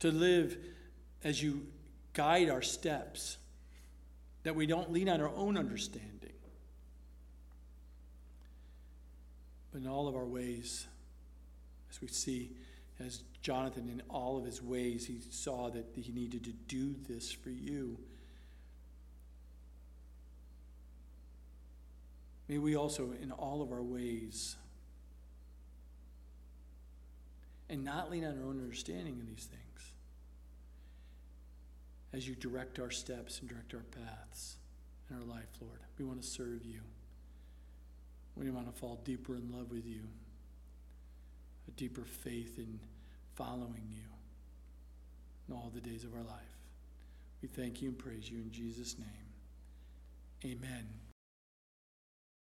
to 0.00 0.10
live 0.10 0.58
as 1.24 1.42
you 1.42 1.66
guide 2.12 2.50
our 2.50 2.62
steps, 2.62 3.38
that 4.48 4.54
we 4.54 4.64
don't 4.64 4.90
lean 4.90 5.10
on 5.10 5.20
our 5.20 5.30
own 5.36 5.58
understanding, 5.58 6.32
but 9.70 9.82
in 9.82 9.86
all 9.86 10.08
of 10.08 10.16
our 10.16 10.24
ways, 10.24 10.86
as 11.90 12.00
we 12.00 12.08
see, 12.08 12.52
as 12.98 13.24
Jonathan, 13.42 13.90
in 13.90 14.00
all 14.08 14.38
of 14.38 14.46
his 14.46 14.62
ways, 14.62 15.06
he 15.06 15.20
saw 15.28 15.68
that 15.68 15.84
he 15.94 16.10
needed 16.12 16.44
to 16.44 16.52
do 16.66 16.94
this 17.10 17.30
for 17.30 17.50
you. 17.50 17.98
May 22.48 22.56
we 22.56 22.74
also, 22.74 23.12
in 23.20 23.30
all 23.32 23.60
of 23.60 23.70
our 23.70 23.82
ways, 23.82 24.56
and 27.68 27.84
not 27.84 28.10
lean 28.10 28.24
on 28.24 28.38
our 28.38 28.44
own 28.44 28.62
understanding 28.62 29.20
of 29.20 29.26
these 29.26 29.44
things, 29.44 29.67
as 32.12 32.26
you 32.26 32.34
direct 32.34 32.78
our 32.78 32.90
steps 32.90 33.40
and 33.40 33.48
direct 33.48 33.74
our 33.74 33.84
paths 33.90 34.56
in 35.10 35.16
our 35.16 35.24
life, 35.24 35.48
Lord. 35.60 35.80
We 35.98 36.04
want 36.04 36.22
to 36.22 36.26
serve 36.26 36.64
you. 36.64 36.80
We 38.36 38.50
want 38.50 38.72
to 38.72 38.78
fall 38.78 39.00
deeper 39.04 39.34
in 39.34 39.50
love 39.52 39.70
with 39.70 39.84
you, 39.84 40.02
a 41.66 41.70
deeper 41.72 42.04
faith 42.04 42.58
in 42.58 42.78
following 43.34 43.88
you 43.90 44.04
in 45.48 45.54
all 45.54 45.70
the 45.74 45.80
days 45.80 46.04
of 46.04 46.14
our 46.14 46.22
life. 46.22 46.58
We 47.42 47.48
thank 47.48 47.82
you 47.82 47.88
and 47.88 47.98
praise 47.98 48.30
you 48.30 48.38
in 48.38 48.50
Jesus' 48.50 48.96
name. 48.98 49.06
Amen. 50.44 50.97